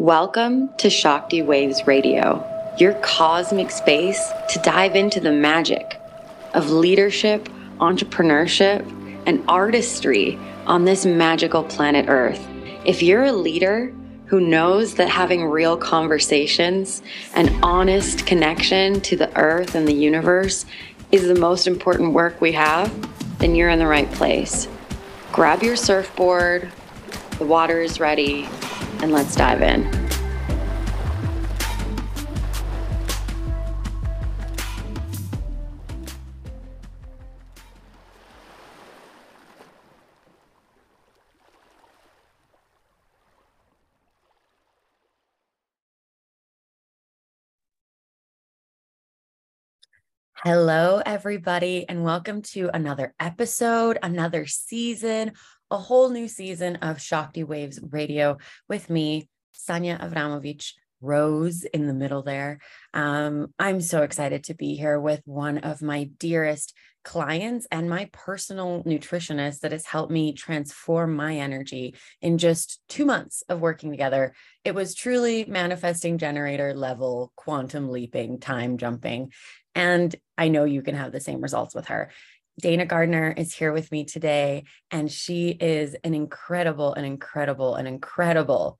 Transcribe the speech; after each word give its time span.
Welcome 0.00 0.70
to 0.78 0.88
Shakti 0.88 1.42
Waves 1.42 1.86
Radio, 1.86 2.42
your 2.78 2.94
cosmic 3.02 3.70
space 3.70 4.30
to 4.48 4.58
dive 4.60 4.96
into 4.96 5.20
the 5.20 5.30
magic 5.30 6.00
of 6.54 6.70
leadership, 6.70 7.50
entrepreneurship, 7.80 8.80
and 9.26 9.44
artistry 9.46 10.38
on 10.66 10.86
this 10.86 11.04
magical 11.04 11.62
planet 11.62 12.06
Earth. 12.08 12.42
If 12.86 13.02
you're 13.02 13.24
a 13.24 13.32
leader 13.32 13.92
who 14.24 14.40
knows 14.40 14.94
that 14.94 15.10
having 15.10 15.44
real 15.44 15.76
conversations 15.76 17.02
and 17.34 17.62
honest 17.62 18.24
connection 18.24 19.02
to 19.02 19.18
the 19.18 19.30
earth 19.38 19.74
and 19.74 19.86
the 19.86 19.92
universe 19.92 20.64
is 21.12 21.28
the 21.28 21.38
most 21.38 21.66
important 21.66 22.14
work 22.14 22.40
we 22.40 22.52
have, 22.52 22.90
then 23.38 23.54
you're 23.54 23.68
in 23.68 23.78
the 23.78 23.86
right 23.86 24.10
place. 24.12 24.66
Grab 25.30 25.62
your 25.62 25.76
surfboard, 25.76 26.72
the 27.38 27.44
water 27.44 27.82
is 27.82 28.00
ready, 28.00 28.48
and 29.02 29.12
let's 29.12 29.34
dive 29.34 29.62
in. 29.62 30.10
Hello, 50.42 51.02
everybody, 51.04 51.86
and 51.86 52.02
welcome 52.02 52.40
to 52.40 52.70
another 52.72 53.14
episode, 53.20 53.98
another 54.02 54.46
season, 54.46 55.32
a 55.70 55.78
whole 55.78 56.10
new 56.10 56.28
season 56.28 56.76
of 56.76 57.00
Shakti 57.00 57.44
Waves 57.44 57.78
Radio 57.90 58.38
with 58.68 58.90
me, 58.90 59.28
Sanja 59.54 60.00
Avramovich, 60.00 60.72
Rose 61.00 61.64
in 61.64 61.86
the 61.86 61.94
middle 61.94 62.22
there. 62.22 62.58
Um, 62.92 63.54
I'm 63.58 63.80
so 63.80 64.02
excited 64.02 64.44
to 64.44 64.54
be 64.54 64.74
here 64.74 65.00
with 65.00 65.22
one 65.24 65.58
of 65.58 65.80
my 65.80 66.04
dearest 66.18 66.74
clients 67.02 67.66
and 67.70 67.88
my 67.88 68.10
personal 68.12 68.82
nutritionist 68.84 69.60
that 69.60 69.72
has 69.72 69.86
helped 69.86 70.12
me 70.12 70.34
transform 70.34 71.16
my 71.16 71.36
energy 71.36 71.94
in 72.20 72.36
just 72.36 72.82
two 72.88 73.06
months 73.06 73.42
of 73.48 73.60
working 73.60 73.90
together. 73.90 74.34
It 74.64 74.74
was 74.74 74.94
truly 74.94 75.46
manifesting 75.46 76.18
generator 76.18 76.74
level, 76.74 77.32
quantum 77.36 77.88
leaping, 77.88 78.38
time 78.38 78.76
jumping. 78.76 79.32
And 79.74 80.14
I 80.36 80.48
know 80.48 80.64
you 80.64 80.82
can 80.82 80.96
have 80.96 81.12
the 81.12 81.20
same 81.20 81.40
results 81.40 81.74
with 81.74 81.86
her. 81.86 82.10
Daina 82.60 82.86
Gardiner 82.86 83.32
is 83.36 83.54
here 83.54 83.72
with 83.72 83.90
me 83.90 84.04
today, 84.04 84.64
and 84.90 85.10
she 85.10 85.48
is 85.50 85.96
an 86.04 86.14
incredible, 86.14 86.94
an 86.94 87.04
incredible, 87.04 87.74
an 87.76 87.86
incredible. 87.86 88.78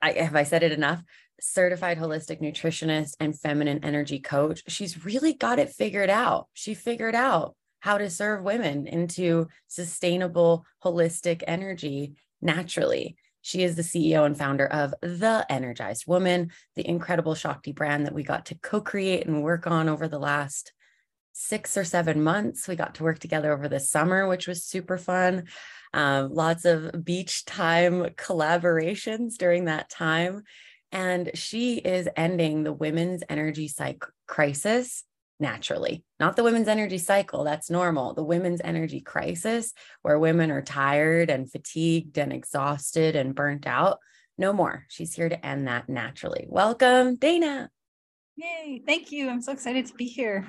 I, 0.00 0.12
have 0.12 0.34
I 0.34 0.42
said 0.42 0.62
it 0.62 0.72
enough? 0.72 1.02
Certified 1.40 1.98
holistic 1.98 2.40
nutritionist 2.40 3.14
and 3.20 3.38
feminine 3.38 3.80
energy 3.84 4.18
coach. 4.18 4.62
She's 4.68 5.04
really 5.04 5.34
got 5.34 5.58
it 5.58 5.70
figured 5.70 6.10
out. 6.10 6.48
She 6.52 6.74
figured 6.74 7.14
out 7.14 7.54
how 7.80 7.98
to 7.98 8.10
serve 8.10 8.44
women 8.44 8.86
into 8.86 9.48
sustainable, 9.68 10.64
holistic 10.84 11.42
energy 11.46 12.14
naturally. 12.40 13.16
She 13.40 13.64
is 13.64 13.74
the 13.74 13.82
CEO 13.82 14.24
and 14.24 14.38
founder 14.38 14.66
of 14.66 14.94
The 15.02 15.44
Energized 15.48 16.06
Woman, 16.06 16.52
the 16.76 16.88
incredible 16.88 17.34
Shakti 17.34 17.72
brand 17.72 18.06
that 18.06 18.14
we 18.14 18.22
got 18.22 18.46
to 18.46 18.54
co 18.54 18.80
create 18.80 19.26
and 19.26 19.42
work 19.42 19.66
on 19.66 19.88
over 19.88 20.06
the 20.06 20.20
last 20.20 20.72
six 21.32 21.76
or 21.76 21.84
seven 21.84 22.22
months. 22.22 22.68
We 22.68 22.76
got 22.76 22.96
to 22.96 23.04
work 23.04 23.18
together 23.18 23.52
over 23.52 23.68
the 23.68 23.80
summer, 23.80 24.28
which 24.28 24.46
was 24.46 24.64
super 24.64 24.98
fun. 24.98 25.44
Um, 25.94 26.32
lots 26.32 26.64
of 26.64 27.04
beach 27.04 27.44
time 27.44 28.04
collaborations 28.16 29.36
during 29.36 29.66
that 29.66 29.90
time. 29.90 30.42
And 30.90 31.30
she 31.34 31.76
is 31.76 32.08
ending 32.16 32.64
the 32.64 32.72
women's 32.72 33.22
energy 33.28 33.68
psych 33.68 34.04
crisis 34.26 35.04
naturally, 35.40 36.04
not 36.20 36.36
the 36.36 36.44
women's 36.44 36.68
energy 36.68 36.98
cycle. 36.98 37.44
That's 37.44 37.70
normal. 37.70 38.14
The 38.14 38.22
women's 38.22 38.60
energy 38.62 39.00
crisis, 39.00 39.72
where 40.02 40.18
women 40.18 40.50
are 40.50 40.62
tired 40.62 41.30
and 41.30 41.50
fatigued 41.50 42.16
and 42.18 42.32
exhausted 42.32 43.16
and 43.16 43.34
burnt 43.34 43.66
out. 43.66 43.98
No 44.38 44.52
more. 44.52 44.86
She's 44.88 45.14
here 45.14 45.28
to 45.28 45.46
end 45.46 45.66
that 45.66 45.88
naturally. 45.88 46.46
Welcome, 46.48 47.16
Daina. 47.16 47.68
Yay. 48.36 48.82
Thank 48.86 49.12
you. 49.12 49.28
I'm 49.28 49.42
so 49.42 49.52
excited 49.52 49.86
to 49.86 49.94
be 49.94 50.06
here. 50.06 50.46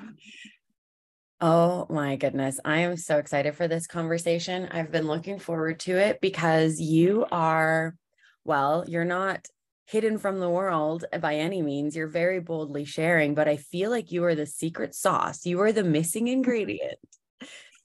Oh 1.40 1.86
my 1.90 2.16
goodness. 2.16 2.60
I 2.64 2.78
am 2.80 2.96
so 2.96 3.18
excited 3.18 3.56
for 3.56 3.68
this 3.68 3.86
conversation. 3.86 4.68
I've 4.70 4.92
been 4.92 5.06
looking 5.06 5.38
forward 5.38 5.80
to 5.80 5.96
it 5.96 6.20
because 6.20 6.80
you 6.80 7.26
are, 7.30 7.96
well, 8.44 8.84
you're 8.86 9.04
not 9.04 9.46
hidden 9.86 10.18
from 10.18 10.38
the 10.38 10.48
world 10.48 11.04
by 11.20 11.36
any 11.36 11.60
means. 11.60 11.96
You're 11.96 12.06
very 12.06 12.40
boldly 12.40 12.84
sharing, 12.84 13.34
but 13.34 13.48
I 13.48 13.56
feel 13.56 13.90
like 13.90 14.12
you 14.12 14.24
are 14.24 14.34
the 14.34 14.46
secret 14.46 14.94
sauce. 14.94 15.44
You 15.44 15.60
are 15.60 15.72
the 15.72 15.84
missing 15.84 16.28
ingredient 16.28 16.98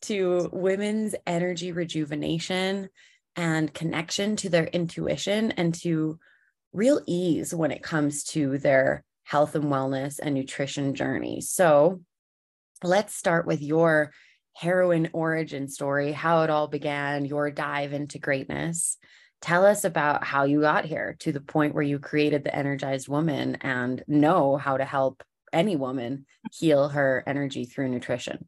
to 0.03 0.49
women's 0.53 1.15
energy 1.27 1.71
rejuvenation 1.71 2.89
and 3.35 3.73
connection 3.73 4.35
to 4.37 4.49
their 4.49 4.65
intuition 4.65 5.51
and 5.53 5.73
to 5.73 6.19
real 6.71 7.01
ease 7.07 7.53
when 7.53 7.71
it 7.71 7.83
comes 7.83 8.23
to 8.23 8.57
their 8.59 9.03
health 9.23 9.55
and 9.55 9.65
wellness 9.65 10.19
and 10.21 10.35
nutrition 10.35 10.95
journey. 10.95 11.41
So 11.41 12.01
let's 12.83 13.15
start 13.15 13.45
with 13.45 13.61
your 13.61 14.11
heroine 14.55 15.09
origin 15.13 15.67
story, 15.67 16.11
how 16.11 16.43
it 16.43 16.49
all 16.49 16.67
began, 16.67 17.25
your 17.25 17.51
dive 17.51 17.93
into 17.93 18.19
greatness. 18.19 18.97
Tell 19.41 19.65
us 19.65 19.85
about 19.85 20.23
how 20.23 20.43
you 20.43 20.61
got 20.61 20.85
here 20.85 21.15
to 21.19 21.31
the 21.31 21.39
point 21.39 21.73
where 21.73 21.83
you 21.83 21.97
created 21.99 22.43
the 22.43 22.53
energized 22.53 23.07
woman 23.07 23.55
and 23.61 24.03
know 24.07 24.57
how 24.57 24.75
to 24.77 24.83
help 24.83 25.23
any 25.53 25.75
woman 25.75 26.25
heal 26.51 26.89
her 26.89 27.23
energy 27.25 27.65
through 27.65 27.89
nutrition. 27.89 28.47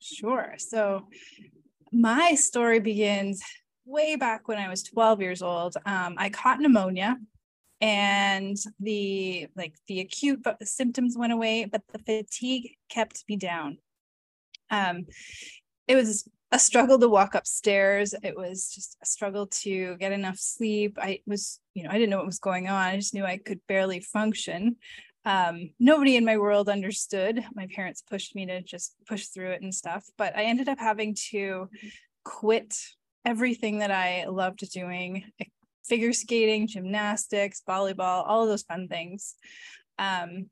Sure. 0.00 0.54
So 0.58 1.08
my 1.92 2.34
story 2.34 2.80
begins 2.80 3.42
way 3.86 4.16
back 4.16 4.48
when 4.48 4.56
i 4.56 4.68
was 4.68 4.82
12 4.82 5.20
years 5.20 5.42
old. 5.42 5.76
Um, 5.84 6.14
i 6.16 6.30
caught 6.30 6.58
pneumonia 6.58 7.16
and 7.80 8.56
the 8.80 9.46
like 9.56 9.74
the 9.88 10.00
acute 10.00 10.44
symptoms 10.62 11.16
went 11.16 11.32
away 11.32 11.64
but 11.64 11.82
the 11.92 11.98
fatigue 11.98 12.76
kept 12.88 13.24
me 13.28 13.36
down 13.36 13.78
um, 14.70 15.06
it 15.86 15.94
was 15.94 16.28
a 16.54 16.58
struggle 16.58 16.98
to 16.98 17.08
walk 17.08 17.34
upstairs. 17.34 18.14
It 18.22 18.36
was 18.36 18.70
just 18.72 18.96
a 19.02 19.06
struggle 19.06 19.48
to 19.48 19.96
get 19.96 20.12
enough 20.12 20.38
sleep. 20.38 20.98
I 21.00 21.20
was, 21.26 21.58
you 21.74 21.82
know, 21.82 21.90
I 21.90 21.94
didn't 21.94 22.10
know 22.10 22.18
what 22.18 22.26
was 22.26 22.38
going 22.38 22.68
on. 22.68 22.76
I 22.76 22.96
just 22.96 23.12
knew 23.12 23.24
I 23.24 23.38
could 23.38 23.60
barely 23.66 24.00
function. 24.00 24.76
Um, 25.24 25.70
nobody 25.80 26.16
in 26.16 26.24
my 26.24 26.36
world 26.36 26.68
understood. 26.68 27.44
My 27.54 27.66
parents 27.74 28.02
pushed 28.08 28.36
me 28.36 28.46
to 28.46 28.62
just 28.62 28.94
push 29.06 29.26
through 29.26 29.50
it 29.50 29.62
and 29.62 29.74
stuff, 29.74 30.04
but 30.16 30.36
I 30.36 30.44
ended 30.44 30.68
up 30.68 30.78
having 30.78 31.16
to 31.30 31.68
quit 32.24 32.76
everything 33.24 33.78
that 33.78 33.90
I 33.90 34.26
loved 34.26 34.70
doing 34.70 35.24
figure 35.84 36.12
skating, 36.12 36.66
gymnastics, 36.66 37.62
volleyball, 37.68 38.24
all 38.26 38.42
of 38.42 38.48
those 38.48 38.62
fun 38.62 38.88
things. 38.88 39.34
Um, 39.98 40.50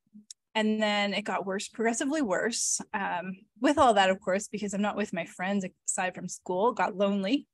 and 0.54 0.82
then 0.82 1.14
it 1.14 1.22
got 1.22 1.46
worse 1.46 1.68
progressively 1.68 2.22
worse 2.22 2.80
um, 2.92 3.36
with 3.60 3.78
all 3.78 3.94
that 3.94 4.10
of 4.10 4.20
course 4.20 4.48
because 4.48 4.74
i'm 4.74 4.82
not 4.82 4.96
with 4.96 5.12
my 5.12 5.24
friends 5.24 5.64
aside 5.88 6.14
from 6.14 6.28
school 6.28 6.72
got 6.72 6.96
lonely. 6.96 7.46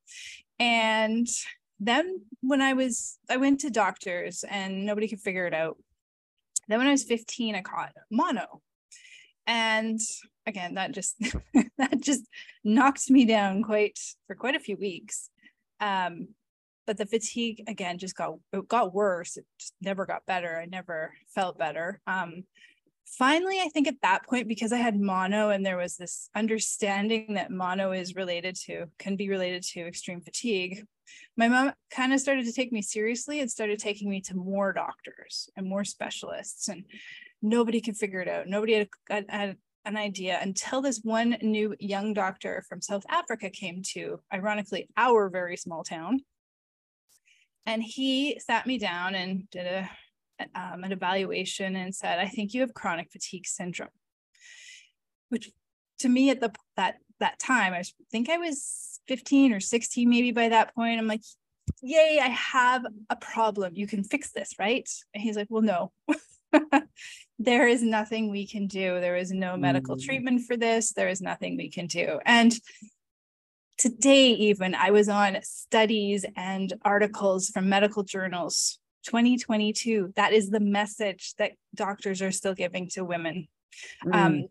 And 0.58 1.26
then 1.80 2.22
when 2.40 2.60
i 2.60 2.72
was 2.72 3.18
i 3.30 3.36
went 3.36 3.60
to 3.60 3.70
doctors 3.70 4.44
and 4.48 4.84
nobody 4.84 5.08
could 5.08 5.20
figure 5.20 5.46
it 5.46 5.54
out. 5.54 5.76
Then 6.66 6.78
when 6.78 6.88
i 6.88 6.92
was 6.92 7.04
15 7.04 7.54
i 7.54 7.60
caught 7.60 7.92
mono. 8.10 8.62
And 9.46 10.00
again 10.46 10.74
that 10.74 10.92
just 10.92 11.16
that 11.78 12.00
just 12.00 12.24
knocked 12.64 13.10
me 13.10 13.24
down 13.24 13.62
quite 13.62 13.98
for 14.26 14.34
quite 14.34 14.56
a 14.56 14.60
few 14.60 14.76
weeks. 14.76 15.30
Um, 15.80 16.28
but 16.88 16.96
the 16.96 17.06
fatigue 17.06 17.62
again 17.68 17.98
just 17.98 18.16
got 18.16 18.34
it 18.52 18.66
got 18.66 18.94
worse 18.94 19.36
it 19.36 19.44
just 19.60 19.74
never 19.82 20.06
got 20.06 20.26
better 20.26 20.58
i 20.58 20.64
never 20.64 21.12
felt 21.34 21.58
better 21.58 22.00
um, 22.06 22.42
finally, 23.16 23.58
I 23.60 23.68
think 23.68 23.88
at 23.88 24.02
that 24.02 24.26
point, 24.26 24.48
because 24.48 24.72
I 24.72 24.78
had 24.78 25.00
mono 25.00 25.50
and 25.50 25.64
there 25.64 25.76
was 25.76 25.96
this 25.96 26.28
understanding 26.34 27.34
that 27.34 27.50
mono 27.50 27.92
is 27.92 28.14
related 28.14 28.56
to, 28.66 28.86
can 28.98 29.16
be 29.16 29.28
related 29.28 29.62
to 29.64 29.86
extreme 29.86 30.20
fatigue, 30.20 30.84
my 31.36 31.48
mom 31.48 31.72
kind 31.90 32.12
of 32.12 32.20
started 32.20 32.44
to 32.44 32.52
take 32.52 32.72
me 32.72 32.82
seriously 32.82 33.40
and 33.40 33.50
started 33.50 33.78
taking 33.78 34.10
me 34.10 34.20
to 34.22 34.36
more 34.36 34.72
doctors 34.72 35.48
and 35.56 35.66
more 35.66 35.84
specialists. 35.84 36.68
And 36.68 36.84
nobody 37.40 37.80
could 37.80 37.96
figure 37.96 38.20
it 38.20 38.28
out. 38.28 38.46
Nobody 38.46 38.74
had, 38.74 38.88
had, 39.08 39.24
had 39.28 39.56
an 39.84 39.96
idea 39.96 40.38
until 40.42 40.82
this 40.82 41.00
one 41.02 41.38
new 41.40 41.74
young 41.80 42.12
doctor 42.12 42.64
from 42.68 42.82
South 42.82 43.04
Africa 43.08 43.48
came 43.48 43.82
to, 43.94 44.20
ironically, 44.32 44.88
our 44.96 45.30
very 45.30 45.56
small 45.56 45.82
town. 45.82 46.20
And 47.66 47.82
he 47.82 48.40
sat 48.40 48.66
me 48.66 48.78
down 48.78 49.14
and 49.14 49.48
did 49.50 49.66
a 49.66 49.90
um, 50.54 50.84
an 50.84 50.92
evaluation 50.92 51.76
and 51.76 51.94
said, 51.94 52.18
I 52.18 52.26
think 52.26 52.54
you 52.54 52.60
have 52.60 52.74
chronic 52.74 53.10
fatigue 53.10 53.46
syndrome, 53.46 53.88
which 55.30 55.50
to 55.98 56.08
me 56.08 56.30
at 56.30 56.40
the 56.40 56.52
that 56.76 56.96
that 57.20 57.38
time, 57.38 57.72
I 57.74 57.82
think 58.12 58.28
I 58.28 58.38
was 58.38 59.00
15 59.08 59.52
or 59.52 59.60
16 59.60 60.08
maybe 60.08 60.30
by 60.30 60.48
that 60.50 60.74
point. 60.74 61.00
I'm 61.00 61.08
like, 61.08 61.22
yay, 61.82 62.20
I 62.22 62.28
have 62.28 62.86
a 63.10 63.16
problem. 63.16 63.72
You 63.74 63.86
can 63.86 64.04
fix 64.04 64.30
this, 64.30 64.54
right? 64.58 64.88
And 65.14 65.22
he's 65.22 65.36
like, 65.36 65.48
well, 65.50 65.62
no. 65.62 65.92
there 67.38 67.68
is 67.68 67.82
nothing 67.82 68.30
we 68.30 68.46
can 68.46 68.66
do. 68.66 69.00
There 69.00 69.16
is 69.16 69.32
no 69.32 69.56
medical 69.56 69.96
mm. 69.96 70.04
treatment 70.04 70.42
for 70.42 70.56
this. 70.56 70.92
There 70.92 71.08
is 71.08 71.20
nothing 71.20 71.56
we 71.56 71.70
can 71.70 71.86
do. 71.86 72.20
And 72.24 72.58
today, 73.78 74.30
even, 74.30 74.74
I 74.74 74.90
was 74.90 75.08
on 75.08 75.38
studies 75.42 76.26
and 76.36 76.72
articles 76.84 77.48
from 77.48 77.68
medical 77.68 78.02
journals 78.02 78.78
2022. 79.04 80.12
That 80.16 80.32
is 80.32 80.50
the 80.50 80.60
message 80.60 81.34
that 81.38 81.52
doctors 81.74 82.20
are 82.20 82.32
still 82.32 82.54
giving 82.54 82.88
to 82.90 83.04
women. 83.04 83.48
Mm. 84.04 84.14
Um, 84.14 84.44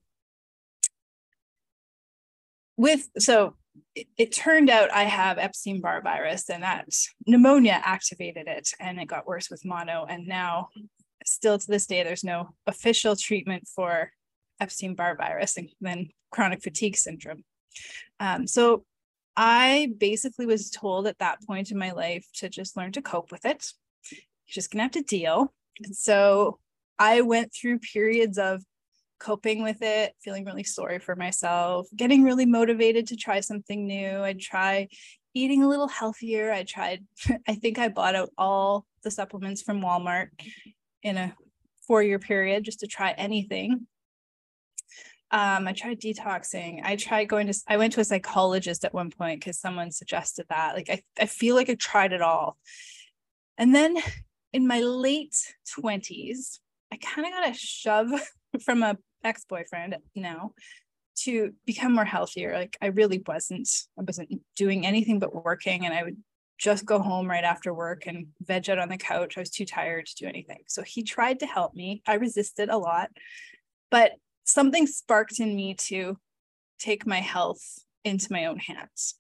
with 2.77 3.09
so 3.17 3.55
it, 3.95 4.07
it, 4.17 4.31
turned 4.31 4.69
out 4.69 4.91
I 4.91 5.03
have 5.03 5.37
Epstein 5.37 5.81
Barr 5.81 6.01
virus 6.01 6.49
and 6.49 6.63
that 6.63 6.87
pneumonia 7.25 7.81
activated 7.83 8.47
it 8.47 8.69
and 8.79 8.99
it 8.99 9.07
got 9.07 9.27
worse 9.27 9.49
with 9.49 9.65
mono. 9.65 10.05
And 10.07 10.27
now, 10.27 10.69
still 11.25 11.57
to 11.57 11.67
this 11.67 11.87
day, 11.87 12.03
there's 12.03 12.23
no 12.23 12.49
official 12.65 13.15
treatment 13.15 13.67
for 13.67 14.11
Epstein 14.59 14.95
Barr 14.95 15.15
virus 15.15 15.57
and 15.57 15.69
then 15.81 16.09
chronic 16.31 16.61
fatigue 16.61 16.95
syndrome. 16.95 17.43
Um, 18.19 18.47
so 18.47 18.85
I 19.39 19.93
basically 19.99 20.47
was 20.47 20.71
told 20.71 21.05
at 21.05 21.19
that 21.19 21.45
point 21.45 21.69
in 21.69 21.77
my 21.77 21.91
life 21.91 22.25
to 22.37 22.49
just 22.49 22.75
learn 22.75 22.91
to 22.93 23.03
cope 23.03 23.31
with 23.31 23.45
it. 23.45 23.71
You're 24.11 24.19
just 24.47 24.71
to 24.71 24.79
have 24.79 24.91
to 24.91 25.03
deal. 25.03 25.53
And 25.83 25.95
so 25.95 26.57
I 26.97 27.21
went 27.21 27.53
through 27.53 27.77
periods 27.79 28.39
of 28.39 28.63
coping 29.19 29.61
with 29.61 29.81
it, 29.81 30.13
feeling 30.23 30.43
really 30.43 30.63
sorry 30.63 30.97
for 30.97 31.15
myself, 31.15 31.87
getting 31.95 32.23
really 32.23 32.47
motivated 32.47 33.07
to 33.07 33.15
try 33.15 33.39
something 33.39 33.85
new. 33.85 34.23
I'd 34.23 34.39
try 34.39 34.87
eating 35.35 35.61
a 35.61 35.67
little 35.67 35.87
healthier. 35.87 36.51
I 36.51 36.63
tried, 36.63 37.05
I 37.47 37.53
think 37.53 37.77
I 37.77 37.89
bought 37.89 38.15
out 38.15 38.31
all 38.39 38.87
the 39.03 39.11
supplements 39.11 39.61
from 39.61 39.81
Walmart 39.81 40.29
in 41.03 41.15
a 41.15 41.35
four 41.85 42.01
year 42.01 42.17
period 42.17 42.63
just 42.63 42.79
to 42.79 42.87
try 42.87 43.11
anything. 43.11 43.85
Um, 45.31 45.67
I 45.67 45.73
tried 45.73 45.99
detoxing. 45.99 46.81
I 46.83 46.95
tried 46.95 47.25
going 47.25 47.47
to, 47.47 47.53
I 47.67 47.77
went 47.77 47.93
to 47.93 47.99
a 47.99 48.05
psychologist 48.05 48.85
at 48.85 48.93
one 48.93 49.11
point 49.11 49.41
because 49.41 49.59
someone 49.59 49.91
suggested 49.91 50.45
that. 50.49 50.75
Like, 50.75 50.89
I, 50.89 51.01
I 51.19 51.25
feel 51.25 51.55
like 51.55 51.69
I 51.69 51.75
tried 51.75 52.13
it 52.13 52.21
all. 52.21 52.57
And 53.57 53.75
then 53.75 53.97
in 54.53 54.67
my 54.67 54.79
late 54.79 55.35
20s, 55.77 56.59
I 56.91 56.97
kind 56.97 57.27
of 57.27 57.33
got 57.33 57.49
a 57.49 57.53
shove 57.53 58.11
from 58.63 58.83
a 58.83 58.97
ex-boyfriend 59.23 59.97
you 60.13 60.23
know, 60.23 60.53
to 61.17 61.53
become 61.65 61.93
more 61.93 62.05
healthier 62.05 62.53
like 62.53 62.77
i 62.81 62.87
really 62.87 63.23
wasn't 63.27 63.67
i 63.97 64.03
wasn't 64.03 64.29
doing 64.55 64.85
anything 64.85 65.19
but 65.19 65.43
working 65.43 65.85
and 65.85 65.93
i 65.93 66.03
would 66.03 66.17
just 66.59 66.85
go 66.85 66.99
home 66.99 67.27
right 67.27 67.43
after 67.43 67.73
work 67.73 68.07
and 68.07 68.27
veg 68.41 68.69
out 68.69 68.79
on 68.79 68.89
the 68.89 68.97
couch 68.97 69.35
i 69.35 69.39
was 69.39 69.49
too 69.49 69.65
tired 69.65 70.05
to 70.05 70.15
do 70.15 70.27
anything 70.27 70.59
so 70.67 70.81
he 70.83 71.03
tried 71.03 71.39
to 71.39 71.45
help 71.45 71.73
me 71.73 72.01
i 72.07 72.13
resisted 72.15 72.69
a 72.69 72.77
lot 72.77 73.09
but 73.89 74.11
something 74.47 74.87
sparked 74.87 75.39
in 75.39 75.55
me 75.55 75.75
to 75.75 76.17
take 76.79 77.05
my 77.05 77.19
health 77.19 77.79
into 78.03 78.31
my 78.31 78.45
own 78.45 78.57
hands 78.57 79.15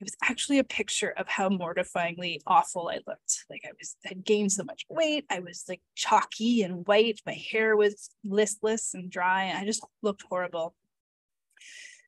it 0.00 0.04
was 0.04 0.16
actually 0.24 0.58
a 0.58 0.64
picture 0.64 1.10
of 1.18 1.28
how 1.28 1.50
mortifyingly 1.50 2.40
awful 2.46 2.88
I 2.88 3.00
looked. 3.06 3.44
Like 3.50 3.62
I 3.66 3.72
was 3.78 3.96
had 4.04 4.24
gained 4.24 4.50
so 4.50 4.64
much 4.64 4.86
weight. 4.88 5.26
I 5.28 5.40
was 5.40 5.64
like 5.68 5.82
chalky 5.94 6.62
and 6.62 6.86
white. 6.86 7.20
My 7.26 7.34
hair 7.34 7.76
was 7.76 8.08
listless 8.24 8.94
and 8.94 9.10
dry. 9.10 9.52
I 9.54 9.66
just 9.66 9.84
looked 10.02 10.22
horrible. 10.22 10.74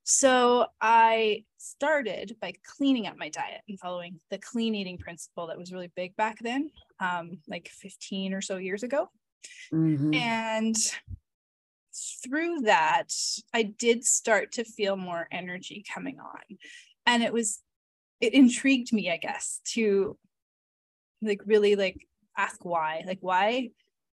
So 0.05 0.67
I 0.81 1.45
started 1.59 2.37
by 2.41 2.55
cleaning 2.77 3.07
up 3.07 3.19
my 3.19 3.29
diet 3.29 3.61
and 3.69 3.79
following 3.79 4.21
the 4.31 4.39
clean 4.39 4.75
eating 4.75 4.97
principle 4.97 5.49
that 5.49 5.59
was 5.59 5.71
really 5.71 5.93
big 5.95 6.17
back 6.17 6.39
then, 6.41 6.71
um, 6.99 7.39
like 7.47 7.69
15 7.69 8.33
or 8.33 8.41
so 8.41 8.57
years 8.57 8.83
ago. 8.83 9.11
Mm-hmm. 9.73 10.15
And 10.15 10.77
through 12.23 12.63
that, 12.63 13.13
I 13.53 13.63
did 13.63 14.05
start 14.05 14.53
to 14.53 14.65
feel 14.65 14.97
more 14.97 15.29
energy 15.31 15.85
coming 15.93 16.19
on. 16.21 16.59
And 17.07 17.23
it 17.23 17.33
was 17.33 17.63
it 18.21 18.35
intrigued 18.35 18.93
me, 18.93 19.11
I 19.11 19.17
guess, 19.17 19.61
to 19.73 20.17
like 21.21 21.41
really 21.45 21.75
like 21.75 22.07
ask 22.37 22.65
why. 22.65 23.03
Like 23.07 23.19
why 23.21 23.71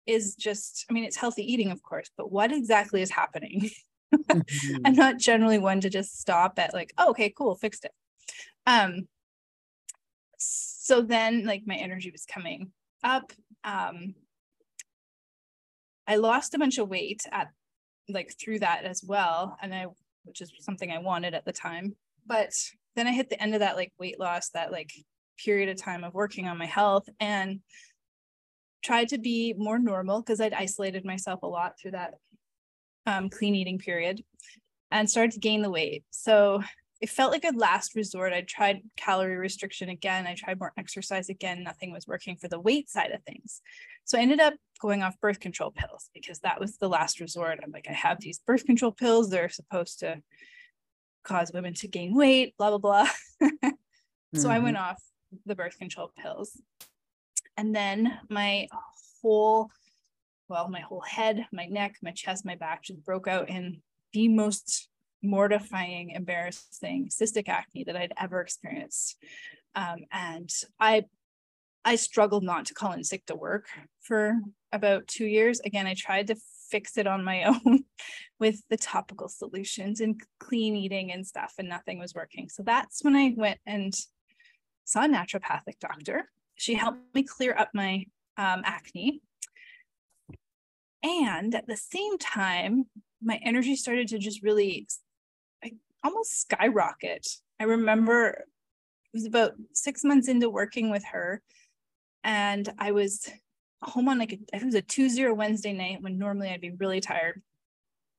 is 0.06 0.36
just, 0.36 0.86
I 0.88 0.92
mean, 0.92 1.04
it's 1.04 1.16
healthy 1.16 1.52
eating, 1.52 1.72
of 1.72 1.82
course, 1.82 2.10
but 2.16 2.30
what 2.30 2.52
exactly 2.52 3.02
is 3.02 3.10
happening? 3.10 3.70
mm-hmm. 4.14 4.76
I'm 4.84 4.94
not 4.94 5.18
generally 5.18 5.58
one 5.58 5.80
to 5.80 5.90
just 5.90 6.20
stop 6.20 6.58
at 6.58 6.72
like, 6.72 6.92
oh, 6.96 7.10
okay, 7.10 7.30
cool, 7.30 7.56
fixed 7.56 7.84
it. 7.84 7.92
Um, 8.64 9.08
so 10.38 11.02
then 11.02 11.44
like 11.44 11.62
my 11.66 11.74
energy 11.74 12.10
was 12.12 12.24
coming 12.24 12.70
up. 13.02 13.32
Um, 13.64 14.14
I 16.06 16.16
lost 16.16 16.54
a 16.54 16.58
bunch 16.58 16.78
of 16.78 16.88
weight 16.88 17.22
at 17.32 17.48
like 18.08 18.34
through 18.38 18.60
that 18.60 18.84
as 18.84 19.02
well. 19.06 19.56
And 19.62 19.74
I, 19.74 19.86
which 20.24 20.40
is 20.40 20.52
something 20.60 20.90
I 20.90 20.98
wanted 20.98 21.34
at 21.34 21.44
the 21.44 21.52
time, 21.52 21.94
but 22.26 22.52
then 22.94 23.06
I 23.06 23.12
hit 23.12 23.30
the 23.30 23.40
end 23.40 23.54
of 23.54 23.60
that 23.60 23.76
like 23.76 23.92
weight 23.98 24.18
loss, 24.18 24.50
that 24.50 24.72
like 24.72 24.92
period 25.38 25.68
of 25.68 25.76
time 25.76 26.04
of 26.04 26.14
working 26.14 26.48
on 26.48 26.58
my 26.58 26.66
health 26.66 27.08
and 27.20 27.60
tried 28.82 29.08
to 29.08 29.18
be 29.18 29.54
more 29.56 29.78
normal 29.78 30.22
because 30.22 30.40
I'd 30.40 30.54
isolated 30.54 31.04
myself 31.04 31.42
a 31.42 31.46
lot 31.46 31.78
through 31.78 31.92
that 31.92 32.14
um, 33.06 33.28
clean 33.28 33.54
eating 33.54 33.78
period 33.78 34.22
and 34.90 35.08
started 35.10 35.32
to 35.32 35.40
gain 35.40 35.62
the 35.62 35.70
weight. 35.70 36.04
So 36.10 36.62
it 37.00 37.10
felt 37.10 37.32
like 37.32 37.44
a 37.44 37.56
last 37.56 37.94
resort. 37.94 38.32
I 38.32 38.40
tried 38.42 38.82
calorie 38.96 39.36
restriction 39.36 39.88
again. 39.88 40.26
I 40.26 40.34
tried 40.34 40.58
more 40.58 40.72
exercise 40.78 41.28
again. 41.28 41.62
Nothing 41.62 41.92
was 41.92 42.06
working 42.06 42.36
for 42.36 42.48
the 42.48 42.60
weight 42.60 42.88
side 42.88 43.10
of 43.10 43.22
things. 43.24 43.60
So 44.04 44.18
I 44.18 44.22
ended 44.22 44.40
up 44.40 44.54
going 44.80 45.02
off 45.02 45.20
birth 45.20 45.40
control 45.40 45.70
pills 45.70 46.08
because 46.14 46.38
that 46.40 46.60
was 46.60 46.78
the 46.78 46.88
last 46.88 47.20
resort. 47.20 47.60
I'm 47.62 47.70
like, 47.70 47.86
I 47.88 47.92
have 47.92 48.20
these 48.20 48.40
birth 48.46 48.64
control 48.64 48.92
pills. 48.92 49.28
They're 49.28 49.48
supposed 49.48 50.00
to 50.00 50.22
cause 51.24 51.50
women 51.52 51.74
to 51.74 51.88
gain 51.88 52.14
weight, 52.14 52.54
blah, 52.56 52.70
blah, 52.70 52.78
blah. 52.78 53.08
so 53.42 53.48
mm-hmm. 54.34 54.48
I 54.48 54.58
went 54.60 54.76
off 54.78 55.02
the 55.44 55.54
birth 55.54 55.78
control 55.78 56.12
pills. 56.16 56.58
And 57.58 57.74
then 57.74 58.18
my 58.30 58.68
whole, 59.20 59.70
well, 60.48 60.68
my 60.68 60.80
whole 60.80 61.00
head, 61.00 61.46
my 61.52 61.66
neck, 61.66 61.96
my 62.02 62.12
chest, 62.12 62.44
my 62.44 62.54
back 62.54 62.84
just 62.84 63.04
broke 63.04 63.28
out 63.28 63.50
in 63.50 63.82
the 64.12 64.28
most 64.28 64.88
mortifying, 65.26 66.10
embarrassing 66.10 67.08
cystic 67.08 67.48
acne 67.48 67.84
that 67.84 67.96
I'd 67.96 68.12
ever 68.18 68.40
experienced. 68.40 69.16
Um, 69.74 70.04
and 70.12 70.50
I 70.80 71.04
I 71.84 71.94
struggled 71.94 72.42
not 72.42 72.66
to 72.66 72.74
call 72.74 72.92
in 72.92 73.04
sick 73.04 73.26
to 73.26 73.36
work 73.36 73.66
for 74.00 74.34
about 74.72 75.06
two 75.06 75.24
years. 75.24 75.60
Again, 75.60 75.86
I 75.86 75.94
tried 75.94 76.26
to 76.26 76.36
fix 76.68 76.98
it 76.98 77.06
on 77.06 77.22
my 77.22 77.44
own 77.64 77.84
with 78.40 78.60
the 78.68 78.76
topical 78.76 79.28
solutions 79.28 80.00
and 80.00 80.20
clean 80.40 80.74
eating 80.74 81.12
and 81.12 81.24
stuff, 81.24 81.54
and 81.58 81.68
nothing 81.68 82.00
was 82.00 82.12
working. 82.12 82.48
So 82.48 82.64
that's 82.64 83.04
when 83.04 83.14
I 83.14 83.34
went 83.36 83.60
and 83.66 83.94
saw 84.84 85.04
a 85.04 85.08
naturopathic 85.08 85.78
doctor. 85.80 86.28
She 86.56 86.74
helped 86.74 87.14
me 87.14 87.22
clear 87.22 87.54
up 87.56 87.70
my 87.72 88.06
um, 88.36 88.62
acne. 88.64 89.20
And 91.04 91.54
at 91.54 91.68
the 91.68 91.76
same 91.76 92.18
time, 92.18 92.86
my 93.22 93.38
energy 93.44 93.76
started 93.76 94.08
to 94.08 94.18
just 94.18 94.42
really 94.42 94.88
almost 96.04 96.40
skyrocket. 96.40 97.26
I 97.60 97.64
remember 97.64 98.28
it 98.28 98.44
was 99.12 99.26
about 99.26 99.52
six 99.72 100.04
months 100.04 100.28
into 100.28 100.50
working 100.50 100.90
with 100.90 101.04
her, 101.12 101.42
and 102.24 102.68
I 102.78 102.92
was 102.92 103.28
home 103.82 104.08
on 104.08 104.18
like 104.18 104.32
a, 104.32 104.38
it 104.52 104.64
was 104.64 104.74
a 104.74 104.82
2-0 104.82 105.36
Wednesday 105.36 105.72
night 105.72 106.02
when 106.02 106.18
normally 106.18 106.50
I'd 106.50 106.60
be 106.60 106.70
really 106.70 107.00
tired. 107.00 107.42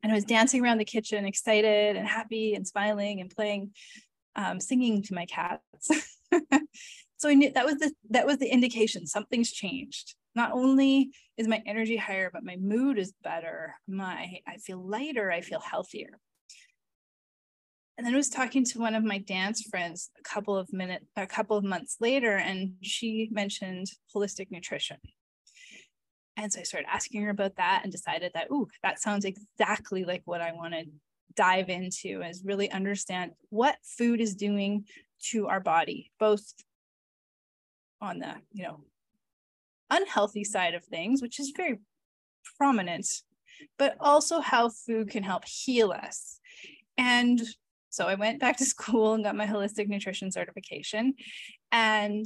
And 0.04 0.12
I 0.12 0.16
was 0.16 0.26
dancing 0.26 0.64
around 0.64 0.78
the 0.78 0.86
kitchen, 0.86 1.26
excited 1.26 1.96
and 1.96 2.08
happy 2.08 2.54
and 2.54 2.68
smiling 2.68 3.20
and 3.20 3.30
playing, 3.30 3.72
um, 4.36 4.60
singing 4.60 5.02
to 5.04 5.14
my 5.14 5.26
cats. 5.26 5.64
so 7.18 7.30
I 7.30 7.34
knew 7.34 7.52
that 7.52 7.66
was 7.66 7.76
the 7.76 7.92
that 8.12 8.26
was 8.26 8.38
the 8.38 8.48
indication 8.48 9.08
something's 9.08 9.52
changed. 9.52 10.16
Not 10.36 10.52
only 10.52 11.10
is 11.36 11.48
my 11.48 11.64
energy 11.66 11.98
higher, 11.98 12.30
but 12.32 12.44
my 12.44 12.58
mood 12.58 13.00
is 13.00 13.14
better. 13.24 13.74
My 13.88 14.40
I 14.48 14.58
feel 14.58 14.88
lighter, 14.88 15.32
I 15.32 15.42
feel 15.42 15.60
healthier. 15.60 16.20
And 17.98 18.06
then 18.06 18.14
I 18.14 18.18
was 18.18 18.30
talking 18.30 18.64
to 18.66 18.80
one 18.80 18.94
of 18.94 19.04
my 19.04 19.18
dance 19.18 19.64
friends 19.64 20.12
a 20.20 20.22
couple 20.22 20.56
of 20.56 20.72
minutes, 20.72 21.06
a 21.16 21.26
couple 21.26 21.58
of 21.58 21.64
months 21.64 21.98
later, 22.00 22.38
and 22.38 22.74
she 22.82 23.28
mentioned 23.32 23.88
holistic 24.16 24.52
nutrition. 24.52 24.98
And 26.36 26.54
so 26.54 26.60
I 26.60 26.64
started 26.64 26.90
asking 26.92 27.24
her 27.24 27.32
about 27.32 27.56
that 27.58 27.82
and 27.84 27.92
decided 27.92 28.34
that, 28.36 28.52
ooh, 28.52 28.68
that 28.84 29.02
sounds 29.02 29.26
exactly 29.26 30.04
like 30.04 30.22
what 30.26 30.42
I 30.42 30.52
want 30.52 30.76
to 30.76 30.86
dive 31.36 31.70
into 31.70 32.22
is 32.22 32.44
really 32.46 32.70
understand 32.70 33.32
what 33.50 33.78
food 33.84 34.22
is 34.22 34.36
doing 34.36 34.86
to 35.32 35.48
our 35.48 35.60
body, 35.60 36.12
both 36.20 36.54
on 38.00 38.20
the, 38.20 38.36
you 38.54 38.64
know, 38.64 38.82
unhealthy 39.90 40.44
side 40.44 40.76
of 40.76 40.86
things, 40.86 41.22
which 41.24 41.40
is 41.40 41.54
very 41.58 41.80
prominent, 42.60 43.08
but 43.80 43.96
also 44.00 44.40
how 44.40 44.70
food 44.70 45.10
can 45.10 45.24
help 45.24 45.46
heal 45.46 45.92
us. 45.92 46.40
And 47.00 47.42
so 47.90 48.06
I 48.06 48.16
went 48.16 48.40
back 48.40 48.58
to 48.58 48.66
school 48.76 49.14
and 49.14 49.24
got 49.24 49.36
my 49.36 49.48
holistic 49.48 49.88
nutrition 49.88 50.32
certification. 50.32 51.14
And 51.72 52.26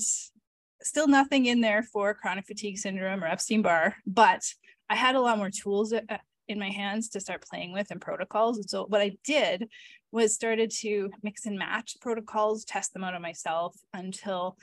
still 0.83 1.07
nothing 1.07 1.45
in 1.45 1.61
there 1.61 1.83
for 1.83 2.13
chronic 2.13 2.45
fatigue 2.45 2.77
syndrome 2.77 3.23
or 3.23 3.27
Epstein 3.27 3.61
Barr, 3.61 3.95
but 4.05 4.41
I 4.89 4.95
had 4.95 5.15
a 5.15 5.21
lot 5.21 5.37
more 5.37 5.49
tools 5.49 5.93
uh, 5.93 5.99
in 6.47 6.59
my 6.59 6.69
hands 6.69 7.09
to 7.09 7.19
start 7.19 7.45
playing 7.49 7.71
with 7.71 7.91
and 7.91 8.01
protocols. 8.01 8.57
And 8.57 8.69
so 8.69 8.85
what 8.85 9.01
I 9.01 9.17
did 9.23 9.69
was 10.11 10.33
started 10.33 10.71
to 10.79 11.09
mix 11.23 11.45
and 11.45 11.57
match 11.57 11.97
protocols, 12.01 12.65
test 12.65 12.93
them 12.93 13.03
out 13.03 13.13
on 13.13 13.21
myself 13.21 13.75
until 13.93 14.57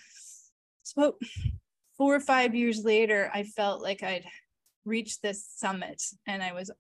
so 0.83 1.17
four 1.97 2.15
or 2.15 2.21
five 2.21 2.55
years 2.55 2.85
later, 2.85 3.31
I 3.33 3.45
felt 3.45 3.83
like 3.83 4.03
I'd 4.03 4.25
reached 4.85 5.23
this 5.23 5.47
summit 5.57 6.03
and 6.27 6.43
I 6.43 6.53
was 6.53 6.71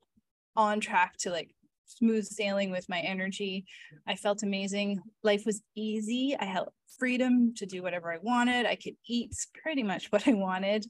on 0.56 0.80
track 0.80 1.16
to 1.18 1.30
like 1.30 1.50
smooth 1.88 2.25
sailing 2.25 2.71
with 2.71 2.88
my 2.88 3.00
energy. 3.00 3.64
I 4.07 4.16
felt 4.16 4.42
amazing. 4.42 5.00
Life 5.23 5.45
was 5.45 5.62
easy. 5.75 6.37
I 6.38 6.45
had 6.45 6.64
freedom 6.99 7.54
to 7.57 7.66
do 7.66 7.83
whatever 7.83 8.12
I 8.12 8.18
wanted. 8.23 8.66
I 8.66 8.76
could 8.76 8.95
eat 9.07 9.35
pretty 9.62 9.83
much 9.83 10.07
what 10.12 10.28
I 10.28 10.33
wanted. 10.33 10.87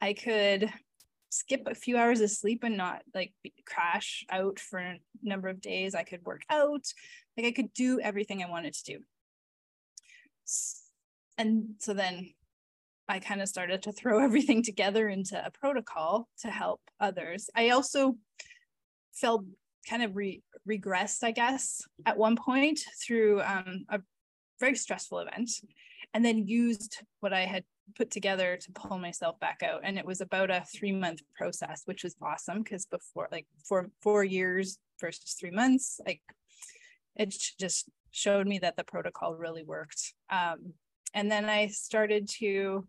I 0.00 0.12
could 0.12 0.72
skip 1.30 1.62
a 1.66 1.74
few 1.74 1.98
hours 1.98 2.20
of 2.20 2.30
sleep 2.30 2.62
and 2.64 2.76
not 2.76 3.02
like 3.14 3.32
crash 3.66 4.24
out 4.30 4.58
for 4.58 4.78
a 4.78 5.00
number 5.22 5.48
of 5.48 5.60
days. 5.60 5.94
I 5.94 6.04
could 6.04 6.24
work 6.24 6.42
out. 6.50 6.84
Like 7.36 7.46
I 7.46 7.52
could 7.52 7.72
do 7.74 8.00
everything 8.00 8.42
I 8.42 8.50
wanted 8.50 8.74
to 8.74 8.84
do. 8.84 8.98
And 11.38 11.74
so 11.80 11.92
then 11.92 12.30
I 13.08 13.18
kind 13.18 13.42
of 13.42 13.48
started 13.48 13.82
to 13.82 13.92
throw 13.92 14.18
everything 14.24 14.62
together 14.62 15.08
into 15.08 15.44
a 15.44 15.50
protocol 15.50 16.28
to 16.40 16.48
help 16.48 16.80
others. 17.00 17.50
I 17.54 17.70
also 17.70 18.16
felt 19.12 19.44
kind 19.88 20.02
of 20.02 20.16
re- 20.16 20.42
regressed, 20.68 21.22
I 21.22 21.30
guess, 21.30 21.82
at 22.04 22.18
one 22.18 22.36
point 22.36 22.80
through 23.04 23.40
um, 23.42 23.84
a 23.88 24.00
very 24.60 24.74
stressful 24.74 25.20
event, 25.20 25.50
and 26.14 26.24
then 26.24 26.46
used 26.46 27.02
what 27.20 27.32
I 27.32 27.42
had 27.42 27.64
put 27.96 28.10
together 28.10 28.56
to 28.56 28.72
pull 28.72 28.98
myself 28.98 29.38
back 29.38 29.62
out. 29.62 29.82
And 29.84 29.98
it 29.98 30.04
was 30.04 30.20
about 30.20 30.50
a 30.50 30.64
three 30.74 30.92
month 30.92 31.20
process, 31.36 31.82
which 31.84 32.04
was 32.04 32.16
awesome 32.20 32.62
because 32.62 32.86
before, 32.86 33.28
like 33.30 33.46
four 33.68 33.90
four 34.02 34.24
years 34.24 34.78
versus 35.00 35.36
three 35.38 35.50
months, 35.50 36.00
like 36.06 36.22
it 37.14 37.34
just 37.58 37.88
showed 38.10 38.46
me 38.46 38.58
that 38.58 38.76
the 38.76 38.84
protocol 38.84 39.34
really 39.34 39.62
worked. 39.62 40.14
Um, 40.30 40.72
and 41.14 41.30
then 41.30 41.46
I 41.46 41.68
started 41.68 42.28
to 42.40 42.86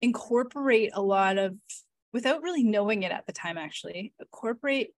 incorporate 0.00 0.90
a 0.94 1.02
lot 1.02 1.38
of 1.38 1.54
without 2.12 2.42
really 2.42 2.62
knowing 2.62 3.04
it 3.04 3.12
at 3.12 3.26
the 3.26 3.32
time 3.32 3.56
actually 3.56 4.12
incorporate 4.20 4.90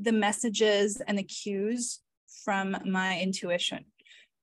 the 0.00 0.12
messages 0.12 1.00
and 1.06 1.18
the 1.18 1.22
cues 1.22 2.00
from 2.44 2.76
my 2.84 3.18
intuition 3.18 3.84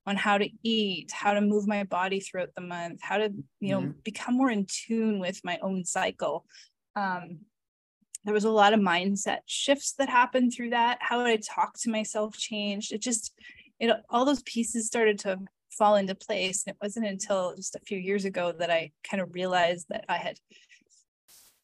on 0.07 0.15
how 0.15 0.37
to 0.37 0.49
eat 0.63 1.11
how 1.11 1.33
to 1.33 1.41
move 1.41 1.67
my 1.67 1.83
body 1.83 2.19
throughout 2.19 2.49
the 2.55 2.61
month 2.61 2.99
how 3.01 3.17
to 3.17 3.31
you 3.59 3.69
know 3.69 3.81
mm-hmm. 3.81 3.99
become 4.03 4.35
more 4.35 4.49
in 4.49 4.65
tune 4.67 5.19
with 5.19 5.39
my 5.43 5.59
own 5.61 5.85
cycle 5.85 6.45
um, 6.95 7.39
there 8.23 8.33
was 8.33 8.45
a 8.45 8.49
lot 8.49 8.73
of 8.73 8.79
mindset 8.79 9.39
shifts 9.45 9.93
that 9.97 10.09
happened 10.09 10.53
through 10.53 10.71
that 10.71 10.97
how 11.01 11.19
i 11.21 11.35
talk 11.37 11.73
to 11.77 11.91
myself 11.91 12.35
changed 12.37 12.91
it 12.91 13.01
just 13.01 13.33
it 13.79 13.91
all 14.09 14.25
those 14.25 14.43
pieces 14.43 14.87
started 14.87 15.19
to 15.19 15.37
fall 15.71 15.95
into 15.95 16.15
place. 16.15 16.63
And 16.65 16.75
it 16.75 16.77
wasn't 16.81 17.07
until 17.07 17.55
just 17.55 17.75
a 17.75 17.79
few 17.79 17.97
years 17.97 18.25
ago 18.25 18.53
that 18.59 18.69
I 18.69 18.91
kind 19.03 19.21
of 19.21 19.33
realized 19.33 19.87
that 19.89 20.05
I 20.07 20.17
had 20.17 20.37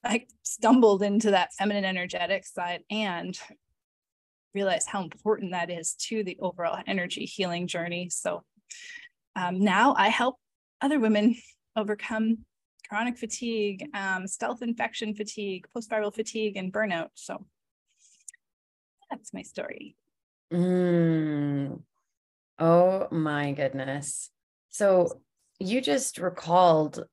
I 0.03 0.25
stumbled 0.44 1.03
into 1.03 1.32
that 1.32 1.53
feminine 1.53 1.84
energetic 1.84 2.46
side 2.46 2.82
and 2.89 3.38
realized 4.58 4.88
how 4.88 5.02
important 5.04 5.52
that 5.52 5.70
is 5.70 5.94
to 6.08 6.24
the 6.24 6.38
overall 6.40 6.82
energy 6.88 7.26
healing 7.26 7.68
journey. 7.68 8.10
So 8.10 8.44
um, 9.36 9.60
now 9.60 9.96
I 9.98 10.10
help 10.10 10.36
other 10.82 11.00
women 11.00 11.36
overcome 11.76 12.40
chronic 12.90 13.18
fatigue, 13.18 13.88
um, 13.94 14.28
stealth 14.28 14.62
infection 14.62 15.14
fatigue, 15.14 15.68
post 15.74 15.90
viral 15.92 16.14
fatigue, 16.14 16.58
and 16.58 16.74
burnout. 16.74 17.10
So 17.16 17.46
that's 19.10 19.34
my 19.34 19.44
story. 19.44 19.96
Mm, 20.52 21.82
Oh 22.60 23.08
my 23.12 23.52
goodness. 23.52 24.32
So 24.70 25.22
you 25.60 25.82
just 25.82 26.18
recalled 26.18 27.06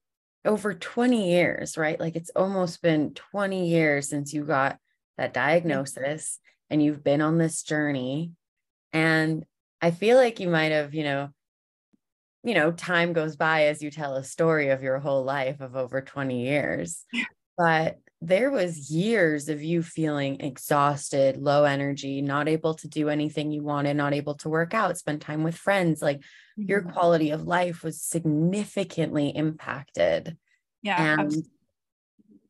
over 0.44 0.74
20 0.74 1.30
years, 1.32 1.76
right? 1.76 2.00
Like 2.00 2.16
it's 2.16 2.30
almost 2.34 2.82
been 2.82 3.12
20 3.14 3.68
years 3.68 4.08
since 4.08 4.32
you 4.32 4.44
got 4.44 4.78
that 5.18 5.34
diagnosis 5.34 6.38
and 6.74 6.82
you've 6.82 7.04
been 7.04 7.22
on 7.22 7.38
this 7.38 7.62
journey. 7.62 8.32
And 8.92 9.44
I 9.80 9.92
feel 9.92 10.16
like 10.16 10.40
you 10.40 10.48
might 10.48 10.72
have, 10.72 10.92
you 10.92 11.04
know, 11.04 11.28
you 12.42 12.52
know, 12.52 12.72
time 12.72 13.12
goes 13.12 13.36
by 13.36 13.66
as 13.66 13.80
you 13.80 13.92
tell 13.92 14.16
a 14.16 14.24
story 14.24 14.70
of 14.70 14.82
your 14.82 14.98
whole 14.98 15.22
life 15.22 15.60
of 15.60 15.76
over 15.76 16.00
20 16.00 16.44
years. 16.44 17.04
But 17.56 17.98
there 18.20 18.50
was 18.50 18.90
years 18.90 19.48
of 19.48 19.62
you 19.62 19.84
feeling 19.84 20.40
exhausted, 20.40 21.36
low 21.36 21.62
energy, 21.62 22.20
not 22.22 22.48
able 22.48 22.74
to 22.74 22.88
do 22.88 23.08
anything 23.08 23.52
you 23.52 23.62
wanted, 23.62 23.94
not 23.94 24.14
able 24.14 24.34
to 24.38 24.48
work 24.48 24.74
out, 24.74 24.98
spend 24.98 25.20
time 25.20 25.44
with 25.44 25.54
friends. 25.54 26.02
Like 26.02 26.18
mm-hmm. 26.18 26.64
your 26.68 26.82
quality 26.82 27.30
of 27.30 27.46
life 27.46 27.84
was 27.84 28.02
significantly 28.02 29.28
impacted. 29.28 30.36
Yeah. 30.82 31.00
And 31.00 31.20
absolutely. 31.20 31.50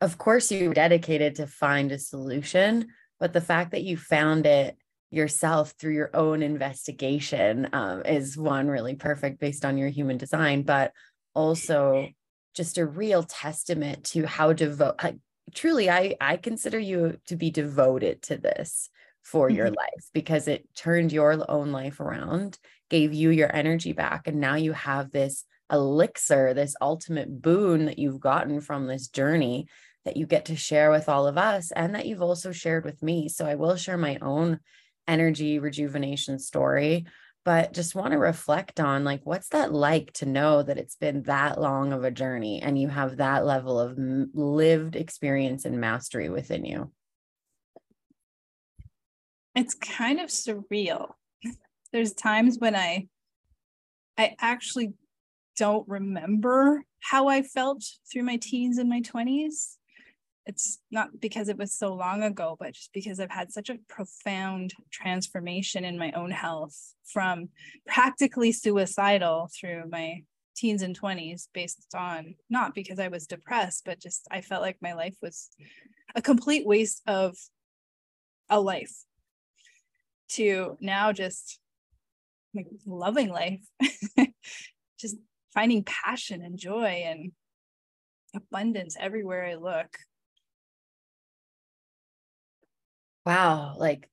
of 0.00 0.16
course, 0.16 0.50
you 0.50 0.68
were 0.68 0.74
dedicated 0.74 1.34
to 1.34 1.46
find 1.46 1.92
a 1.92 1.98
solution, 1.98 2.88
but 3.20 3.32
the 3.32 3.40
fact 3.40 3.72
that 3.72 3.82
you 3.82 3.96
found 3.96 4.46
it 4.46 4.76
yourself 5.10 5.74
through 5.78 5.94
your 5.94 6.10
own 6.14 6.42
investigation 6.42 7.68
um, 7.72 8.02
is 8.04 8.36
one 8.36 8.68
really 8.68 8.94
perfect 8.94 9.38
based 9.38 9.64
on 9.64 9.78
your 9.78 9.88
human 9.88 10.16
design, 10.16 10.62
but 10.62 10.92
also 11.34 12.08
just 12.54 12.78
a 12.78 12.86
real 12.86 13.22
testament 13.22 14.04
to 14.04 14.26
how 14.26 14.52
devote 14.52 15.00
truly 15.54 15.90
i 15.90 16.16
i 16.20 16.36
consider 16.36 16.78
you 16.78 17.18
to 17.26 17.36
be 17.36 17.50
devoted 17.50 18.22
to 18.22 18.36
this 18.36 18.88
for 19.22 19.50
your 19.50 19.66
mm-hmm. 19.66 19.76
life 19.76 20.08
because 20.12 20.48
it 20.48 20.66
turned 20.74 21.12
your 21.12 21.44
own 21.50 21.72
life 21.72 22.00
around 22.00 22.58
gave 22.90 23.12
you 23.12 23.30
your 23.30 23.54
energy 23.54 23.92
back 23.92 24.26
and 24.26 24.40
now 24.40 24.54
you 24.54 24.72
have 24.72 25.10
this 25.10 25.44
elixir 25.70 26.54
this 26.54 26.76
ultimate 26.80 27.42
boon 27.42 27.86
that 27.86 27.98
you've 27.98 28.20
gotten 28.20 28.60
from 28.60 28.86
this 28.86 29.08
journey 29.08 29.66
that 30.04 30.16
you 30.16 30.26
get 30.26 30.46
to 30.46 30.56
share 30.56 30.90
with 30.90 31.08
all 31.08 31.26
of 31.26 31.38
us 31.38 31.70
and 31.72 31.94
that 31.94 32.06
you've 32.06 32.22
also 32.22 32.52
shared 32.52 32.84
with 32.84 33.02
me. 33.02 33.28
So 33.28 33.46
i 33.46 33.54
will 33.54 33.76
share 33.76 33.98
my 33.98 34.18
own 34.20 34.60
energy 35.06 35.58
rejuvenation 35.58 36.38
story 36.38 37.04
but 37.44 37.74
just 37.74 37.94
want 37.94 38.12
to 38.12 38.18
reflect 38.18 38.80
on 38.80 39.04
like 39.04 39.20
what's 39.24 39.50
that 39.50 39.72
like 39.72 40.12
to 40.14 40.26
know 40.26 40.62
that 40.62 40.78
it's 40.78 40.96
been 40.96 41.22
that 41.24 41.60
long 41.60 41.92
of 41.92 42.02
a 42.02 42.10
journey 42.10 42.62
and 42.62 42.80
you 42.80 42.88
have 42.88 43.18
that 43.18 43.44
level 43.44 43.78
of 43.78 43.98
lived 44.32 44.96
experience 44.96 45.66
and 45.66 45.78
mastery 45.78 46.30
within 46.30 46.64
you? 46.64 46.90
It's 49.54 49.74
kind 49.74 50.20
of 50.20 50.30
surreal. 50.30 51.12
There's 51.92 52.12
times 52.14 52.58
when 52.58 52.74
i 52.74 53.08
i 54.16 54.34
actually 54.40 54.92
don't 55.56 55.86
remember 55.88 56.82
how 57.00 57.28
i 57.28 57.42
felt 57.42 57.84
through 58.10 58.22
my 58.22 58.36
teens 58.36 58.78
and 58.78 58.88
my 58.88 59.00
20s 59.00 59.76
it's 60.46 60.78
not 60.90 61.20
because 61.20 61.48
it 61.48 61.56
was 61.56 61.72
so 61.72 61.94
long 61.94 62.22
ago, 62.22 62.56
but 62.58 62.74
just 62.74 62.92
because 62.92 63.18
I've 63.18 63.30
had 63.30 63.52
such 63.52 63.70
a 63.70 63.78
profound 63.88 64.74
transformation 64.90 65.84
in 65.84 65.98
my 65.98 66.12
own 66.12 66.30
health 66.30 66.76
from 67.04 67.48
practically 67.86 68.52
suicidal 68.52 69.48
through 69.58 69.84
my 69.88 70.22
teens 70.54 70.82
and 70.82 70.98
20s 70.98 71.48
based 71.52 71.94
on 71.94 72.34
not 72.50 72.74
because 72.74 72.98
I 72.98 73.08
was 73.08 73.26
depressed, 73.26 73.84
but 73.84 74.00
just 74.00 74.28
I 74.30 74.42
felt 74.42 74.62
like 74.62 74.76
my 74.80 74.92
life 74.92 75.16
was 75.22 75.48
a 76.14 76.22
complete 76.22 76.66
waste 76.66 77.02
of 77.06 77.36
a 78.50 78.60
life 78.60 78.94
to 80.28 80.76
now 80.80 81.12
just 81.12 81.58
like 82.54 82.66
loving 82.86 83.30
life, 83.30 83.62
just 85.00 85.16
finding 85.54 85.84
passion 85.84 86.42
and 86.42 86.58
joy 86.58 87.02
and 87.06 87.32
abundance 88.34 88.96
everywhere 88.98 89.46
I 89.46 89.54
look. 89.54 89.96
Wow, 93.24 93.76
like 93.78 94.08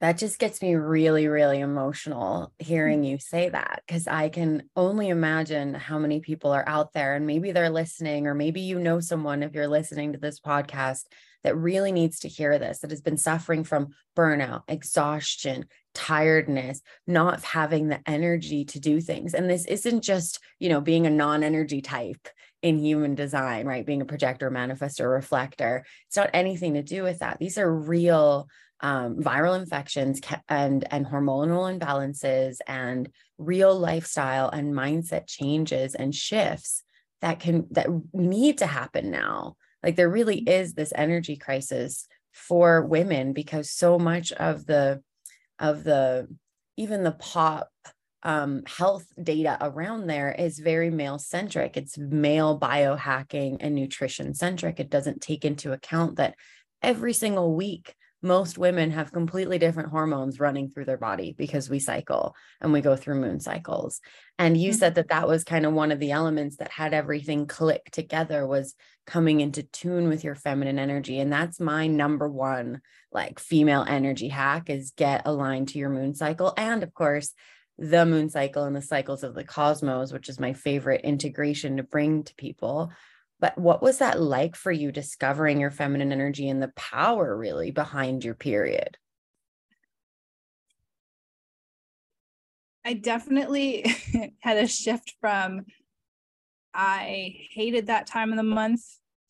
that 0.00 0.16
just 0.16 0.38
gets 0.38 0.62
me 0.62 0.74
really, 0.76 1.26
really 1.26 1.58
emotional 1.58 2.52
hmm. 2.60 2.64
hearing 2.64 3.04
you 3.04 3.18
say 3.18 3.48
that 3.48 3.82
because 3.86 4.06
I 4.06 4.28
can 4.28 4.68
only 4.76 5.08
imagine 5.08 5.74
how 5.74 5.98
many 5.98 6.20
people 6.20 6.52
are 6.52 6.68
out 6.68 6.92
there 6.92 7.14
and 7.14 7.26
maybe 7.26 7.52
they're 7.52 7.70
listening, 7.70 8.26
or 8.26 8.34
maybe 8.34 8.60
you 8.60 8.78
know 8.78 9.00
someone 9.00 9.42
if 9.42 9.54
you're 9.54 9.68
listening 9.68 10.12
to 10.12 10.18
this 10.18 10.40
podcast 10.40 11.02
that 11.44 11.56
really 11.56 11.92
needs 11.92 12.20
to 12.20 12.28
hear 12.28 12.58
this, 12.58 12.80
that 12.80 12.90
has 12.90 13.00
been 13.00 13.16
suffering 13.16 13.64
from 13.64 13.88
burnout, 14.16 14.62
exhaustion, 14.68 15.66
tiredness, 15.98 16.80
not 17.08 17.42
having 17.42 17.88
the 17.88 18.00
energy 18.06 18.64
to 18.64 18.78
do 18.78 19.00
things. 19.00 19.34
And 19.34 19.50
this 19.50 19.64
isn't 19.64 20.02
just, 20.02 20.38
you 20.60 20.68
know, 20.68 20.80
being 20.80 21.06
a 21.06 21.10
non 21.10 21.42
energy 21.42 21.82
type 21.82 22.28
in 22.62 22.78
human 22.78 23.16
design, 23.16 23.66
right? 23.66 23.84
Being 23.84 24.00
a 24.00 24.06
projector, 24.06 24.48
manifestor, 24.48 25.12
reflector. 25.12 25.84
It's 26.06 26.16
not 26.16 26.30
anything 26.32 26.74
to 26.74 26.82
do 26.82 27.02
with 27.02 27.18
that. 27.18 27.38
These 27.40 27.58
are 27.58 27.72
real 27.72 28.48
um, 28.80 29.16
viral 29.16 29.58
infections 29.58 30.20
and 30.48 30.86
and 30.92 31.04
hormonal 31.04 31.76
imbalances 31.76 32.58
and 32.68 33.10
real 33.36 33.76
lifestyle 33.76 34.50
and 34.50 34.72
mindset 34.72 35.26
changes 35.26 35.96
and 35.96 36.14
shifts 36.14 36.84
that 37.20 37.40
can 37.40 37.66
that 37.72 37.88
need 38.12 38.58
to 38.58 38.66
happen 38.66 39.10
now 39.10 39.56
like 39.82 39.96
there 39.96 40.08
really 40.08 40.38
is 40.38 40.74
this 40.74 40.92
energy 40.94 41.36
crisis 41.36 42.06
for 42.32 42.86
women 42.86 43.32
because 43.32 43.68
so 43.68 43.98
much 43.98 44.30
of 44.30 44.64
the 44.66 45.02
of 45.58 45.84
the 45.84 46.28
even 46.76 47.02
the 47.02 47.12
pop 47.12 47.70
um, 48.22 48.62
health 48.66 49.06
data 49.22 49.56
around 49.60 50.06
there 50.06 50.32
is 50.32 50.58
very 50.58 50.90
male 50.90 51.18
centric. 51.18 51.76
It's 51.76 51.96
male 51.96 52.58
biohacking 52.58 53.58
and 53.60 53.74
nutrition 53.74 54.34
centric. 54.34 54.80
It 54.80 54.90
doesn't 54.90 55.20
take 55.20 55.44
into 55.44 55.72
account 55.72 56.16
that 56.16 56.34
every 56.82 57.12
single 57.12 57.54
week 57.54 57.94
most 58.22 58.58
women 58.58 58.90
have 58.90 59.12
completely 59.12 59.58
different 59.58 59.90
hormones 59.90 60.40
running 60.40 60.70
through 60.70 60.84
their 60.86 60.98
body 60.98 61.34
because 61.36 61.70
we 61.70 61.78
cycle 61.78 62.34
and 62.60 62.72
we 62.72 62.80
go 62.80 62.96
through 62.96 63.20
moon 63.20 63.38
cycles. 63.38 64.00
And 64.38 64.56
you 64.56 64.70
mm-hmm. 64.70 64.78
said 64.78 64.94
that 64.96 65.08
that 65.08 65.28
was 65.28 65.44
kind 65.44 65.64
of 65.64 65.72
one 65.72 65.92
of 65.92 66.00
the 66.00 66.10
elements 66.10 66.56
that 66.56 66.72
had 66.72 66.94
everything 66.94 67.46
click 67.46 67.90
together 67.92 68.46
was 68.46 68.74
coming 69.06 69.40
into 69.40 69.62
tune 69.62 70.08
with 70.08 70.24
your 70.24 70.34
feminine 70.34 70.78
energy. 70.78 71.20
And 71.20 71.32
that's 71.32 71.60
my 71.60 71.86
number 71.86 72.28
one 72.28 72.80
like 73.12 73.38
female 73.38 73.84
energy 73.86 74.28
hack 74.28 74.68
is 74.68 74.92
get 74.96 75.22
aligned 75.24 75.68
to 75.68 75.78
your 75.78 75.88
moon 75.88 76.14
cycle 76.14 76.52
and 76.56 76.82
of 76.82 76.92
course 76.92 77.32
the 77.78 78.04
moon 78.04 78.28
cycle 78.28 78.64
and 78.64 78.76
the 78.76 78.82
cycles 78.82 79.22
of 79.22 79.34
the 79.34 79.44
cosmos 79.44 80.12
which 80.12 80.28
is 80.28 80.40
my 80.40 80.52
favorite 80.52 81.02
integration 81.02 81.76
to 81.76 81.82
bring 81.82 82.22
to 82.22 82.34
people 82.34 82.92
but 83.40 83.56
what 83.56 83.82
was 83.82 83.98
that 83.98 84.20
like 84.20 84.56
for 84.56 84.72
you 84.72 84.90
discovering 84.90 85.60
your 85.60 85.70
feminine 85.70 86.12
energy 86.12 86.48
and 86.48 86.62
the 86.62 86.72
power 86.74 87.36
really 87.36 87.70
behind 87.70 88.24
your 88.24 88.34
period? 88.34 88.96
I 92.84 92.94
definitely 92.94 93.84
had 94.40 94.56
a 94.56 94.66
shift 94.66 95.14
from 95.20 95.66
I 96.74 97.34
hated 97.50 97.86
that 97.86 98.06
time 98.06 98.30
of 98.30 98.36
the 98.36 98.42
month 98.42 98.82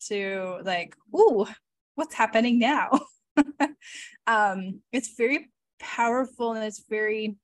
to 0.07 0.59
like, 0.63 0.95
ooh, 1.15 1.47
what's 1.95 2.15
happening 2.15 2.59
now? 2.59 2.99
um, 4.27 4.81
it's 4.91 5.15
very 5.17 5.49
powerful 5.79 6.53
and 6.53 6.63
it's 6.63 6.83
very 6.89 7.37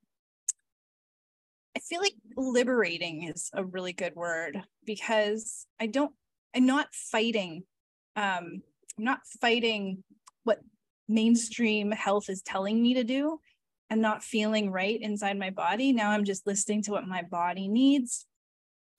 I 1.75 1.81
feel 1.81 1.99
like 1.99 2.13
liberating 2.37 3.23
is 3.23 3.49
a 3.53 3.65
really 3.65 3.91
good 3.91 4.15
word 4.15 4.61
because 4.85 5.67
I 5.77 5.87
don't 5.87 6.13
I'm 6.55 6.65
not 6.65 6.93
fighting. 6.93 7.63
Um, 8.15 8.61
not 8.97 9.19
fighting 9.41 10.03
what 10.45 10.59
mainstream 11.09 11.91
health 11.91 12.29
is 12.29 12.41
telling 12.41 12.81
me 12.81 12.93
to 12.93 13.03
do 13.03 13.39
and 13.89 14.01
not 14.01 14.23
feeling 14.23 14.71
right 14.71 14.99
inside 15.01 15.37
my 15.37 15.49
body. 15.49 15.91
Now 15.91 16.11
I'm 16.11 16.23
just 16.23 16.47
listening 16.47 16.81
to 16.83 16.91
what 16.91 17.07
my 17.07 17.21
body 17.23 17.67
needs, 17.67 18.25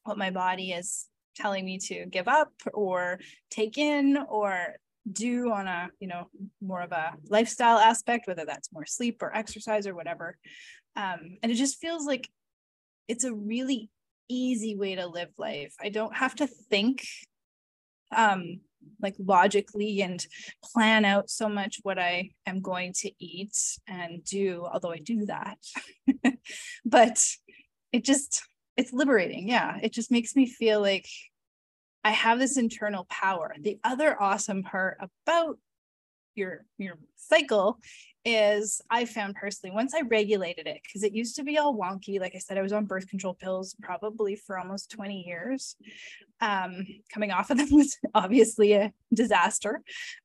what 0.04 0.18
my 0.18 0.30
body 0.30 0.72
is 0.72 1.06
telling 1.34 1.64
me 1.64 1.78
to 1.78 2.06
give 2.06 2.28
up 2.28 2.52
or 2.72 3.20
take 3.50 3.78
in 3.78 4.18
or 4.28 4.76
do 5.12 5.52
on 5.52 5.68
a 5.68 5.88
you 6.00 6.08
know 6.08 6.28
more 6.60 6.82
of 6.82 6.90
a 6.90 7.12
lifestyle 7.28 7.78
aspect 7.78 8.26
whether 8.26 8.44
that's 8.44 8.72
more 8.72 8.84
sleep 8.84 9.22
or 9.22 9.34
exercise 9.36 9.86
or 9.86 9.94
whatever 9.94 10.36
um, 10.96 11.36
and 11.42 11.52
it 11.52 11.54
just 11.54 11.78
feels 11.78 12.06
like 12.06 12.28
it's 13.06 13.22
a 13.22 13.32
really 13.32 13.88
easy 14.28 14.74
way 14.74 14.96
to 14.96 15.06
live 15.06 15.28
life 15.38 15.74
i 15.80 15.88
don't 15.88 16.16
have 16.16 16.34
to 16.34 16.46
think 16.46 17.06
um 18.14 18.60
like 19.00 19.14
logically 19.18 20.02
and 20.02 20.24
plan 20.62 21.04
out 21.04 21.30
so 21.30 21.48
much 21.48 21.78
what 21.82 21.98
I 21.98 22.30
am 22.46 22.60
going 22.60 22.92
to 23.00 23.10
eat 23.18 23.56
and 23.86 24.24
do, 24.24 24.66
although 24.70 24.92
I 24.92 24.98
do 24.98 25.26
that. 25.26 25.58
but 26.84 27.22
it 27.92 28.04
just, 28.04 28.42
it's 28.76 28.92
liberating. 28.92 29.48
Yeah. 29.48 29.78
It 29.82 29.92
just 29.92 30.10
makes 30.10 30.36
me 30.36 30.46
feel 30.46 30.80
like 30.80 31.06
I 32.04 32.10
have 32.10 32.38
this 32.38 32.56
internal 32.56 33.06
power. 33.10 33.54
The 33.60 33.78
other 33.82 34.20
awesome 34.20 34.62
part 34.62 34.98
about 35.00 35.58
your 36.36 36.64
your 36.78 36.98
cycle 37.16 37.78
is 38.24 38.80
I 38.90 39.04
found 39.04 39.36
personally 39.36 39.72
once 39.74 39.94
I 39.94 40.02
regulated 40.02 40.66
it 40.66 40.80
because 40.82 41.04
it 41.04 41.12
used 41.12 41.36
to 41.36 41.44
be 41.44 41.58
all 41.58 41.78
wonky. 41.78 42.20
Like 42.20 42.34
I 42.34 42.38
said, 42.38 42.58
I 42.58 42.62
was 42.62 42.72
on 42.72 42.84
birth 42.84 43.08
control 43.08 43.34
pills 43.34 43.76
probably 43.80 44.34
for 44.34 44.58
almost 44.58 44.90
20 44.90 45.22
years. 45.22 45.76
Um, 46.40 46.84
coming 47.12 47.30
off 47.30 47.50
of 47.50 47.58
them 47.58 47.68
was 47.70 47.96
obviously 48.14 48.72
a 48.72 48.92
disaster. 49.14 49.80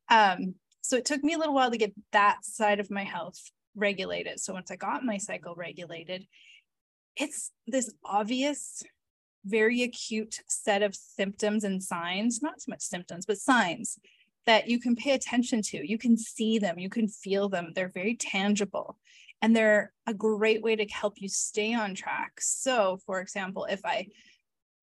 Um, 0.09 0.55
so 0.81 0.97
it 0.97 1.05
took 1.05 1.23
me 1.23 1.33
a 1.33 1.37
little 1.37 1.53
while 1.53 1.69
to 1.69 1.77
get 1.77 1.93
that 2.11 2.43
side 2.43 2.79
of 2.79 2.89
my 2.89 3.03
health 3.03 3.39
regulated. 3.75 4.39
So 4.39 4.53
once 4.53 4.71
I 4.71 4.77
got 4.77 5.05
my 5.05 5.17
cycle 5.17 5.53
regulated, 5.55 6.25
it's 7.15 7.51
this 7.67 7.93
obvious, 8.03 8.81
very 9.45 9.83
acute 9.83 10.41
set 10.47 10.81
of 10.81 10.95
symptoms 10.95 11.63
and 11.63 11.83
signs, 11.83 12.41
not 12.41 12.59
so 12.61 12.71
much 12.71 12.81
symptoms, 12.81 13.27
but 13.27 13.37
signs 13.37 13.99
that 14.45 14.67
you 14.67 14.79
can 14.79 14.95
pay 14.95 15.11
attention 15.11 15.61
to. 15.61 15.87
You 15.87 15.97
can 15.97 16.17
see 16.17 16.59
them, 16.59 16.79
you 16.79 16.89
can 16.89 17.07
feel 17.07 17.49
them. 17.49 17.71
They're 17.73 17.91
very 17.93 18.15
tangible 18.15 18.97
and 19.41 19.55
they're 19.55 19.91
a 20.07 20.13
great 20.13 20.61
way 20.61 20.75
to 20.75 20.85
help 20.85 21.15
you 21.17 21.27
stay 21.27 21.73
on 21.73 21.95
track. 21.95 22.33
So, 22.39 22.99
for 23.05 23.19
example, 23.21 23.65
if 23.65 23.81
I 23.85 24.07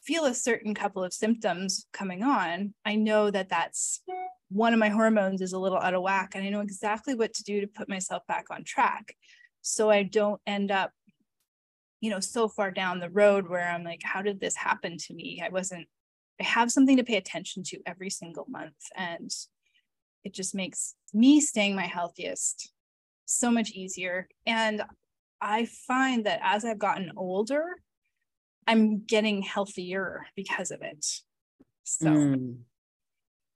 feel 0.03 0.25
a 0.25 0.35
certain 0.35 0.75
couple 0.75 1.05
of 1.05 1.13
symptoms 1.13 1.87
coming 1.93 2.23
on, 2.23 2.75
I 2.85 2.97
know 2.97 3.31
that 3.31 3.49
that's 3.49 4.01
one 4.49 4.73
of 4.73 4.79
my 4.79 4.89
hormones 4.89 5.43
is 5.43 5.53
a 5.53 5.59
little 5.59 5.79
out 5.79 5.95
of 5.95 6.03
whack 6.03 6.33
and 6.35 6.45
I 6.45 6.49
know 6.49 6.61
exactly 6.61 7.15
what 7.15 7.35
to 7.35 7.45
do 7.45 7.61
to 7.61 7.67
put 7.67 7.89
myself 7.89 8.23
back 8.27 8.47
on 8.51 8.65
track. 8.65 9.15
So 9.63 9.91
I 9.91 10.03
don't 10.05 10.41
end 10.47 10.71
up 10.71 10.93
you 12.01 12.11
know 12.11 12.21
so 12.21 12.49
far 12.49 12.71
down 12.71 13.01
the 13.01 13.11
road 13.11 13.49
where 13.49 13.69
I'm 13.69 13.83
like 13.83 14.03
how 14.05 14.23
did 14.23 14.41
this 14.41 14.57
happen 14.57 14.97
to 14.99 15.15
me? 15.15 15.43
I 15.45 15.49
wasn't 15.51 15.89
I 16.41 16.45
have 16.45 16.71
something 16.71 16.97
to 16.97 17.05
pay 17.05 17.17
attention 17.17 17.63
to 17.65 17.79
every 17.87 18.11
single 18.11 18.47
month. 18.49 18.77
And 18.97 19.31
it 20.25 20.35
just 20.35 20.55
makes 20.55 20.95
me 21.13 21.41
staying 21.41 21.75
my 21.75 21.87
healthiest 21.87 22.73
so 23.27 23.51
much 23.51 23.71
easier. 23.71 24.29
And 24.47 24.83
I 25.41 25.67
find 25.87 26.27
that 26.27 26.41
as 26.43 26.65
I've 26.65 26.79
gotten 26.79 27.13
older, 27.17 27.65
I'm 28.67 29.05
getting 29.05 29.43
healthier 29.43 30.27
because 30.37 30.71
of 30.71 30.83
it. 30.83 31.05
So, 31.85 32.07
mm. 32.07 32.59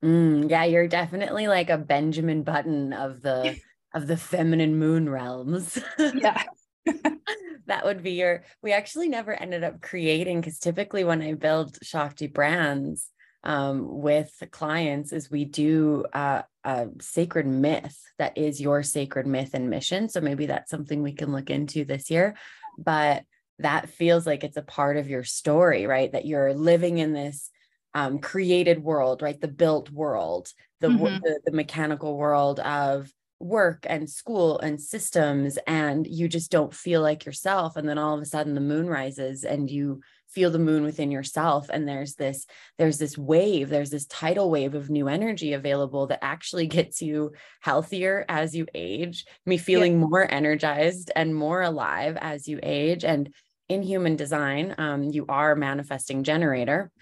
Mm, 0.02 0.50
yeah, 0.50 0.64
you're 0.64 0.88
definitely 0.88 1.46
like 1.46 1.70
a 1.70 1.78
Benjamin 1.78 2.42
Button 2.42 2.92
of 2.92 3.22
the 3.22 3.60
of 3.94 4.06
the 4.06 4.16
feminine 4.16 4.76
moon 4.76 5.08
realms. 5.08 5.78
yeah. 5.98 6.42
that 7.66 7.84
would 7.84 8.02
be 8.02 8.12
your 8.12 8.44
we 8.62 8.72
actually 8.72 9.08
never 9.08 9.32
ended 9.32 9.62
up 9.62 9.80
creating 9.80 10.40
because 10.40 10.58
typically 10.58 11.04
when 11.04 11.22
i 11.22 11.32
build 11.34 11.78
shakti 11.82 12.26
brands 12.26 13.08
um, 13.44 14.00
with 14.00 14.30
clients 14.50 15.12
is 15.12 15.30
we 15.30 15.44
do 15.44 16.04
uh, 16.12 16.42
a 16.64 16.88
sacred 17.00 17.46
myth 17.46 18.00
that 18.18 18.38
is 18.38 18.60
your 18.60 18.82
sacred 18.82 19.26
myth 19.26 19.50
and 19.54 19.68
mission. 19.68 20.08
So 20.08 20.20
maybe 20.20 20.46
that's 20.46 20.70
something 20.70 21.02
we 21.02 21.12
can 21.12 21.32
look 21.32 21.50
into 21.50 21.84
this 21.84 22.10
year 22.10 22.36
but 22.78 23.24
that 23.58 23.90
feels 23.90 24.26
like 24.26 24.44
it's 24.44 24.56
a 24.56 24.62
part 24.62 24.96
of 24.96 25.08
your 25.08 25.24
story 25.24 25.86
right? 25.86 26.10
That 26.12 26.26
you're 26.26 26.54
living 26.54 26.98
in 26.98 27.12
this 27.12 27.50
um, 27.94 28.20
created 28.20 28.82
world 28.82 29.22
right? 29.22 29.40
The 29.40 29.48
built 29.48 29.90
world 29.90 30.48
the, 30.80 30.88
mm-hmm. 30.88 31.04
the 31.04 31.40
the 31.44 31.52
mechanical 31.52 32.16
world 32.16 32.60
of 32.60 33.10
work 33.42 33.84
and 33.88 34.08
school 34.08 34.58
and 34.60 34.80
systems 34.80 35.58
and 35.66 36.06
you 36.06 36.28
just 36.28 36.50
don't 36.50 36.72
feel 36.72 37.02
like 37.02 37.26
yourself 37.26 37.76
and 37.76 37.88
then 37.88 37.98
all 37.98 38.14
of 38.14 38.22
a 38.22 38.24
sudden 38.24 38.54
the 38.54 38.60
moon 38.60 38.86
rises 38.86 39.42
and 39.42 39.68
you 39.68 40.00
feel 40.28 40.50
the 40.50 40.58
moon 40.58 40.84
within 40.84 41.10
yourself 41.10 41.68
and 41.68 41.86
there's 41.86 42.14
this 42.14 42.46
there's 42.78 42.98
this 42.98 43.18
wave 43.18 43.68
there's 43.68 43.90
this 43.90 44.06
tidal 44.06 44.48
wave 44.48 44.74
of 44.74 44.88
new 44.88 45.08
energy 45.08 45.54
available 45.54 46.06
that 46.06 46.22
actually 46.22 46.66
gets 46.78 47.02
you 47.02 47.32
healthier 47.60 48.24
as 48.28 48.54
you 48.54 48.64
age 48.74 49.26
me 49.44 49.58
feeling 49.58 49.94
yeah. 49.94 50.06
more 50.06 50.32
energized 50.32 51.10
and 51.16 51.34
more 51.34 51.62
alive 51.62 52.16
as 52.20 52.46
you 52.46 52.60
age 52.62 53.04
and 53.04 53.34
in 53.68 53.82
human 53.82 54.14
design 54.14 54.74
um, 54.78 55.02
you 55.02 55.26
are 55.28 55.56
manifesting 55.56 56.22
generator 56.22 56.92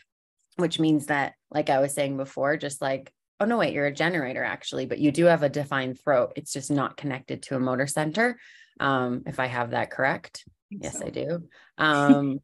which 0.57 0.81
means 0.81 1.07
that 1.07 1.35
like 1.51 1.69
i 1.69 1.81
was 1.81 1.93
saying 1.93 2.17
before 2.17 2.57
just 2.57 2.81
like 2.81 3.13
oh 3.41 3.45
no 3.45 3.57
wait 3.57 3.73
you're 3.73 3.87
a 3.87 3.93
generator 3.93 4.45
actually 4.45 4.87
but 4.87 4.99
you 4.99 5.11
do 5.11 5.25
have 5.27 5.43
a 5.43 5.49
defined 5.49 5.99
throat. 6.01 6.33
It's 6.37 6.53
just 6.53 6.71
not 6.71 6.97
connected 6.97 7.43
to 7.45 7.57
a 7.57 7.61
motor 7.61 7.87
center 7.87 8.39
um, 8.79 9.23
if 9.27 9.41
i 9.41 9.47
have 9.47 9.71
that 9.71 9.91
correct. 9.91 10.45
I 10.73 10.77
yes 10.83 10.99
so. 10.99 11.07
i 11.07 11.11
do. 11.11 11.49
Um, 11.79 12.41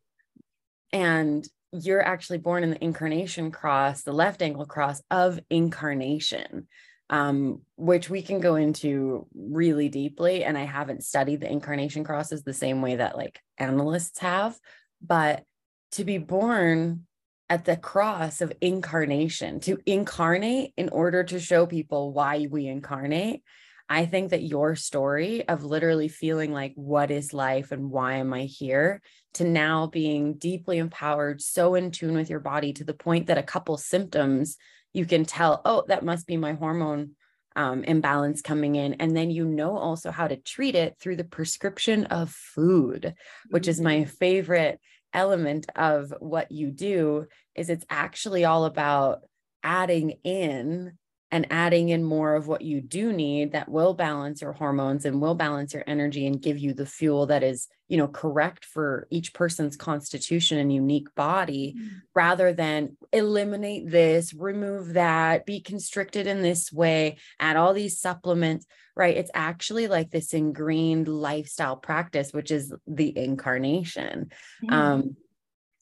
and 0.92 1.46
you're 1.72 2.02
actually 2.02 2.38
born 2.38 2.62
in 2.62 2.70
the 2.70 2.82
incarnation 2.82 3.50
cross 3.50 4.02
the 4.02 4.12
left 4.12 4.40
angle 4.40 4.66
cross 4.66 5.02
of 5.10 5.38
incarnation 5.50 6.68
um, 7.08 7.62
which 7.76 8.10
we 8.10 8.22
can 8.22 8.40
go 8.40 8.56
into 8.56 9.26
really 9.34 9.88
deeply 9.88 10.44
and 10.44 10.56
i 10.56 10.64
haven't 10.64 11.04
studied 11.04 11.40
the 11.40 11.50
incarnation 11.50 12.04
crosses 12.04 12.42
the 12.42 12.54
same 12.54 12.82
way 12.82 12.96
that 12.96 13.16
like 13.16 13.40
analysts 13.58 14.18
have 14.20 14.56
but 15.02 15.44
to 15.92 16.04
be 16.04 16.18
born 16.18 17.05
at 17.48 17.64
the 17.64 17.76
cross 17.76 18.40
of 18.40 18.52
incarnation 18.60 19.60
to 19.60 19.78
incarnate 19.86 20.72
in 20.76 20.88
order 20.88 21.22
to 21.24 21.38
show 21.38 21.66
people 21.66 22.12
why 22.12 22.46
we 22.50 22.66
incarnate. 22.66 23.42
I 23.88 24.06
think 24.06 24.30
that 24.30 24.42
your 24.42 24.74
story 24.74 25.46
of 25.46 25.62
literally 25.62 26.08
feeling 26.08 26.52
like, 26.52 26.72
what 26.74 27.12
is 27.12 27.32
life 27.32 27.70
and 27.70 27.88
why 27.90 28.14
am 28.14 28.32
I 28.34 28.42
here 28.42 29.00
to 29.34 29.44
now 29.44 29.86
being 29.86 30.34
deeply 30.34 30.78
empowered, 30.78 31.40
so 31.40 31.76
in 31.76 31.92
tune 31.92 32.14
with 32.14 32.28
your 32.28 32.40
body 32.40 32.72
to 32.72 32.84
the 32.84 32.94
point 32.94 33.28
that 33.28 33.38
a 33.38 33.44
couple 33.44 33.76
symptoms 33.76 34.56
you 34.92 35.04
can 35.04 35.24
tell, 35.24 35.60
oh, 35.64 35.84
that 35.86 36.04
must 36.04 36.26
be 36.26 36.36
my 36.36 36.54
hormone 36.54 37.12
um, 37.54 37.84
imbalance 37.84 38.42
coming 38.42 38.76
in. 38.76 38.94
And 38.94 39.16
then 39.16 39.30
you 39.30 39.44
know 39.44 39.76
also 39.76 40.10
how 40.10 40.26
to 40.26 40.36
treat 40.36 40.74
it 40.74 40.96
through 40.98 41.16
the 41.16 41.24
prescription 41.24 42.06
of 42.06 42.30
food, 42.30 43.14
which 43.50 43.68
is 43.68 43.80
my 43.80 43.98
mm. 43.98 44.08
favorite 44.08 44.80
element 45.16 45.66
of 45.74 46.14
what 46.20 46.52
you 46.52 46.70
do 46.70 47.26
is 47.56 47.70
it's 47.70 47.86
actually 47.90 48.44
all 48.44 48.66
about 48.66 49.22
adding 49.64 50.10
in 50.22 50.92
and 51.36 51.46
adding 51.50 51.90
in 51.90 52.02
more 52.02 52.34
of 52.34 52.48
what 52.48 52.62
you 52.62 52.80
do 52.80 53.12
need 53.12 53.52
that 53.52 53.68
will 53.68 53.92
balance 53.92 54.40
your 54.40 54.54
hormones 54.54 55.04
and 55.04 55.20
will 55.20 55.34
balance 55.34 55.74
your 55.74 55.84
energy 55.86 56.26
and 56.26 56.40
give 56.40 56.58
you 56.58 56.72
the 56.72 56.86
fuel 56.86 57.26
that 57.26 57.42
is 57.42 57.68
you 57.88 57.98
know 57.98 58.08
correct 58.08 58.64
for 58.64 59.06
each 59.10 59.34
person's 59.34 59.76
constitution 59.76 60.56
and 60.56 60.72
unique 60.72 61.14
body 61.14 61.74
mm-hmm. 61.76 61.96
rather 62.14 62.54
than 62.54 62.96
eliminate 63.12 63.90
this 63.90 64.32
remove 64.32 64.94
that 64.94 65.44
be 65.44 65.60
constricted 65.60 66.26
in 66.26 66.40
this 66.40 66.72
way 66.72 67.18
add 67.38 67.56
all 67.56 67.74
these 67.74 68.00
supplements 68.00 68.64
right 68.96 69.18
it's 69.18 69.30
actually 69.34 69.88
like 69.88 70.10
this 70.10 70.32
ingrained 70.32 71.06
lifestyle 71.06 71.76
practice 71.76 72.32
which 72.32 72.50
is 72.50 72.72
the 72.86 73.16
incarnation 73.16 74.30
mm-hmm. 74.64 74.72
um 74.72 75.16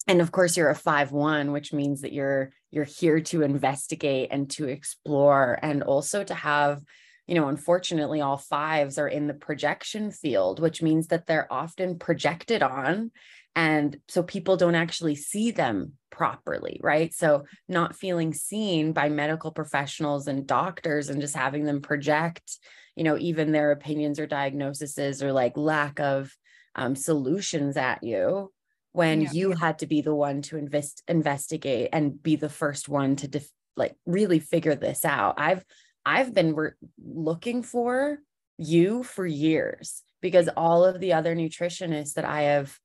and 0.06 0.20
of 0.20 0.32
course 0.32 0.56
you're 0.56 0.70
a 0.70 0.74
5-1 0.74 1.52
which 1.52 1.72
means 1.72 2.02
that 2.02 2.12
you're 2.12 2.50
you're 2.70 2.84
here 2.84 3.20
to 3.20 3.42
investigate 3.42 4.28
and 4.30 4.50
to 4.50 4.68
explore 4.68 5.58
and 5.62 5.82
also 5.82 6.24
to 6.24 6.34
have 6.34 6.82
you 7.26 7.34
know 7.34 7.48
unfortunately 7.48 8.20
all 8.20 8.36
fives 8.36 8.98
are 8.98 9.08
in 9.08 9.26
the 9.26 9.34
projection 9.34 10.10
field 10.10 10.60
which 10.60 10.82
means 10.82 11.08
that 11.08 11.26
they're 11.26 11.52
often 11.52 11.98
projected 11.98 12.62
on. 12.62 13.10
And 13.56 14.00
so 14.08 14.24
people 14.24 14.56
don't 14.56 14.74
actually 14.74 15.14
see 15.14 15.52
them 15.52 15.92
properly 16.10 16.80
right? 16.82 17.14
So 17.14 17.44
not 17.68 17.96
feeling 17.96 18.34
seen 18.34 18.92
by 18.92 19.08
medical 19.08 19.52
professionals 19.52 20.26
and 20.26 20.44
doctors 20.46 21.08
and 21.08 21.20
just 21.20 21.36
having 21.36 21.64
them 21.64 21.80
project 21.80 22.58
you 22.96 23.04
know 23.04 23.16
even 23.18 23.52
their 23.52 23.70
opinions 23.70 24.18
or 24.18 24.26
diagnoses 24.26 25.22
or 25.22 25.32
like 25.32 25.56
lack 25.56 26.00
of 26.00 26.32
um, 26.74 26.96
solutions 26.96 27.76
at 27.76 28.02
you 28.02 28.52
when 28.94 29.22
yeah. 29.22 29.32
you 29.32 29.50
had 29.50 29.80
to 29.80 29.86
be 29.86 30.00
the 30.00 30.14
one 30.14 30.40
to 30.40 30.56
invest 30.56 31.02
investigate 31.08 31.90
and 31.92 32.22
be 32.22 32.36
the 32.36 32.48
first 32.48 32.88
one 32.88 33.16
to 33.16 33.28
def- 33.28 33.50
like 33.76 33.94
really 34.06 34.38
figure 34.38 34.74
this 34.74 35.04
out. 35.04 35.34
I've 35.36 35.64
i've 36.06 36.34
been 36.34 36.54
re- 36.54 36.70
looking 37.04 37.62
for 37.62 38.18
you 38.58 39.02
for 39.02 39.26
years 39.26 40.02
because 40.20 40.48
all 40.56 40.84
of 40.84 41.00
the 41.00 41.12
other 41.12 41.34
nutritionists 41.34 42.14
that 42.14 42.24
i 42.24 42.42
have 42.42 42.78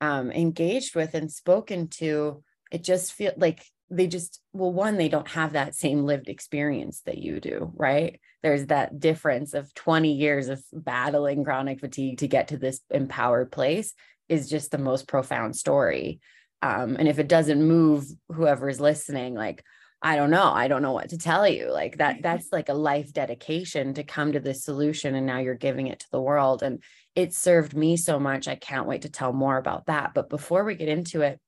um, 0.00 0.32
engaged 0.32 0.96
with 0.96 1.14
and 1.14 1.30
spoken 1.30 1.88
to 1.88 2.42
it 2.70 2.82
just 2.82 3.12
feel 3.12 3.32
like 3.36 3.64
they 3.90 4.06
just 4.06 4.40
well 4.52 4.72
one 4.72 4.96
they 4.96 5.08
don't 5.08 5.28
have 5.28 5.52
that 5.52 5.74
same 5.74 6.04
lived 6.04 6.28
experience 6.28 7.02
that 7.04 7.18
you 7.18 7.40
do 7.40 7.70
right? 7.74 8.20
There's 8.42 8.66
that 8.66 8.98
difference 8.98 9.54
of 9.54 9.72
20 9.74 10.12
years 10.14 10.48
of 10.48 10.64
battling 10.72 11.44
chronic 11.44 11.78
fatigue 11.78 12.18
to 12.18 12.28
get 12.28 12.48
to 12.48 12.56
this 12.56 12.80
empowered 12.90 13.52
place 13.52 13.94
is 14.32 14.48
just 14.48 14.70
the 14.70 14.78
most 14.78 15.06
profound 15.06 15.54
story. 15.54 16.20
Um, 16.62 16.96
and 16.98 17.06
if 17.06 17.18
it 17.18 17.28
doesn't 17.28 17.62
move 17.62 18.06
whoever 18.30 18.68
is 18.68 18.80
listening, 18.80 19.34
like, 19.34 19.62
I 20.00 20.16
don't 20.16 20.30
know, 20.30 20.50
I 20.50 20.68
don't 20.68 20.80
know 20.80 20.92
what 20.92 21.10
to 21.10 21.18
tell 21.18 21.46
you. 21.46 21.70
Like 21.70 21.98
that, 21.98 22.16
that's 22.22 22.50
like 22.50 22.70
a 22.70 22.74
life 22.74 23.12
dedication 23.12 23.92
to 23.94 24.04
come 24.04 24.32
to 24.32 24.40
this 24.40 24.64
solution. 24.64 25.14
And 25.14 25.26
now 25.26 25.38
you're 25.38 25.54
giving 25.54 25.88
it 25.88 26.00
to 26.00 26.10
the 26.10 26.20
world. 26.20 26.62
And 26.62 26.82
it 27.14 27.34
served 27.34 27.76
me 27.76 27.98
so 27.98 28.18
much. 28.18 28.48
I 28.48 28.54
can't 28.54 28.86
wait 28.86 29.02
to 29.02 29.10
tell 29.10 29.34
more 29.34 29.58
about 29.58 29.86
that. 29.86 30.12
But 30.14 30.30
before 30.30 30.64
we 30.64 30.76
get 30.76 30.88
into 30.88 31.20
it, 31.20 31.38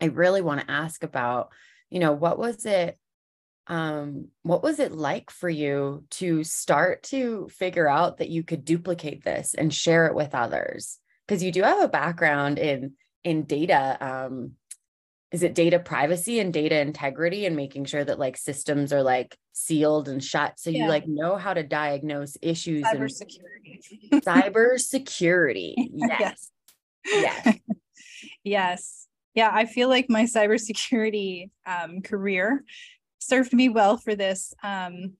I 0.00 0.06
really 0.06 0.42
want 0.42 0.60
to 0.60 0.70
ask 0.70 1.02
about, 1.02 1.48
you 1.88 1.98
know, 1.98 2.12
what 2.12 2.38
was 2.38 2.66
it 2.66 2.98
um 3.68 4.26
what 4.42 4.60
was 4.60 4.80
it 4.80 4.90
like 4.90 5.30
for 5.30 5.48
you 5.48 6.02
to 6.10 6.42
start 6.42 7.04
to 7.04 7.48
figure 7.48 7.88
out 7.88 8.16
that 8.16 8.28
you 8.28 8.42
could 8.42 8.64
duplicate 8.64 9.22
this 9.22 9.54
and 9.54 9.72
share 9.72 10.06
it 10.06 10.16
with 10.16 10.34
others 10.34 10.98
because 11.26 11.42
you 11.42 11.52
do 11.52 11.62
have 11.62 11.80
a 11.82 11.88
background 11.88 12.58
in 12.58 12.92
in 13.24 13.44
data 13.44 13.96
um 14.00 14.52
is 15.32 15.42
it 15.42 15.54
data 15.54 15.78
privacy 15.78 16.38
and 16.40 16.52
data 16.52 16.78
integrity 16.78 17.46
and 17.46 17.56
making 17.56 17.86
sure 17.86 18.04
that 18.04 18.18
like 18.18 18.36
systems 18.36 18.92
are 18.92 19.02
like 19.02 19.34
sealed 19.52 20.08
and 20.08 20.22
shut? 20.22 20.60
So 20.60 20.68
yeah. 20.68 20.82
you 20.82 20.88
like 20.88 21.08
know 21.08 21.36
how 21.36 21.54
to 21.54 21.62
diagnose 21.62 22.36
issues 22.42 22.84
cyber 22.84 23.00
and 23.00 23.12
security 23.12 23.80
cyber 24.12 24.78
security 24.78 25.74
yes. 25.94 26.50
Yes. 27.06 27.58
Yes. 28.44 29.06
Yeah 29.34 29.50
i 29.52 29.64
feel 29.64 29.88
like 29.88 30.10
my 30.10 30.24
cybersecurity 30.24 31.50
um, 31.66 32.02
career 32.02 32.64
served 33.18 33.52
me 33.52 33.68
well 33.68 33.96
for 33.96 34.14
this 34.14 34.52
um, 34.62 35.14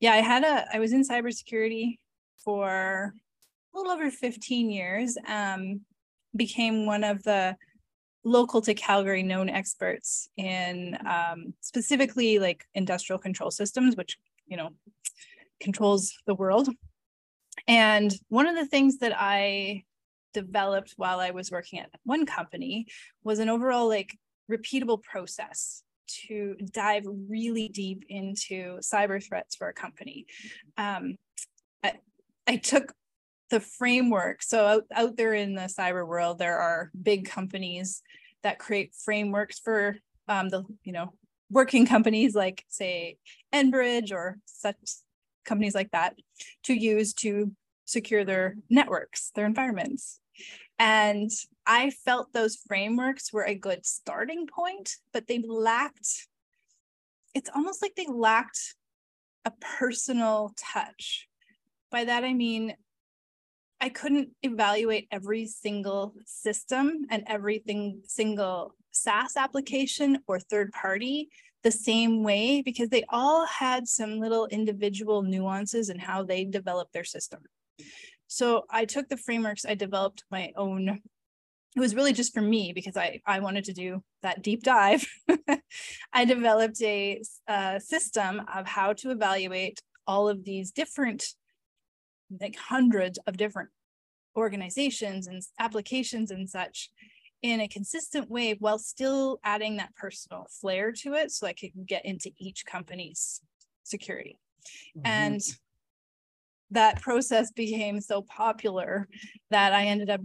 yeah 0.00 0.12
i 0.12 0.18
had 0.18 0.44
a 0.44 0.66
i 0.74 0.78
was 0.78 0.92
in 0.92 1.02
cybersecurity 1.02 1.98
for 2.44 3.14
a 3.74 3.78
little 3.78 3.92
over 3.92 4.10
15 4.10 4.70
years, 4.70 5.16
um, 5.26 5.80
became 6.36 6.86
one 6.86 7.04
of 7.04 7.22
the 7.22 7.56
local 8.24 8.60
to 8.60 8.74
Calgary 8.74 9.22
known 9.22 9.48
experts 9.48 10.28
in 10.36 10.96
um, 11.06 11.54
specifically 11.60 12.38
like 12.38 12.64
industrial 12.74 13.18
control 13.18 13.50
systems, 13.50 13.96
which, 13.96 14.18
you 14.46 14.56
know, 14.56 14.70
controls 15.60 16.14
the 16.26 16.34
world. 16.34 16.68
And 17.66 18.12
one 18.28 18.46
of 18.46 18.56
the 18.56 18.66
things 18.66 18.98
that 18.98 19.12
I 19.16 19.84
developed 20.32 20.94
while 20.96 21.20
I 21.20 21.30
was 21.30 21.50
working 21.50 21.80
at 21.80 21.90
one 22.04 22.26
company 22.26 22.86
was 23.24 23.38
an 23.38 23.48
overall 23.48 23.88
like 23.88 24.16
repeatable 24.50 25.02
process 25.02 25.82
to 26.26 26.56
dive 26.72 27.04
really 27.28 27.68
deep 27.68 28.04
into 28.08 28.78
cyber 28.78 29.24
threats 29.24 29.54
for 29.56 29.68
a 29.68 29.72
company. 29.72 30.26
Um, 30.76 31.16
I, 31.82 31.94
I 32.46 32.56
took 32.56 32.92
the 33.50 33.60
framework. 33.60 34.42
So 34.42 34.64
out, 34.64 34.84
out 34.94 35.16
there 35.16 35.34
in 35.34 35.54
the 35.54 35.62
cyber 35.62 36.06
world, 36.06 36.38
there 36.38 36.58
are 36.58 36.90
big 37.00 37.28
companies 37.28 38.02
that 38.42 38.58
create 38.58 38.94
frameworks 38.94 39.58
for 39.58 39.96
um, 40.28 40.48
the, 40.48 40.64
you 40.84 40.92
know, 40.92 41.12
working 41.50 41.84
companies 41.84 42.34
like 42.34 42.64
say 42.68 43.16
Enbridge 43.52 44.12
or 44.12 44.38
such 44.46 44.76
companies 45.44 45.74
like 45.74 45.90
that 45.90 46.14
to 46.64 46.74
use 46.74 47.12
to 47.14 47.52
secure 47.84 48.24
their 48.24 48.56
networks, 48.68 49.32
their 49.34 49.46
environments. 49.46 50.20
And 50.78 51.30
I 51.66 51.90
felt 51.90 52.32
those 52.32 52.56
frameworks 52.56 53.32
were 53.32 53.44
a 53.44 53.54
good 53.54 53.84
starting 53.84 54.46
point, 54.46 54.96
but 55.12 55.26
they 55.26 55.42
lacked, 55.46 56.28
it's 57.34 57.50
almost 57.54 57.82
like 57.82 57.94
they 57.96 58.06
lacked 58.06 58.76
a 59.44 59.52
personal 59.60 60.54
touch. 60.56 61.28
By 61.90 62.04
that 62.04 62.24
I 62.24 62.32
mean 62.32 62.76
I 63.80 63.88
couldn't 63.88 64.30
evaluate 64.42 65.08
every 65.10 65.46
single 65.46 66.14
system 66.26 67.06
and 67.10 67.22
everything 67.26 68.02
single 68.04 68.74
SaaS 68.90 69.36
application 69.36 70.18
or 70.26 70.38
third 70.38 70.72
party 70.72 71.30
the 71.62 71.70
same 71.70 72.22
way 72.22 72.62
because 72.62 72.88
they 72.88 73.04
all 73.08 73.46
had 73.46 73.88
some 73.88 74.18
little 74.18 74.46
individual 74.46 75.22
nuances 75.22 75.88
in 75.88 75.98
how 75.98 76.22
they 76.22 76.44
developed 76.44 76.92
their 76.92 77.04
system. 77.04 77.40
So 78.26 78.64
I 78.70 78.84
took 78.84 79.08
the 79.08 79.16
frameworks, 79.16 79.64
I 79.64 79.74
developed 79.74 80.24
my 80.30 80.52
own. 80.56 81.00
It 81.76 81.80
was 81.80 81.94
really 81.94 82.12
just 82.12 82.34
for 82.34 82.40
me 82.40 82.72
because 82.72 82.96
I, 82.96 83.20
I 83.26 83.40
wanted 83.40 83.64
to 83.64 83.72
do 83.72 84.02
that 84.22 84.42
deep 84.42 84.62
dive. 84.62 85.06
I 86.12 86.24
developed 86.24 86.82
a, 86.82 87.22
a 87.48 87.80
system 87.80 88.42
of 88.52 88.66
how 88.66 88.92
to 88.94 89.10
evaluate 89.10 89.80
all 90.06 90.28
of 90.28 90.44
these 90.44 90.70
different 90.70 91.24
like 92.40 92.56
hundreds 92.56 93.18
of 93.26 93.36
different 93.36 93.70
organizations 94.36 95.26
and 95.26 95.42
applications 95.58 96.30
and 96.30 96.48
such 96.48 96.90
in 97.42 97.60
a 97.60 97.68
consistent 97.68 98.30
way 98.30 98.54
while 98.58 98.78
still 98.78 99.40
adding 99.44 99.78
that 99.78 99.94
personal 99.96 100.46
flair 100.60 100.92
to 100.92 101.14
it 101.14 101.30
so 101.30 101.46
I 101.46 101.54
could 101.54 101.70
get 101.86 102.04
into 102.04 102.30
each 102.38 102.66
company's 102.66 103.40
security. 103.82 104.38
Mm-hmm. 104.96 105.06
And 105.06 105.40
that 106.70 107.00
process 107.00 107.50
became 107.50 108.00
so 108.00 108.22
popular 108.22 109.08
that 109.50 109.72
I 109.72 109.86
ended 109.86 110.10
up 110.10 110.20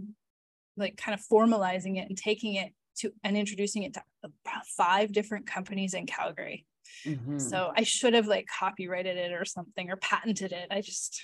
like 0.76 0.96
kind 0.96 1.18
of 1.18 1.24
formalizing 1.26 1.96
it 1.96 2.08
and 2.08 2.16
taking 2.16 2.54
it 2.54 2.72
to 2.98 3.12
and 3.24 3.36
introducing 3.36 3.82
it 3.82 3.94
to 3.94 4.02
five 4.76 5.12
different 5.12 5.46
companies 5.46 5.94
in 5.94 6.06
Calgary. 6.06 6.66
Mm-hmm. 7.04 7.38
So 7.38 7.72
I 7.74 7.82
should 7.82 8.14
have 8.14 8.26
like 8.26 8.46
copyrighted 8.46 9.16
it 9.16 9.32
or 9.32 9.44
something 9.44 9.90
or 9.90 9.96
patented 9.96 10.52
it. 10.52 10.68
I 10.70 10.80
just. 10.80 11.20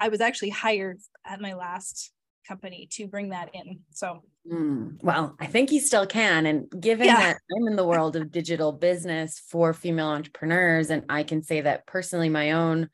I 0.00 0.08
was 0.08 0.20
actually 0.20 0.50
hired 0.50 1.00
at 1.24 1.40
my 1.40 1.54
last 1.54 2.12
company 2.46 2.88
to 2.92 3.06
bring 3.06 3.30
that 3.30 3.50
in. 3.54 3.80
So, 3.90 4.22
mm, 4.50 5.02
well, 5.02 5.36
I 5.40 5.46
think 5.46 5.72
you 5.72 5.80
still 5.80 6.06
can. 6.06 6.46
And 6.46 6.66
given 6.80 7.06
yeah. 7.06 7.16
that 7.16 7.38
I'm 7.56 7.68
in 7.68 7.76
the 7.76 7.86
world 7.86 8.16
of 8.16 8.30
digital 8.30 8.72
business 8.72 9.42
for 9.50 9.72
female 9.72 10.08
entrepreneurs, 10.08 10.90
and 10.90 11.04
I 11.08 11.24
can 11.24 11.42
say 11.42 11.62
that 11.62 11.86
personally, 11.86 12.28
my 12.28 12.52
own 12.52 12.88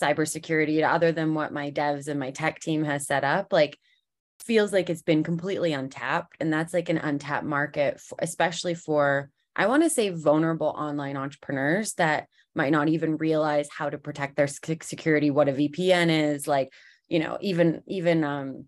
cybersecurity, 0.00 0.88
other 0.88 1.12
than 1.12 1.34
what 1.34 1.52
my 1.52 1.70
devs 1.70 2.08
and 2.08 2.18
my 2.18 2.30
tech 2.30 2.60
team 2.60 2.84
has 2.84 3.06
set 3.06 3.24
up, 3.24 3.52
like 3.52 3.78
feels 4.42 4.72
like 4.72 4.90
it's 4.90 5.02
been 5.02 5.22
completely 5.22 5.72
untapped 5.72 6.36
and 6.40 6.52
that's 6.52 6.74
like 6.74 6.88
an 6.88 6.98
untapped 6.98 7.46
market 7.46 8.00
for, 8.00 8.16
especially 8.20 8.74
for 8.74 9.30
i 9.56 9.66
want 9.66 9.82
to 9.82 9.90
say 9.90 10.10
vulnerable 10.10 10.74
online 10.76 11.16
entrepreneurs 11.16 11.94
that 11.94 12.26
might 12.54 12.72
not 12.72 12.88
even 12.88 13.16
realize 13.16 13.68
how 13.76 13.88
to 13.88 13.98
protect 13.98 14.36
their 14.36 14.46
security 14.46 15.30
what 15.30 15.48
a 15.48 15.52
vpn 15.52 16.32
is 16.34 16.46
like 16.46 16.72
you 17.08 17.18
know 17.18 17.38
even 17.40 17.82
even 17.86 18.24
um 18.24 18.64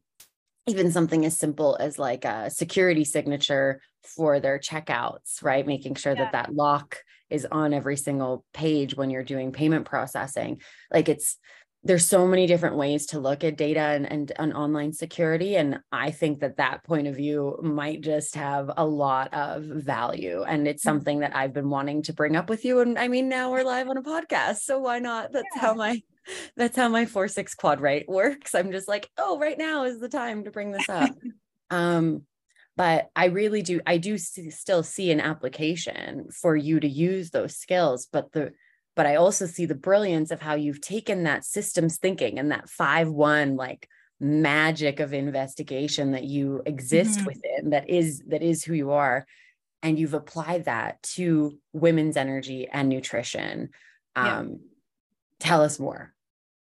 even 0.66 0.90
something 0.90 1.26
as 1.26 1.38
simple 1.38 1.76
as 1.78 1.98
like 1.98 2.24
a 2.24 2.50
security 2.50 3.04
signature 3.04 3.80
for 4.02 4.40
their 4.40 4.58
checkouts 4.58 5.42
right 5.42 5.66
making 5.66 5.94
sure 5.94 6.14
yeah. 6.14 6.24
that 6.24 6.32
that 6.32 6.54
lock 6.54 6.98
is 7.30 7.46
on 7.50 7.72
every 7.72 7.96
single 7.96 8.44
page 8.52 8.94
when 8.94 9.10
you're 9.10 9.24
doing 9.24 9.52
payment 9.52 9.84
processing 9.86 10.60
like 10.92 11.08
it's 11.08 11.38
there's 11.84 12.06
so 12.06 12.26
many 12.26 12.46
different 12.46 12.76
ways 12.76 13.04
to 13.06 13.20
look 13.20 13.44
at 13.44 13.58
data 13.58 13.80
and, 13.80 14.10
and, 14.10 14.32
and 14.36 14.54
online 14.54 14.92
security 14.92 15.56
and 15.56 15.78
i 15.92 16.10
think 16.10 16.40
that 16.40 16.56
that 16.56 16.82
point 16.84 17.06
of 17.06 17.14
view 17.14 17.58
might 17.62 18.00
just 18.00 18.34
have 18.34 18.70
a 18.76 18.84
lot 18.84 19.32
of 19.32 19.62
value 19.62 20.42
and 20.42 20.66
it's 20.66 20.82
mm. 20.82 20.84
something 20.84 21.20
that 21.20 21.36
i've 21.36 21.52
been 21.52 21.70
wanting 21.70 22.02
to 22.02 22.12
bring 22.12 22.36
up 22.36 22.48
with 22.48 22.64
you 22.64 22.80
and 22.80 22.98
i 22.98 23.06
mean 23.06 23.28
now 23.28 23.50
we're 23.50 23.62
live 23.62 23.88
on 23.88 23.98
a 23.98 24.02
podcast 24.02 24.58
so 24.58 24.78
why 24.78 24.98
not 24.98 25.32
that's 25.32 25.46
yeah. 25.54 25.60
how 25.60 25.74
my 25.74 26.00
that's 26.56 26.76
how 26.76 26.88
my 26.88 27.04
four 27.04 27.28
six 27.28 27.54
quad 27.54 27.80
right 27.80 28.08
works 28.08 28.54
i'm 28.54 28.72
just 28.72 28.88
like 28.88 29.08
oh 29.18 29.38
right 29.38 29.58
now 29.58 29.84
is 29.84 30.00
the 30.00 30.08
time 30.08 30.44
to 30.44 30.50
bring 30.50 30.72
this 30.72 30.88
up 30.88 31.10
um 31.70 32.22
but 32.76 33.10
i 33.14 33.26
really 33.26 33.62
do 33.62 33.80
i 33.86 33.98
do 33.98 34.16
see, 34.16 34.50
still 34.50 34.82
see 34.82 35.10
an 35.10 35.20
application 35.20 36.28
for 36.30 36.56
you 36.56 36.80
to 36.80 36.88
use 36.88 37.30
those 37.30 37.56
skills 37.56 38.08
but 38.10 38.32
the 38.32 38.52
but 38.96 39.06
I 39.06 39.16
also 39.16 39.46
see 39.46 39.66
the 39.66 39.74
brilliance 39.74 40.30
of 40.30 40.40
how 40.40 40.54
you've 40.54 40.80
taken 40.80 41.24
that 41.24 41.44
systems 41.44 41.98
thinking 41.98 42.38
and 42.38 42.50
that 42.52 42.68
5 42.68 43.08
1 43.10 43.56
like 43.56 43.88
magic 44.20 45.00
of 45.00 45.12
investigation 45.12 46.12
that 46.12 46.24
you 46.24 46.62
exist 46.66 47.18
mm-hmm. 47.18 47.26
within 47.26 47.70
that 47.70 47.90
is 47.90 48.22
that 48.28 48.42
is 48.42 48.64
who 48.64 48.72
you 48.72 48.92
are 48.92 49.26
and 49.82 49.98
you've 49.98 50.14
applied 50.14 50.64
that 50.64 51.02
to 51.02 51.58
women's 51.72 52.16
energy 52.16 52.68
and 52.72 52.88
nutrition 52.88 53.70
um 54.16 54.48
yeah. 54.48 54.56
tell 55.40 55.62
us 55.62 55.80
more 55.80 56.14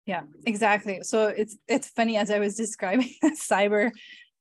yeah 0.04 0.22
exactly 0.46 1.02
so 1.02 1.28
it's 1.28 1.56
it's 1.66 1.88
funny 1.88 2.16
as 2.16 2.30
i 2.30 2.38
was 2.38 2.54
describing 2.54 3.10
the 3.22 3.30
cyber 3.30 3.90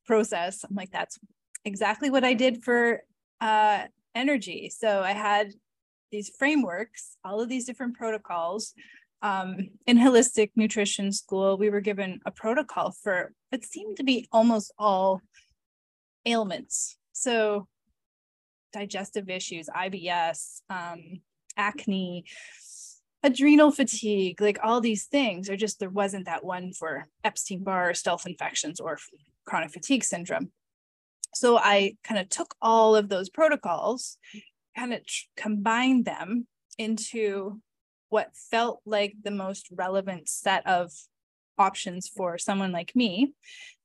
process 0.06 0.64
i'm 0.64 0.76
like 0.76 0.92
that's 0.92 1.18
exactly 1.64 2.10
what 2.10 2.26
i 2.26 2.34
did 2.34 2.62
for 2.62 3.02
uh 3.40 3.84
energy 4.14 4.70
so 4.70 5.02
i 5.02 5.14
had 5.14 5.54
these 6.12 6.32
frameworks, 6.38 7.18
all 7.24 7.42
of 7.42 7.50
these 7.50 7.66
different 7.66 7.96
protocols. 7.96 8.74
Um, 9.22 9.70
in 9.88 9.98
holistic 9.98 10.52
nutrition 10.56 11.12
school, 11.12 11.58
we 11.58 11.70
were 11.70 11.82
given 11.82 12.20
a 12.26 12.32
protocol 12.32 12.92
for 12.92 13.34
what 13.50 13.66
seemed 13.66 13.98
to 13.98 14.04
be 14.04 14.28
almost 14.32 14.72
all 14.78 15.22
ailments. 16.26 16.98
So, 17.14 17.68
digestive 18.74 19.30
issues, 19.30 19.70
IBS, 19.76 20.62
um, 20.70 21.22
acne, 21.56 22.26
adrenal 23.24 23.72
fatigue, 23.72 24.40
like 24.40 24.60
all 24.62 24.82
these 24.82 25.06
things, 25.06 25.50
or 25.50 25.58
just 25.58 25.80
there 25.80 25.90
wasn't 25.90 26.26
that 26.26 26.44
one 26.44 26.74
for 26.74 27.08
Epstein 27.24 27.64
Barr, 27.64 27.94
stealth 27.96 28.28
infections, 28.28 28.80
or 28.80 29.00
chronic 29.46 29.72
fatigue 29.72 30.04
syndrome. 30.04 30.52
So 31.34 31.58
I 31.58 31.98
kind 32.04 32.20
of 32.20 32.30
took 32.30 32.56
all 32.62 32.96
of 32.96 33.10
those 33.10 33.30
protocols 33.30 34.18
kind 34.78 34.94
of 34.94 35.06
tr- 35.06 35.26
combine 35.36 36.04
them 36.04 36.48
into 36.78 37.60
what 38.10 38.36
felt 38.36 38.82
like 38.86 39.16
the 39.24 39.32
most 39.32 39.68
relevant 39.72 40.30
set 40.30 40.66
of 40.68 40.92
options 41.58 42.08
for 42.08 42.38
someone 42.38 42.72
like 42.72 42.96
me. 42.96 43.34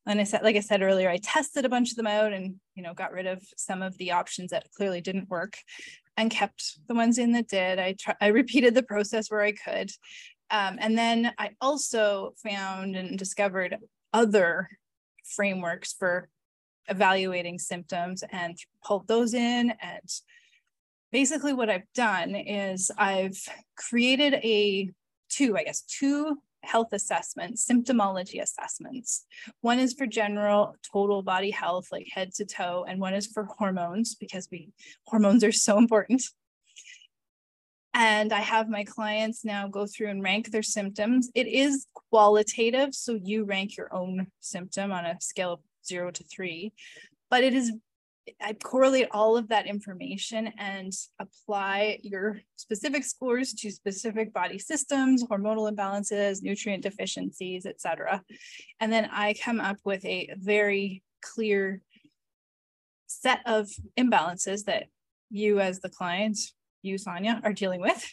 And 0.04 0.20
i 0.20 0.24
said 0.24 0.42
like 0.42 0.56
i 0.56 0.60
said 0.60 0.82
earlier 0.82 1.08
i 1.08 1.18
tested 1.18 1.64
a 1.64 1.68
bunch 1.68 1.90
of 1.92 1.96
them 1.96 2.08
out 2.08 2.32
and 2.32 2.56
you 2.74 2.82
know 2.82 2.92
got 2.92 3.12
rid 3.12 3.26
of 3.26 3.40
some 3.56 3.82
of 3.82 3.96
the 3.98 4.10
options 4.10 4.50
that 4.50 4.66
clearly 4.76 5.00
didn't 5.00 5.30
work 5.30 5.56
and 6.16 6.30
kept 6.30 6.78
the 6.88 6.94
ones 6.94 7.18
in 7.18 7.32
that 7.32 7.48
did. 7.48 7.78
I 7.78 7.94
try, 7.98 8.14
i 8.20 8.26
repeated 8.26 8.74
the 8.74 8.82
process 8.82 9.30
where 9.30 9.42
i 9.42 9.52
could. 9.52 9.90
Um, 10.50 10.76
and 10.80 10.98
then 10.98 11.32
i 11.38 11.50
also 11.60 12.34
found 12.42 12.96
and 12.96 13.16
discovered 13.16 13.78
other 14.12 14.68
frameworks 15.24 15.92
for 15.92 16.28
evaluating 16.88 17.58
symptoms 17.58 18.24
and 18.30 18.56
pulled 18.84 19.06
those 19.06 19.34
in 19.34 19.72
and 19.80 20.10
basically 21.12 21.52
what 21.52 21.70
I've 21.70 21.92
done 21.94 22.34
is 22.34 22.90
I've 22.98 23.38
created 23.76 24.34
a 24.34 24.90
two, 25.28 25.56
I 25.56 25.64
guess, 25.64 25.82
two 25.82 26.38
health 26.62 26.92
assessments, 26.92 27.66
symptomology 27.66 28.40
assessments. 28.40 29.26
One 29.60 29.78
is 29.78 29.92
for 29.92 30.06
general 30.06 30.76
total 30.92 31.22
body 31.22 31.50
health, 31.50 31.88
like 31.92 32.06
head 32.10 32.32
to 32.34 32.44
toe, 32.44 32.84
and 32.88 33.00
one 33.00 33.14
is 33.14 33.26
for 33.26 33.44
hormones 33.58 34.14
because 34.14 34.48
we 34.50 34.70
hormones 35.06 35.44
are 35.44 35.52
so 35.52 35.78
important. 35.78 36.22
And 37.94 38.32
I 38.32 38.40
have 38.40 38.70
my 38.70 38.84
clients 38.84 39.44
now 39.44 39.68
go 39.68 39.86
through 39.86 40.08
and 40.08 40.22
rank 40.22 40.50
their 40.50 40.62
symptoms. 40.62 41.30
It 41.34 41.46
is 41.46 41.86
qualitative, 42.10 42.94
so 42.94 43.18
you 43.22 43.44
rank 43.44 43.76
your 43.76 43.94
own 43.94 44.28
symptom 44.40 44.92
on 44.92 45.04
a 45.04 45.20
scale 45.20 45.54
of 45.54 45.60
zero 45.84 46.10
to 46.10 46.24
three, 46.24 46.72
but 47.28 47.44
it 47.44 47.52
is 47.52 47.72
I 48.40 48.52
correlate 48.52 49.08
all 49.10 49.36
of 49.36 49.48
that 49.48 49.66
information 49.66 50.52
and 50.58 50.92
apply 51.18 51.98
your 52.02 52.40
specific 52.56 53.04
scores 53.04 53.52
to 53.54 53.70
specific 53.70 54.32
body 54.32 54.58
systems, 54.58 55.24
hormonal 55.24 55.70
imbalances, 55.70 56.42
nutrient 56.42 56.84
deficiencies, 56.84 57.66
etc. 57.66 58.22
And 58.80 58.92
then 58.92 59.08
I 59.12 59.34
come 59.34 59.60
up 59.60 59.78
with 59.84 60.04
a 60.04 60.30
very 60.36 61.02
clear 61.20 61.82
set 63.06 63.40
of 63.46 63.68
imbalances 63.98 64.64
that 64.64 64.84
you 65.30 65.60
as 65.60 65.80
the 65.80 65.88
client, 65.88 66.38
you 66.82 66.96
Sanja, 66.96 67.44
are 67.44 67.52
dealing 67.52 67.80
with. 67.80 68.08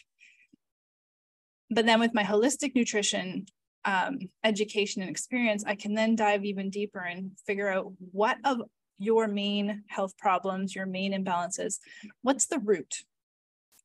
But 1.70 1.86
then 1.86 2.00
with 2.00 2.14
my 2.14 2.24
holistic 2.24 2.74
nutrition 2.74 3.46
um, 3.84 4.18
education 4.44 5.02
and 5.02 5.10
experience, 5.10 5.64
I 5.66 5.74
can 5.74 5.94
then 5.94 6.16
dive 6.16 6.44
even 6.44 6.68
deeper 6.68 7.00
and 7.00 7.32
figure 7.46 7.68
out 7.68 7.92
what 8.12 8.38
of 8.44 8.62
your 9.00 9.26
main 9.26 9.82
health 9.88 10.16
problems, 10.18 10.74
your 10.76 10.86
main 10.86 11.12
imbalances, 11.12 11.78
what's 12.20 12.46
the 12.46 12.58
root? 12.58 13.02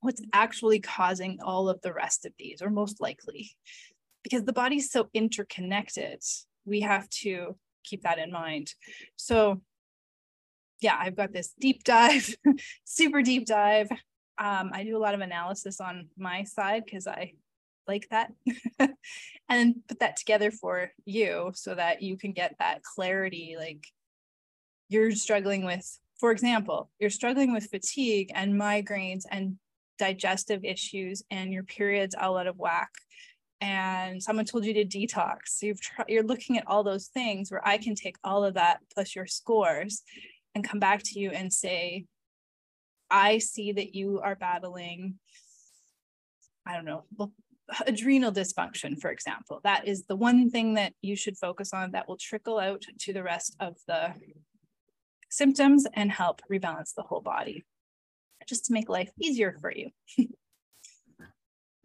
What's 0.01 0.21
actually 0.33 0.81
causing 0.81 1.39
all 1.41 1.69
of 1.69 1.81
the 1.81 1.93
rest 1.93 2.25
of 2.25 2.33
these, 2.37 2.61
or 2.61 2.69
most 2.69 3.01
likely? 3.01 3.51
Because 4.23 4.43
the 4.43 4.53
body's 4.53 4.91
so 4.91 5.07
interconnected, 5.13 6.21
we 6.65 6.81
have 6.81 7.09
to 7.21 7.55
keep 7.85 8.03
that 8.03 8.19
in 8.19 8.29
mind. 8.29 8.73
So, 9.15 9.61
yeah, 10.81 10.97
I've 10.99 11.15
got 11.15 11.31
this 11.31 11.53
deep 11.57 11.83
dive, 11.85 12.35
super 12.83 13.21
deep 13.21 13.45
dive. 13.45 13.89
Um, 14.37 14.71
I 14.73 14.83
do 14.83 14.97
a 14.97 14.99
lot 14.99 15.13
of 15.13 15.21
analysis 15.21 15.79
on 15.79 16.09
my 16.17 16.43
side 16.43 16.83
because 16.83 17.07
I 17.07 17.33
like 17.87 18.09
that 18.11 18.33
and 19.49 19.75
put 19.87 19.99
that 19.99 20.17
together 20.17 20.51
for 20.51 20.91
you 21.05 21.51
so 21.55 21.73
that 21.73 22.01
you 22.01 22.17
can 22.17 22.33
get 22.33 22.55
that 22.59 22.83
clarity 22.83 23.55
like 23.57 23.87
you're 24.89 25.11
struggling 25.11 25.65
with, 25.65 25.99
for 26.19 26.31
example, 26.31 26.89
you're 26.99 27.09
struggling 27.09 27.53
with 27.53 27.69
fatigue 27.69 28.31
and 28.33 28.59
migraines 28.59 29.23
and 29.29 29.57
digestive 29.97 30.63
issues 30.63 31.23
and 31.31 31.53
your 31.53 31.63
period's 31.63 32.15
all 32.15 32.37
out 32.37 32.47
of 32.47 32.57
whack. 32.57 32.89
And 33.61 34.21
someone 34.21 34.45
told 34.45 34.65
you 34.65 34.73
to 34.73 34.85
detox. 34.85 35.39
So 35.47 35.67
you've 35.67 35.81
tr- 35.81 36.01
you're 36.07 36.23
looking 36.23 36.57
at 36.57 36.67
all 36.67 36.83
those 36.83 37.07
things 37.07 37.49
where 37.49 37.65
i 37.67 37.77
can 37.77 37.95
take 37.95 38.17
all 38.23 38.43
of 38.43 38.55
that 38.55 38.79
plus 38.93 39.15
your 39.15 39.25
scores 39.25 40.03
and 40.53 40.67
come 40.67 40.79
back 40.79 41.01
to 41.03 41.19
you 41.19 41.31
and 41.31 41.51
say 41.51 42.05
i 43.09 43.37
see 43.37 43.71
that 43.71 43.95
you 43.95 44.19
are 44.19 44.35
battling 44.35 45.15
i 46.65 46.73
don't 46.75 46.85
know 46.85 47.05
adrenal 47.87 48.31
dysfunction 48.31 48.99
for 48.99 49.11
example. 49.11 49.59
That 49.63 49.87
is 49.87 50.05
the 50.05 50.15
one 50.15 50.49
thing 50.49 50.75
that 50.75 50.93
you 51.01 51.15
should 51.15 51.37
focus 51.37 51.73
on 51.73 51.91
that 51.91 52.07
will 52.07 52.17
trickle 52.17 52.59
out 52.59 52.83
to 52.99 53.13
the 53.13 53.23
rest 53.23 53.55
of 53.59 53.75
the 53.87 54.13
symptoms 55.35 55.85
and 55.93 56.11
help 56.11 56.41
rebalance 56.51 56.93
the 56.95 57.03
whole 57.03 57.21
body 57.21 57.65
just 58.47 58.65
to 58.65 58.73
make 58.73 58.89
life 58.89 59.09
easier 59.19 59.55
for 59.59 59.71
you. 59.71 59.89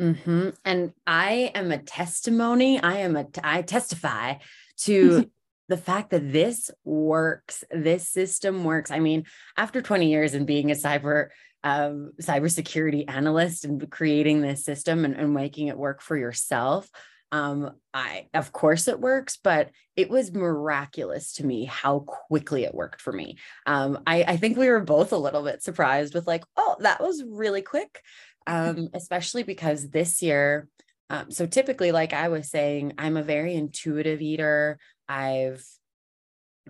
mm-hmm. 0.01 0.51
And 0.65 0.93
I 1.07 1.53
am 1.55 1.73
a 1.73 1.79
testimony. 1.79 2.81
I 2.81 2.99
am 2.99 3.17
a, 3.17 3.27
I 3.43 3.63
testify 3.63 4.35
to 4.83 5.31
the 5.69 5.77
fact 5.77 6.11
that 6.11 6.33
this 6.33 6.71
works, 6.85 7.65
this 7.71 8.09
system 8.09 8.65
works. 8.65 8.91
I 8.91 8.99
mean, 8.99 9.25
after 9.57 9.81
20 9.81 10.11
years 10.11 10.35
and 10.35 10.47
being 10.47 10.71
a 10.71 10.75
cyber 10.75 11.29
um, 11.63 12.13
cybersecurity 12.21 13.05
analyst 13.09 13.65
and 13.67 13.91
creating 13.91 14.41
this 14.41 14.65
system 14.65 15.05
and, 15.05 15.15
and 15.15 15.35
making 15.35 15.69
it 15.69 15.77
work 15.77 16.01
for 16.01 16.17
yourself, 16.17 16.89
um 17.33 17.73
i 17.95 18.27
of 18.35 18.53
course 18.53 18.89
it 18.89 19.01
works 19.01 19.39
but 19.43 19.71
it 19.97 20.11
was 20.11 20.33
miraculous 20.33 21.35
to 21.35 21.47
me 21.47 21.65
how 21.65 22.01
quickly 22.01 22.65
it 22.65 22.75
worked 22.75 23.01
for 23.01 23.13
me 23.13 23.37
um 23.67 23.99
i 24.07 24.25
i 24.25 24.37
think 24.37 24.57
we 24.57 24.69
were 24.69 24.81
both 24.81 25.13
a 25.13 25.19
little 25.19 25.43
bit 25.43 25.63
surprised 25.63 26.15
with 26.15 26.27
like 26.27 26.45
oh 26.57 26.77
that 26.81 27.01
was 27.01 27.23
really 27.25 27.63
quick 27.63 28.03
um 28.47 28.89
especially 28.95 29.43
because 29.43 29.91
this 29.91 30.23
year 30.23 30.69
um 31.09 31.31
so 31.31 31.47
typically 31.47 31.93
like 31.93 32.13
i 32.13 32.29
was 32.29 32.51
saying 32.51 32.93
i'm 32.99 33.17
a 33.17 33.23
very 33.23 33.55
intuitive 33.55 34.21
eater 34.21 34.79
i've 35.09 35.65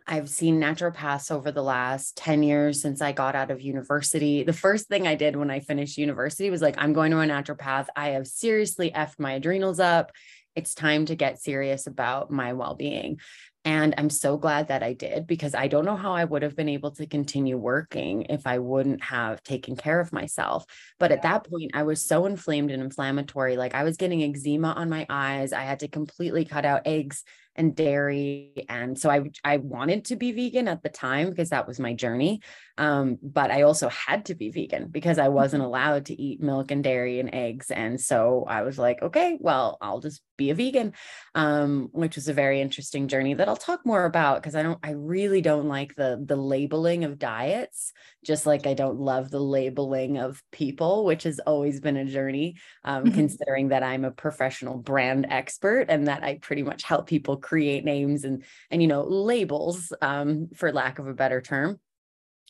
I've 0.06 0.28
seen 0.28 0.60
naturopaths 0.60 1.30
over 1.30 1.52
the 1.52 1.62
last 1.62 2.16
10 2.16 2.42
years 2.42 2.80
since 2.80 3.00
I 3.02 3.12
got 3.12 3.34
out 3.34 3.50
of 3.50 3.60
university. 3.60 4.42
The 4.42 4.52
first 4.52 4.88
thing 4.88 5.06
I 5.06 5.14
did 5.14 5.36
when 5.36 5.50
I 5.50 5.60
finished 5.60 5.98
university 5.98 6.50
was 6.50 6.62
like, 6.62 6.76
I'm 6.78 6.92
going 6.92 7.10
to 7.10 7.20
a 7.20 7.26
naturopath. 7.26 7.86
I 7.96 8.10
have 8.10 8.26
seriously 8.26 8.90
effed 8.90 9.18
my 9.18 9.32
adrenals 9.32 9.80
up. 9.80 10.12
It's 10.54 10.74
time 10.74 11.06
to 11.06 11.14
get 11.14 11.40
serious 11.40 11.86
about 11.86 12.30
my 12.30 12.52
well 12.52 12.74
being. 12.74 13.20
And 13.64 13.94
I'm 13.98 14.08
so 14.08 14.38
glad 14.38 14.68
that 14.68 14.82
I 14.82 14.94
did 14.94 15.26
because 15.26 15.54
I 15.54 15.68
don't 15.68 15.84
know 15.84 15.96
how 15.96 16.14
I 16.14 16.24
would 16.24 16.42
have 16.42 16.56
been 16.56 16.68
able 16.68 16.92
to 16.92 17.06
continue 17.06 17.58
working 17.58 18.22
if 18.30 18.46
I 18.46 18.58
wouldn't 18.58 19.02
have 19.04 19.42
taken 19.42 19.76
care 19.76 20.00
of 20.00 20.14
myself. 20.14 20.64
But 20.98 21.12
at 21.12 21.22
that 21.22 21.48
point, 21.48 21.72
I 21.74 21.82
was 21.82 22.04
so 22.04 22.24
inflamed 22.24 22.70
and 22.70 22.82
inflammatory. 22.82 23.58
Like 23.58 23.74
I 23.74 23.84
was 23.84 23.98
getting 23.98 24.22
eczema 24.22 24.68
on 24.68 24.88
my 24.88 25.06
eyes. 25.10 25.52
I 25.52 25.62
had 25.62 25.80
to 25.80 25.88
completely 25.88 26.46
cut 26.46 26.64
out 26.64 26.82
eggs 26.86 27.22
and 27.56 27.74
dairy. 27.74 28.66
And 28.68 28.98
so 28.98 29.10
I, 29.10 29.22
I 29.44 29.58
wanted 29.58 30.06
to 30.06 30.16
be 30.16 30.32
vegan 30.32 30.68
at 30.68 30.82
the 30.82 30.88
time 30.88 31.30
because 31.30 31.50
that 31.50 31.66
was 31.66 31.80
my 31.80 31.94
journey. 31.94 32.40
Um, 32.78 33.18
but 33.22 33.50
I 33.50 33.62
also 33.62 33.90
had 33.90 34.26
to 34.26 34.34
be 34.34 34.50
vegan 34.50 34.88
because 34.88 35.18
I 35.18 35.28
wasn't 35.28 35.62
mm-hmm. 35.62 35.68
allowed 35.68 36.06
to 36.06 36.20
eat 36.20 36.40
milk 36.40 36.70
and 36.70 36.82
dairy 36.82 37.20
and 37.20 37.34
eggs. 37.34 37.70
And 37.70 38.00
so 38.00 38.46
I 38.48 38.62
was 38.62 38.78
like, 38.78 39.02
okay, 39.02 39.36
well, 39.38 39.76
I'll 39.80 40.00
just 40.00 40.22
be 40.38 40.48
a 40.48 40.54
vegan, 40.54 40.94
um, 41.34 41.90
which 41.92 42.16
was 42.16 42.28
a 42.28 42.32
very 42.32 42.62
interesting 42.62 43.06
journey 43.08 43.34
that 43.34 43.48
I'll 43.48 43.56
talk 43.56 43.84
more 43.84 44.06
about 44.06 44.40
because 44.40 44.54
I 44.54 44.62
don't, 44.62 44.78
I 44.82 44.92
really 44.92 45.42
don't 45.42 45.68
like 45.68 45.94
the 45.94 46.24
the 46.24 46.36
labeling 46.36 47.04
of 47.04 47.18
diets, 47.18 47.92
just 48.24 48.46
like 48.46 48.66
I 48.66 48.72
don't 48.72 48.98
love 48.98 49.30
the 49.30 49.40
labeling 49.40 50.16
of 50.16 50.42
people, 50.50 51.04
which 51.04 51.24
has 51.24 51.38
always 51.40 51.80
been 51.80 51.98
a 51.98 52.06
journey, 52.06 52.56
um, 52.84 53.04
mm-hmm. 53.04 53.14
considering 53.14 53.68
that 53.68 53.82
I'm 53.82 54.06
a 54.06 54.10
professional 54.10 54.78
brand 54.78 55.26
expert 55.28 55.86
and 55.90 56.08
that 56.08 56.22
I 56.22 56.38
pretty 56.38 56.62
much 56.62 56.82
help 56.82 57.06
people 57.06 57.36
create 57.40 57.84
names 57.84 58.24
and 58.24 58.44
and 58.70 58.82
you 58.82 58.88
know 58.88 59.02
labels, 59.02 59.92
um, 60.02 60.48
for 60.54 60.72
lack 60.72 60.98
of 60.98 61.06
a 61.06 61.14
better 61.14 61.40
term 61.40 61.78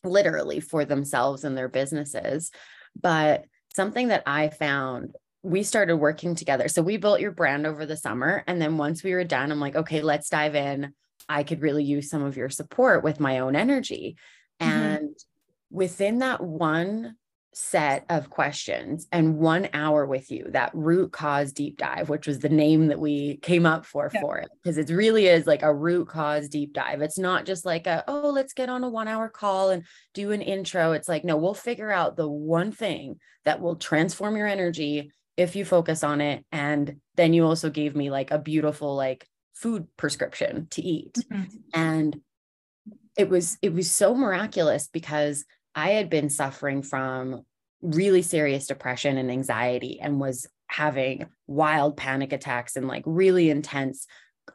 literally 0.03 0.59
for 0.59 0.83
themselves 0.83 1.43
and 1.43 1.57
their 1.57 1.69
businesses. 1.69 2.51
But 2.99 3.45
something 3.75 4.09
that 4.09 4.23
I 4.25 4.49
found 4.49 5.15
we 5.43 5.63
started 5.63 5.97
working 5.97 6.35
together. 6.35 6.67
So 6.67 6.81
we 6.81 6.97
built 6.97 7.19
your 7.19 7.31
brand 7.31 7.65
over 7.65 7.85
the 7.85 7.97
summer. 7.97 8.43
And 8.45 8.61
then 8.61 8.77
once 8.77 9.03
we 9.03 9.13
were 9.13 9.23
done, 9.23 9.51
I'm 9.51 9.59
like, 9.59 9.75
okay, 9.75 10.01
let's 10.01 10.29
dive 10.29 10.55
in. 10.55 10.93
I 11.27 11.43
could 11.43 11.61
really 11.61 11.83
use 11.83 12.09
some 12.09 12.23
of 12.23 12.37
your 12.37 12.49
support 12.49 13.03
with 13.03 13.19
my 13.19 13.39
own 13.39 13.55
energy. 13.55 14.17
Mm-hmm. 14.61 14.71
And 14.71 15.15
within 15.71 16.19
that 16.19 16.43
one 16.43 17.15
set 17.53 18.05
of 18.09 18.29
questions 18.29 19.07
and 19.11 19.37
one 19.37 19.67
hour 19.73 20.05
with 20.05 20.31
you 20.31 20.45
that 20.51 20.71
root 20.73 21.11
cause 21.11 21.51
deep 21.51 21.77
dive 21.77 22.07
which 22.07 22.25
was 22.25 22.39
the 22.39 22.47
name 22.47 22.87
that 22.87 22.99
we 22.99 23.35
came 23.37 23.65
up 23.65 23.85
for 23.85 24.09
yeah. 24.13 24.21
for 24.21 24.37
it 24.37 24.47
because 24.63 24.77
it 24.77 24.89
really 24.89 25.27
is 25.27 25.45
like 25.45 25.61
a 25.61 25.73
root 25.73 26.07
cause 26.07 26.47
deep 26.47 26.71
dive 26.71 27.01
it's 27.01 27.19
not 27.19 27.45
just 27.45 27.65
like 27.65 27.87
a 27.87 28.05
oh 28.07 28.29
let's 28.29 28.53
get 28.53 28.69
on 28.69 28.85
a 28.85 28.89
one 28.89 29.09
hour 29.09 29.27
call 29.27 29.69
and 29.69 29.83
do 30.13 30.31
an 30.31 30.41
intro 30.41 30.93
it's 30.93 31.09
like 31.09 31.25
no 31.25 31.35
we'll 31.35 31.53
figure 31.53 31.91
out 31.91 32.15
the 32.15 32.29
one 32.29 32.71
thing 32.71 33.17
that 33.43 33.59
will 33.59 33.75
transform 33.75 34.37
your 34.37 34.47
energy 34.47 35.11
if 35.35 35.53
you 35.53 35.65
focus 35.65 36.05
on 36.05 36.21
it 36.21 36.45
and 36.53 36.95
then 37.15 37.33
you 37.33 37.45
also 37.45 37.69
gave 37.69 37.97
me 37.97 38.09
like 38.09 38.31
a 38.31 38.39
beautiful 38.39 38.95
like 38.95 39.27
food 39.53 39.85
prescription 39.97 40.67
to 40.71 40.81
eat 40.81 41.17
mm-hmm. 41.29 41.43
and 41.73 42.21
it 43.17 43.27
was 43.27 43.57
it 43.61 43.73
was 43.73 43.91
so 43.91 44.15
miraculous 44.15 44.87
because 44.87 45.43
I 45.75 45.91
had 45.91 46.09
been 46.09 46.29
suffering 46.29 46.83
from 46.83 47.43
really 47.81 48.21
serious 48.21 48.67
depression 48.67 49.17
and 49.17 49.31
anxiety 49.31 49.99
and 49.99 50.19
was 50.19 50.47
having 50.67 51.27
wild 51.47 51.97
panic 51.97 52.31
attacks 52.31 52.75
and 52.75 52.87
like 52.87 53.03
really 53.05 53.49
intense 53.49 54.07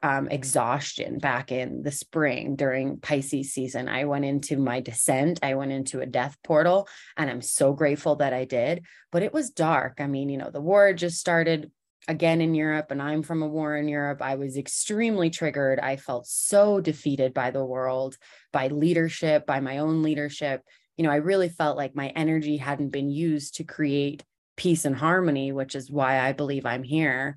um, 0.02 0.28
exhaustion 0.28 1.18
back 1.18 1.52
in 1.52 1.82
the 1.82 1.90
spring 1.90 2.56
during 2.56 2.98
Pisces 2.98 3.52
season. 3.52 3.88
I 3.88 4.04
went 4.04 4.24
into 4.24 4.56
my 4.56 4.80
descent, 4.80 5.40
I 5.42 5.54
went 5.54 5.72
into 5.72 6.00
a 6.00 6.06
death 6.06 6.36
portal, 6.44 6.88
and 7.16 7.30
I'm 7.30 7.42
so 7.42 7.72
grateful 7.72 8.16
that 8.16 8.32
I 8.32 8.44
did. 8.44 8.84
But 9.10 9.22
it 9.22 9.32
was 9.32 9.50
dark. 9.50 10.00
I 10.00 10.06
mean, 10.06 10.28
you 10.28 10.38
know, 10.38 10.50
the 10.50 10.60
war 10.60 10.92
just 10.92 11.18
started 11.18 11.70
again 12.08 12.40
in 12.40 12.54
Europe, 12.54 12.90
and 12.90 13.02
I'm 13.02 13.22
from 13.22 13.42
a 13.42 13.48
war 13.48 13.76
in 13.76 13.88
Europe. 13.88 14.22
I 14.22 14.36
was 14.36 14.56
extremely 14.56 15.30
triggered. 15.30 15.80
I 15.80 15.96
felt 15.96 16.26
so 16.26 16.80
defeated 16.80 17.32
by 17.32 17.50
the 17.50 17.64
world, 17.64 18.16
by 18.52 18.68
leadership, 18.68 19.46
by 19.46 19.60
my 19.60 19.78
own 19.78 20.02
leadership 20.02 20.62
you 20.96 21.04
know, 21.04 21.10
I 21.10 21.16
really 21.16 21.48
felt 21.48 21.76
like 21.76 21.94
my 21.94 22.08
energy 22.08 22.56
hadn't 22.56 22.90
been 22.90 23.10
used 23.10 23.56
to 23.56 23.64
create 23.64 24.24
peace 24.56 24.84
and 24.84 24.96
harmony, 24.96 25.52
which 25.52 25.74
is 25.74 25.90
why 25.90 26.20
I 26.20 26.32
believe 26.32 26.64
I'm 26.64 26.82
here. 26.82 27.36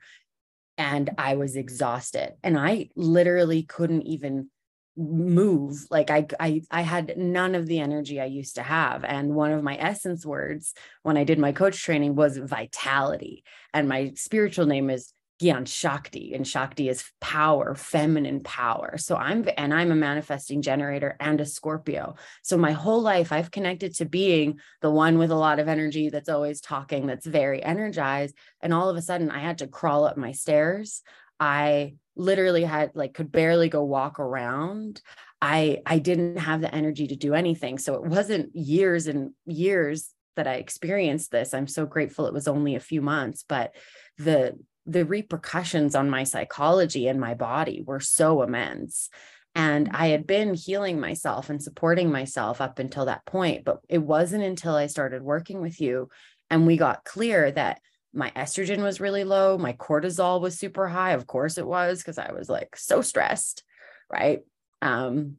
And 0.77 1.09
I 1.17 1.35
was 1.35 1.57
exhausted 1.57 2.33
and 2.41 2.57
I 2.57 2.89
literally 2.95 3.63
couldn't 3.63 4.03
even 4.03 4.49
move. 4.95 5.85
Like 5.89 6.09
I, 6.09 6.27
I 6.39 6.61
i 6.71 6.81
had 6.81 7.17
none 7.17 7.55
of 7.55 7.67
the 7.67 7.79
energy 7.79 8.19
i 8.19 8.25
used 8.25 8.55
to 8.55 8.63
have. 8.63 9.03
And 9.03 9.35
one 9.35 9.51
of 9.51 9.63
my 9.63 9.77
essence 9.77 10.25
words 10.25 10.73
when 11.03 11.17
i 11.17 11.23
did 11.23 11.39
my 11.39 11.51
coach 11.51 11.81
training 11.81 12.15
was 12.15 12.37
vitality. 12.37 13.43
And 13.73 13.89
my 13.89 14.13
spiritual 14.15 14.65
name 14.65 14.89
is 14.89 15.13
Gyan 15.41 15.65
Shakti, 15.65 16.33
and 16.33 16.45
Shakti 16.45 16.89
is 16.89 17.09
power, 17.21 17.73
feminine 17.73 18.41
power. 18.41 18.97
So 18.97 19.15
I'm, 19.15 19.47
and 19.57 19.73
I'm 19.73 19.91
a 19.91 19.95
manifesting 19.95 20.61
generator 20.61 21.15
and 21.19 21.39
a 21.39 21.45
Scorpio. 21.45 22.15
So 22.41 22.57
my 22.57 22.73
whole 22.73 23.01
life, 23.01 23.31
I've 23.31 23.49
connected 23.49 23.95
to 23.95 24.05
being 24.05 24.59
the 24.81 24.91
one 24.91 25.17
with 25.17 25.31
a 25.31 25.35
lot 25.35 25.59
of 25.59 25.69
energy 25.69 26.09
that's 26.09 26.27
always 26.27 26.59
talking, 26.59 27.07
that's 27.07 27.25
very 27.25 27.63
energized. 27.63 28.35
And 28.61 28.73
all 28.73 28.89
of 28.89 28.97
a 28.97 29.01
sudden, 29.01 29.31
I 29.31 29.39
had 29.39 29.59
to 29.59 29.67
crawl 29.67 30.03
up 30.03 30.17
my 30.17 30.33
stairs. 30.33 31.01
I 31.39 31.95
literally 32.17 32.65
had 32.65 32.91
like 32.95 33.13
could 33.13 33.31
barely 33.31 33.69
go 33.69 33.83
walk 33.83 34.19
around. 34.19 35.01
I 35.41 35.81
I 35.85 35.99
didn't 35.99 36.37
have 36.37 36.59
the 36.59 36.73
energy 36.73 37.07
to 37.07 37.15
do 37.15 37.33
anything. 37.33 37.77
So 37.77 37.93
it 37.93 38.03
wasn't 38.03 38.53
years 38.53 39.07
and 39.07 39.31
years 39.45 40.13
that 40.35 40.47
I 40.47 40.55
experienced 40.55 41.31
this. 41.31 41.53
I'm 41.53 41.67
so 41.67 41.85
grateful 41.85 42.25
it 42.25 42.33
was 42.33 42.47
only 42.47 42.75
a 42.75 42.81
few 42.81 43.01
months, 43.01 43.45
but 43.47 43.73
the 44.17 44.57
the 44.89 45.05
repercussions 45.05 45.95
on 45.95 46.09
my 46.09 46.23
psychology 46.23 47.07
and 47.07 47.19
my 47.19 47.33
body 47.33 47.83
were 47.85 47.99
so 47.99 48.41
immense. 48.41 49.09
And 49.55 49.89
I 49.93 50.07
had 50.07 50.25
been 50.25 50.53
healing 50.53 50.99
myself 50.99 51.49
and 51.49 51.61
supporting 51.61 52.11
myself 52.11 52.61
up 52.61 52.79
until 52.79 53.05
that 53.05 53.25
point. 53.25 53.65
But 53.65 53.79
it 53.87 53.99
wasn't 53.99 54.43
until 54.43 54.75
I 54.75 54.87
started 54.87 55.21
working 55.21 55.61
with 55.61 55.79
you 55.81 56.09
and 56.49 56.65
we 56.65 56.77
got 56.77 57.03
clear 57.03 57.51
that 57.51 57.81
my 58.13 58.31
estrogen 58.35 58.81
was 58.81 58.99
really 58.99 59.23
low, 59.23 59.57
my 59.57 59.73
cortisol 59.73 60.41
was 60.41 60.57
super 60.57 60.87
high. 60.87 61.11
Of 61.11 61.27
course 61.27 61.57
it 61.59 61.67
was, 61.67 61.99
because 61.99 62.17
I 62.17 62.31
was 62.31 62.49
like 62.49 62.75
so 62.75 63.01
stressed. 63.01 63.63
Right. 64.11 64.39
Um, 64.81 65.37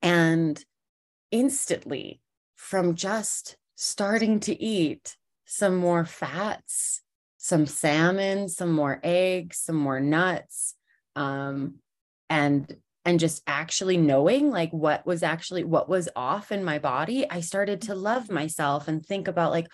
and 0.00 0.62
instantly, 1.30 2.22
from 2.56 2.94
just 2.94 3.56
starting 3.74 4.40
to 4.40 4.62
eat 4.62 5.16
some 5.44 5.76
more 5.76 6.06
fats 6.06 7.02
some 7.44 7.66
salmon, 7.66 8.48
some 8.48 8.72
more 8.72 8.98
eggs, 9.02 9.58
some 9.58 9.76
more 9.76 10.00
nuts, 10.00 10.74
um, 11.14 11.74
and 12.30 12.74
and 13.04 13.20
just 13.20 13.42
actually 13.46 13.98
knowing 13.98 14.48
like 14.50 14.70
what 14.70 15.04
was 15.04 15.22
actually 15.22 15.62
what 15.62 15.86
was 15.86 16.08
off 16.16 16.52
in 16.52 16.64
my 16.64 16.78
body, 16.78 17.30
I 17.30 17.40
started 17.40 17.82
to 17.82 17.94
love 17.94 18.30
myself 18.30 18.88
and 18.88 19.04
think 19.04 19.28
about 19.28 19.50
like, 19.50 19.66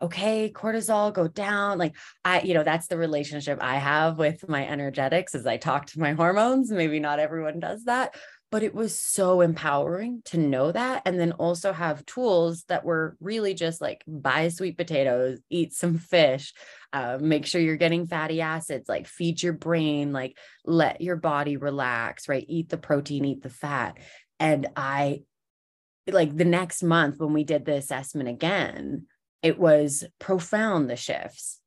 okay, 0.00 0.52
cortisol 0.54 1.12
go 1.12 1.26
down. 1.26 1.78
Like 1.78 1.96
I, 2.24 2.42
you 2.42 2.54
know, 2.54 2.62
that's 2.62 2.86
the 2.86 2.96
relationship 2.96 3.58
I 3.60 3.78
have 3.78 4.18
with 4.18 4.48
my 4.48 4.64
energetics 4.64 5.34
as 5.34 5.48
I 5.48 5.56
talk 5.56 5.86
to 5.86 6.00
my 6.00 6.12
hormones. 6.12 6.70
Maybe 6.70 7.00
not 7.00 7.18
everyone 7.18 7.58
does 7.58 7.86
that, 7.86 8.14
but 8.52 8.62
it 8.62 8.74
was 8.74 8.98
so 8.98 9.40
empowering 9.40 10.22
to 10.24 10.38
know 10.38 10.70
that 10.70 11.02
and 11.04 11.18
then 11.18 11.32
also 11.32 11.72
have 11.72 12.06
tools 12.06 12.64
that 12.68 12.84
were 12.84 13.16
really 13.20 13.54
just 13.54 13.80
like 13.80 14.04
buy 14.06 14.48
sweet 14.48 14.76
potatoes 14.78 15.38
eat 15.50 15.72
some 15.72 15.98
fish 15.98 16.54
uh, 16.92 17.18
make 17.20 17.44
sure 17.46 17.60
you're 17.60 17.76
getting 17.76 18.06
fatty 18.06 18.40
acids 18.40 18.88
like 18.88 19.06
feed 19.06 19.42
your 19.42 19.52
brain 19.52 20.12
like 20.12 20.36
let 20.64 21.00
your 21.00 21.16
body 21.16 21.56
relax 21.56 22.28
right? 22.28 22.46
Eat 22.48 22.68
the 22.68 22.78
protein 22.78 23.24
eat 23.24 23.42
the 23.42 23.50
fat. 23.50 23.98
And 24.38 24.68
i 24.76 25.22
like 26.08 26.36
the 26.36 26.44
next 26.44 26.82
month 26.82 27.18
when 27.18 27.32
we 27.32 27.44
did 27.44 27.64
the 27.64 27.74
assessment 27.74 28.28
again 28.28 29.06
it 29.42 29.58
was 29.58 30.04
profound 30.18 30.88
the 30.88 30.96
shifts 30.96 31.60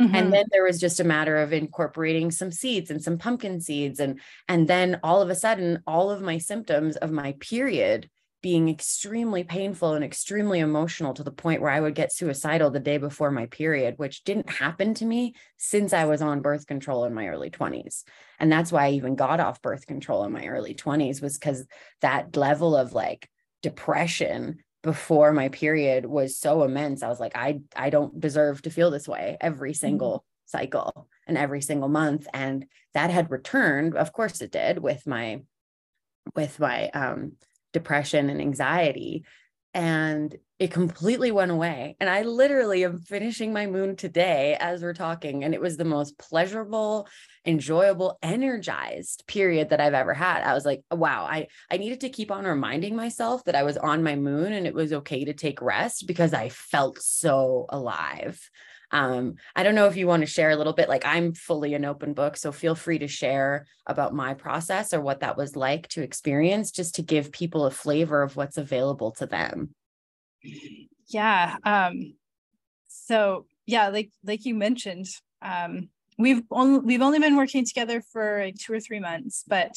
Mm-hmm. 0.00 0.14
And 0.14 0.32
then 0.32 0.46
there 0.50 0.64
was 0.64 0.80
just 0.80 1.00
a 1.00 1.04
matter 1.04 1.36
of 1.36 1.52
incorporating 1.52 2.30
some 2.30 2.50
seeds 2.50 2.90
and 2.90 3.02
some 3.02 3.18
pumpkin 3.18 3.60
seeds. 3.60 4.00
And, 4.00 4.20
and 4.48 4.66
then 4.66 4.98
all 5.02 5.20
of 5.20 5.28
a 5.28 5.34
sudden, 5.34 5.82
all 5.86 6.10
of 6.10 6.22
my 6.22 6.38
symptoms 6.38 6.96
of 6.96 7.10
my 7.10 7.34
period 7.40 8.08
being 8.42 8.70
extremely 8.70 9.44
painful 9.44 9.92
and 9.92 10.02
extremely 10.04 10.60
emotional 10.60 11.12
to 11.12 11.22
the 11.22 11.30
point 11.30 11.60
where 11.60 11.70
I 11.70 11.80
would 11.80 11.94
get 11.94 12.12
suicidal 12.12 12.70
the 12.70 12.80
day 12.80 12.96
before 12.96 13.30
my 13.30 13.46
period, 13.46 13.94
which 13.98 14.24
didn't 14.24 14.48
happen 14.48 14.94
to 14.94 15.04
me 15.04 15.34
since 15.58 15.92
I 15.92 16.06
was 16.06 16.22
on 16.22 16.40
birth 16.40 16.66
control 16.66 17.04
in 17.04 17.12
my 17.12 17.28
early 17.28 17.50
20s. 17.50 18.04
And 18.38 18.50
that's 18.50 18.72
why 18.72 18.86
I 18.86 18.90
even 18.92 19.14
got 19.14 19.40
off 19.40 19.60
birth 19.60 19.86
control 19.86 20.24
in 20.24 20.32
my 20.32 20.46
early 20.46 20.74
20s, 20.74 21.20
was 21.20 21.38
because 21.38 21.66
that 22.00 22.34
level 22.34 22.74
of 22.74 22.94
like 22.94 23.28
depression 23.62 24.60
before 24.82 25.32
my 25.32 25.48
period 25.48 26.06
was 26.06 26.38
so 26.38 26.62
immense. 26.62 27.02
I 27.02 27.08
was 27.08 27.20
like, 27.20 27.36
I 27.36 27.60
I 27.76 27.90
don't 27.90 28.18
deserve 28.18 28.62
to 28.62 28.70
feel 28.70 28.90
this 28.90 29.08
way 29.08 29.36
every 29.40 29.72
mm-hmm. 29.72 29.86
single 29.86 30.24
cycle 30.46 31.08
and 31.26 31.38
every 31.38 31.62
single 31.62 31.88
month. 31.88 32.26
And 32.32 32.66
that 32.94 33.10
had 33.10 33.30
returned, 33.30 33.96
of 33.96 34.12
course 34.12 34.40
it 34.40 34.50
did, 34.50 34.78
with 34.78 35.06
my 35.06 35.42
with 36.34 36.58
my 36.58 36.88
um, 36.90 37.32
depression 37.72 38.30
and 38.30 38.40
anxiety 38.40 39.24
and 39.72 40.36
it 40.58 40.72
completely 40.72 41.30
went 41.30 41.50
away. 41.50 41.96
And 42.00 42.10
I 42.10 42.22
literally 42.22 42.84
am 42.84 42.98
finishing 42.98 43.52
my 43.52 43.66
moon 43.66 43.96
today 43.96 44.56
as 44.60 44.82
we're 44.82 44.92
talking. 44.92 45.42
And 45.42 45.54
it 45.54 45.60
was 45.60 45.76
the 45.76 45.84
most 45.84 46.18
pleasurable, 46.18 47.08
enjoyable, 47.46 48.18
energized 48.22 49.24
period 49.26 49.70
that 49.70 49.80
I've 49.80 49.94
ever 49.94 50.12
had. 50.12 50.42
I 50.42 50.52
was 50.52 50.66
like, 50.66 50.82
wow, 50.90 51.24
I, 51.24 51.46
I 51.70 51.78
needed 51.78 52.00
to 52.00 52.10
keep 52.10 52.30
on 52.30 52.44
reminding 52.44 52.94
myself 52.94 53.44
that 53.44 53.54
I 53.54 53.62
was 53.62 53.78
on 53.78 54.02
my 54.02 54.16
moon 54.16 54.52
and 54.52 54.66
it 54.66 54.74
was 54.74 54.92
okay 54.92 55.24
to 55.24 55.32
take 55.32 55.62
rest 55.62 56.06
because 56.06 56.34
I 56.34 56.50
felt 56.50 56.98
so 57.00 57.66
alive. 57.70 58.50
Um, 58.92 59.34
I 59.54 59.62
don't 59.62 59.74
know 59.74 59.86
if 59.86 59.96
you 59.96 60.06
want 60.06 60.22
to 60.22 60.26
share 60.26 60.50
a 60.50 60.56
little 60.56 60.72
bit, 60.72 60.88
like 60.88 61.04
I'm 61.04 61.32
fully 61.32 61.74
an 61.74 61.84
open 61.84 62.12
book. 62.12 62.36
So 62.36 62.52
feel 62.52 62.74
free 62.74 62.98
to 62.98 63.08
share 63.08 63.66
about 63.86 64.14
my 64.14 64.34
process 64.34 64.92
or 64.92 65.00
what 65.00 65.20
that 65.20 65.36
was 65.36 65.56
like 65.56 65.88
to 65.88 66.02
experience, 66.02 66.70
just 66.70 66.96
to 66.96 67.02
give 67.02 67.32
people 67.32 67.66
a 67.66 67.70
flavor 67.70 68.22
of 68.22 68.36
what's 68.36 68.56
available 68.56 69.12
to 69.12 69.26
them. 69.26 69.74
Yeah. 71.08 71.56
Um, 71.64 72.14
so 72.88 73.46
yeah, 73.66 73.88
like 73.88 74.10
like 74.24 74.44
you 74.44 74.54
mentioned, 74.54 75.06
um, 75.42 75.88
we've 76.18 76.42
only 76.50 76.80
we've 76.80 77.02
only 77.02 77.18
been 77.18 77.36
working 77.36 77.64
together 77.64 78.02
for 78.12 78.42
like 78.44 78.56
two 78.56 78.72
or 78.72 78.80
three 78.80 79.00
months, 79.00 79.44
but 79.46 79.76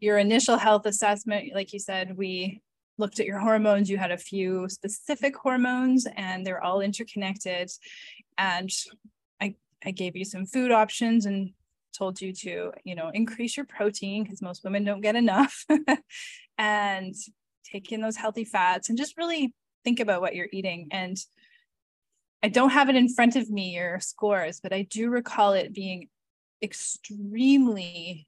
your 0.00 0.18
initial 0.18 0.56
health 0.56 0.86
assessment, 0.86 1.54
like 1.54 1.72
you 1.72 1.78
said, 1.78 2.16
we 2.16 2.62
looked 2.98 3.20
at 3.20 3.26
your 3.26 3.38
hormones. 3.38 3.88
You 3.88 3.96
had 3.96 4.10
a 4.10 4.18
few 4.18 4.68
specific 4.68 5.36
hormones, 5.36 6.06
and 6.16 6.44
they're 6.44 6.62
all 6.62 6.80
interconnected. 6.80 7.70
And 8.36 8.70
I 9.40 9.54
I 9.84 9.92
gave 9.92 10.16
you 10.16 10.24
some 10.24 10.46
food 10.46 10.70
options 10.70 11.26
and 11.26 11.52
told 11.96 12.20
you 12.20 12.32
to 12.32 12.72
you 12.84 12.94
know 12.94 13.10
increase 13.14 13.56
your 13.56 13.66
protein 13.66 14.24
because 14.24 14.42
most 14.42 14.64
women 14.64 14.84
don't 14.84 15.00
get 15.00 15.16
enough, 15.16 15.64
and 16.58 17.14
take 17.64 17.92
in 17.92 18.00
those 18.00 18.16
healthy 18.16 18.44
fats 18.44 18.88
and 18.88 18.98
just 18.98 19.16
really 19.16 19.54
think 19.84 20.00
about 20.00 20.20
what 20.20 20.34
you're 20.34 20.48
eating. 20.52 20.88
And 20.90 21.16
I 22.42 22.48
don't 22.48 22.70
have 22.70 22.88
it 22.88 22.96
in 22.96 23.08
front 23.08 23.36
of 23.36 23.50
me, 23.50 23.74
your 23.74 24.00
scores, 24.00 24.60
but 24.60 24.72
I 24.72 24.82
do 24.82 25.10
recall 25.10 25.52
it 25.52 25.72
being 25.72 26.08
extremely, 26.62 28.26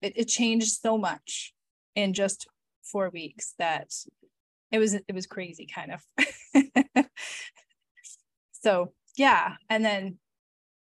it, 0.00 0.12
it 0.16 0.24
changed 0.26 0.80
so 0.80 0.96
much 0.96 1.54
in 1.94 2.12
just 2.12 2.46
four 2.90 3.10
weeks 3.10 3.54
that 3.58 3.92
it 4.70 4.78
was 4.78 4.94
it 4.94 5.14
was 5.14 5.26
crazy 5.26 5.66
kind 5.66 5.92
of. 5.92 7.04
So 8.60 8.92
yeah 9.16 9.54
and 9.68 9.84
then 9.84 10.18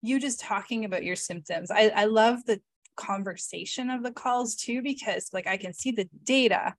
you 0.02 0.18
just 0.18 0.40
talking 0.40 0.84
about 0.84 1.04
your 1.04 1.16
symptoms 1.16 1.70
i 1.70 1.88
i 1.94 2.04
love 2.04 2.44
the 2.46 2.60
conversation 2.96 3.90
of 3.90 4.02
the 4.02 4.12
calls 4.12 4.56
too 4.56 4.82
because 4.82 5.28
like 5.32 5.46
i 5.46 5.56
can 5.56 5.72
see 5.72 5.90
the 5.90 6.08
data 6.24 6.74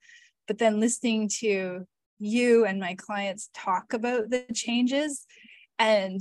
but 0.46 0.58
then 0.58 0.80
listening 0.80 1.28
to 1.28 1.86
you 2.18 2.64
and 2.64 2.80
my 2.80 2.94
clients 2.94 3.50
talk 3.54 3.92
about 3.92 4.30
the 4.30 4.44
changes 4.54 5.26
and 5.78 6.20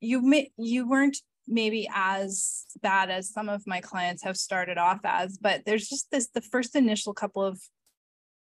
you 0.00 0.22
may 0.22 0.50
you 0.56 0.88
weren't 0.88 1.18
maybe 1.48 1.88
as 1.94 2.64
bad 2.82 3.10
as 3.10 3.32
some 3.32 3.48
of 3.48 3.66
my 3.66 3.80
clients 3.80 4.22
have 4.22 4.36
started 4.36 4.78
off 4.78 5.00
as 5.04 5.38
but 5.38 5.62
there's 5.64 5.88
just 5.88 6.10
this 6.10 6.28
the 6.28 6.40
first 6.40 6.74
initial 6.74 7.14
couple 7.14 7.42
of 7.42 7.60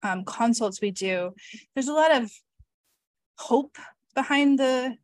um, 0.02 0.24
consults 0.24 0.80
we 0.80 0.90
do 0.90 1.32
there's 1.74 1.88
a 1.88 1.92
lot 1.92 2.14
of 2.14 2.30
hope 3.38 3.76
behind 4.14 4.58
the 4.58 4.96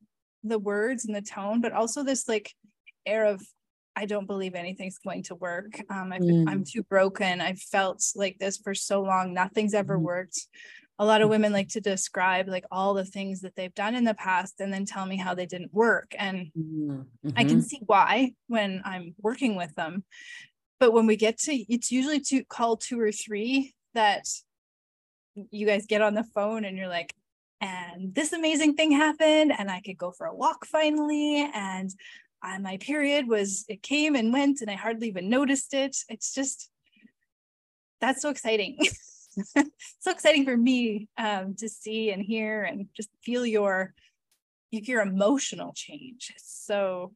the 0.45 0.59
words 0.59 1.05
and 1.05 1.15
the 1.15 1.23
tone 1.23 1.61
but 1.61 1.73
also 1.73 2.03
this 2.03 2.29
like 2.29 2.53
air 3.07 3.25
of 3.25 3.41
I 3.99 4.07
don't 4.07 4.27
believe 4.27 4.55
anything's 4.55 4.99
going 4.99 5.25
to 5.25 5.35
work. 5.35 5.81
Um, 5.91 6.13
i 6.13 6.17
am 6.19 6.23
mm. 6.23 6.71
too 6.71 6.85
broken. 6.85 7.41
I've 7.41 7.59
felt 7.59 8.01
like 8.15 8.39
this 8.39 8.57
for 8.57 8.73
so 8.73 9.03
long. 9.03 9.35
Nothing's 9.35 9.75
ever 9.75 9.99
mm. 9.99 10.03
worked. 10.03 10.47
A 10.99 11.05
lot 11.05 11.23
of 11.23 11.29
women 11.29 11.53
like 11.53 11.69
to 11.71 11.81
describe 11.81 12.49
like 12.49 12.65
all 12.71 12.95
the 12.95 13.05
things 13.05 13.41
that 13.43 13.55
they've 13.55 13.75
done 13.75 13.95
in 13.95 14.05
the 14.05 14.15
past 14.15 14.61
and 14.61 14.73
then 14.73 14.85
tell 14.85 15.07
me 15.07 15.17
how 15.17 15.35
they 15.35 15.47
didn't 15.47 15.73
work. 15.73 16.15
And 16.19 16.51
mm-hmm. 16.59 17.31
I 17.37 17.45
can 17.45 17.59
mm-hmm. 17.59 17.61
see 17.61 17.81
why 17.87 18.35
when 18.49 18.83
I'm 18.85 19.15
working 19.21 19.55
with 19.55 19.75
them. 19.75 20.05
But 20.81 20.93
when 20.93 21.07
we 21.07 21.17
get 21.17 21.39
to, 21.41 21.53
it's 21.73 21.93
usually 21.93 22.21
to 22.21 22.45
call 22.45 22.77
two 22.77 23.01
or 23.01 23.13
three 23.13 23.75
that 23.95 24.27
you 25.51 25.67
guys 25.67 25.87
get 25.87 26.03
on 26.03 26.15
the 26.15 26.25
phone 26.35 26.65
and 26.65 26.77
you're 26.77 26.89
like, 26.89 27.15
and 27.61 28.15
this 28.15 28.33
amazing 28.33 28.75
thing 28.75 28.93
happened 28.93 29.53
and 29.57 29.71
i 29.71 29.81
could 29.81 29.99
go 29.99 30.13
for 30.13 30.27
a 30.27 30.35
walk 30.35 30.65
finally 30.65 31.49
and 31.55 31.91
uh, 32.43 32.59
my 32.61 32.77
period 32.77 33.27
was 33.27 33.65
it 33.69 33.83
came 33.83 34.15
and 34.15 34.33
went 34.33 34.61
and 34.61 34.71
i 34.71 34.75
hardly 34.75 35.09
even 35.09 35.29
noticed 35.29 35.75
it 35.75 35.97
it's 36.09 36.33
just 36.33 36.71
that's 38.01 38.23
so 38.23 38.31
exciting 38.31 38.79
so 39.99 40.11
exciting 40.11 40.45
for 40.45 40.57
me 40.57 41.09
um, 41.19 41.55
to 41.57 41.69
see 41.69 42.11
and 42.11 42.23
hear 42.23 42.63
and 42.63 42.87
just 42.95 43.11
feel 43.23 43.45
your 43.45 43.95
your 44.71 45.01
emotional 45.01 45.73
change. 45.75 46.33
So 46.39 47.13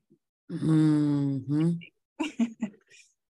mm-hmm. 0.50 1.72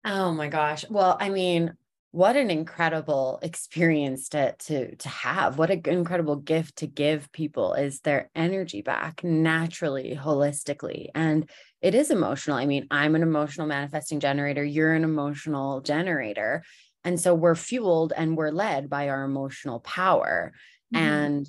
oh 0.05 0.33
my 0.33 0.49
gosh. 0.49 0.85
Well 0.89 1.17
i 1.21 1.29
mean 1.29 1.75
what 2.11 2.37
an 2.37 2.49
incredible 2.49 3.41
experience 3.43 4.29
to 4.29 4.53
to 4.53 4.95
to 4.95 5.09
have. 5.09 5.59
What 5.59 5.71
an 5.71 5.83
incredible 5.87 6.37
gift 6.37 6.77
to 6.77 6.87
give 6.87 7.33
people 7.33 7.75
is 7.75 8.01
their 8.01 8.31
energy 8.37 8.83
back 8.83 9.25
naturally 9.25 10.17
holistically. 10.21 11.09
And 11.13 11.51
it 11.83 11.97
is 11.97 12.13
emotional. 12.13 12.57
I 12.57 12.67
mean 12.67 12.87
i'm 12.91 13.17
an 13.17 13.23
emotional 13.23 13.67
manifesting 13.67 14.21
generator. 14.21 14.63
You're 14.63 14.95
an 14.95 15.03
emotional 15.03 15.81
generator 15.81 16.63
and 17.05 17.21
so 17.21 17.35
we're 17.35 17.55
fueled 17.55 18.13
and 18.17 18.37
we're 18.37 18.51
led 18.51 18.89
by 18.89 19.09
our 19.09 19.25
emotional 19.25 19.81
power 19.81 20.53
mm-hmm. 20.95 21.05
and 21.05 21.49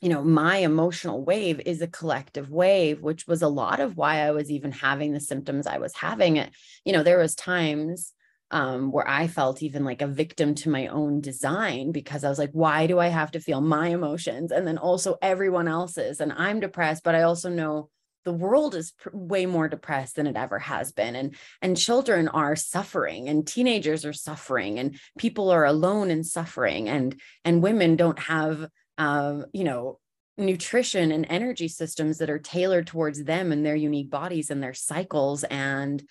you 0.00 0.08
know 0.08 0.22
my 0.22 0.58
emotional 0.58 1.24
wave 1.24 1.60
is 1.64 1.80
a 1.80 1.86
collective 1.86 2.50
wave 2.50 3.02
which 3.02 3.26
was 3.26 3.42
a 3.42 3.48
lot 3.48 3.80
of 3.80 3.96
why 3.96 4.18
i 4.18 4.30
was 4.30 4.50
even 4.50 4.72
having 4.72 5.12
the 5.12 5.20
symptoms 5.20 5.66
i 5.66 5.78
was 5.78 5.94
having 5.94 6.36
it 6.36 6.50
you 6.84 6.92
know 6.92 7.02
there 7.02 7.18
was 7.18 7.34
times 7.34 8.12
um, 8.52 8.92
where 8.92 9.08
I 9.08 9.28
felt 9.28 9.62
even 9.62 9.82
like 9.82 10.02
a 10.02 10.06
victim 10.06 10.54
to 10.56 10.68
my 10.68 10.88
own 10.88 11.22
design 11.22 11.90
because 11.90 12.22
I 12.22 12.28
was 12.28 12.38
like, 12.38 12.50
why 12.52 12.86
do 12.86 12.98
I 12.98 13.08
have 13.08 13.30
to 13.30 13.40
feel 13.40 13.62
my 13.62 13.88
emotions 13.88 14.52
and 14.52 14.66
then 14.66 14.76
also 14.76 15.16
everyone 15.22 15.68
else's? 15.68 16.20
And 16.20 16.34
I'm 16.34 16.60
depressed, 16.60 17.02
but 17.02 17.14
I 17.14 17.22
also 17.22 17.48
know 17.48 17.88
the 18.24 18.32
world 18.32 18.74
is 18.74 18.92
pr- 18.92 19.10
way 19.12 19.46
more 19.46 19.68
depressed 19.68 20.16
than 20.16 20.26
it 20.26 20.36
ever 20.36 20.58
has 20.58 20.92
been 20.92 21.16
and 21.16 21.34
and 21.60 21.76
children 21.76 22.28
are 22.28 22.56
suffering 22.56 23.28
and 23.28 23.46
teenagers 23.46 24.04
are 24.04 24.12
suffering 24.12 24.78
and 24.78 24.98
people 25.18 25.50
are 25.50 25.64
alone 25.64 26.10
and 26.10 26.26
suffering 26.26 26.88
and 26.88 27.20
and 27.44 27.62
women 27.62 27.96
don't 27.96 28.18
have 28.18 28.66
um, 28.98 29.46
you 29.52 29.64
know 29.64 29.98
nutrition 30.38 31.12
and 31.12 31.26
energy 31.28 31.68
systems 31.68 32.18
that 32.18 32.30
are 32.30 32.38
tailored 32.38 32.86
towards 32.86 33.22
them 33.24 33.52
and 33.52 33.64
their 33.64 33.76
unique 33.76 34.10
bodies 34.10 34.50
and 34.50 34.62
their 34.62 34.74
cycles 34.74 35.44
and 35.44 36.02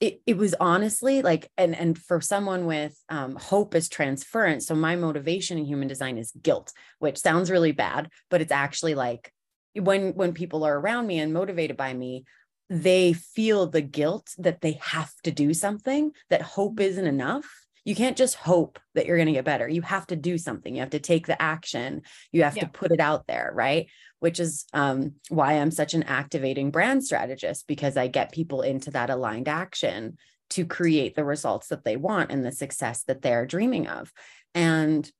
it, 0.00 0.22
it 0.26 0.38
was 0.38 0.54
honestly 0.58 1.20
like 1.20 1.50
and 1.58 1.76
and 1.76 1.98
for 1.98 2.22
someone 2.22 2.64
with 2.64 2.98
um, 3.10 3.36
hope 3.36 3.74
is 3.74 3.88
transference 3.88 4.66
so 4.66 4.74
my 4.74 4.96
motivation 4.96 5.58
in 5.58 5.66
human 5.66 5.88
design 5.88 6.16
is 6.16 6.32
guilt 6.42 6.72
which 7.00 7.18
sounds 7.18 7.50
really 7.50 7.72
bad 7.72 8.08
but 8.30 8.40
it's 8.40 8.52
actually 8.52 8.94
like 8.94 9.30
when 9.74 10.12
when 10.14 10.32
people 10.32 10.64
are 10.64 10.78
around 10.78 11.06
me 11.06 11.18
and 11.18 11.32
motivated 11.32 11.76
by 11.76 11.92
me 11.92 12.24
they 12.70 13.12
feel 13.12 13.66
the 13.66 13.82
guilt 13.82 14.32
that 14.38 14.60
they 14.60 14.78
have 14.80 15.12
to 15.24 15.32
do 15.32 15.52
something 15.52 16.12
that 16.30 16.40
hope 16.40 16.78
isn't 16.78 17.06
enough. 17.06 17.66
You 17.84 17.96
can't 17.96 18.16
just 18.16 18.36
hope 18.36 18.78
that 18.94 19.06
you're 19.06 19.16
going 19.16 19.26
to 19.26 19.32
get 19.32 19.44
better. 19.44 19.68
You 19.68 19.82
have 19.82 20.06
to 20.08 20.16
do 20.16 20.38
something. 20.38 20.72
You 20.72 20.80
have 20.80 20.90
to 20.90 21.00
take 21.00 21.26
the 21.26 21.40
action. 21.42 22.02
You 22.30 22.44
have 22.44 22.56
yeah. 22.56 22.64
to 22.64 22.70
put 22.70 22.92
it 22.92 23.00
out 23.00 23.26
there 23.26 23.50
right? 23.52 23.88
Which 24.20 24.38
is 24.38 24.66
um, 24.72 25.14
why 25.28 25.54
I'm 25.54 25.72
such 25.72 25.94
an 25.94 26.04
activating 26.04 26.70
brand 26.70 27.04
strategist 27.04 27.66
because 27.66 27.96
I 27.96 28.06
get 28.06 28.32
people 28.32 28.62
into 28.62 28.92
that 28.92 29.10
aligned 29.10 29.48
action 29.48 30.16
to 30.50 30.64
create 30.64 31.16
the 31.16 31.24
results 31.24 31.68
that 31.68 31.84
they 31.84 31.96
want 31.96 32.30
and 32.30 32.44
the 32.44 32.52
success 32.52 33.02
that 33.04 33.22
they're 33.22 33.46
dreaming 33.46 33.88
of. 33.88 34.12
And 34.54 35.10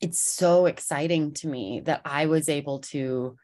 it's 0.00 0.20
so 0.20 0.66
exciting 0.66 1.32
to 1.34 1.48
me 1.48 1.80
that 1.84 2.02
I 2.04 2.26
was 2.26 2.48
able 2.48 2.80
to 2.80 3.36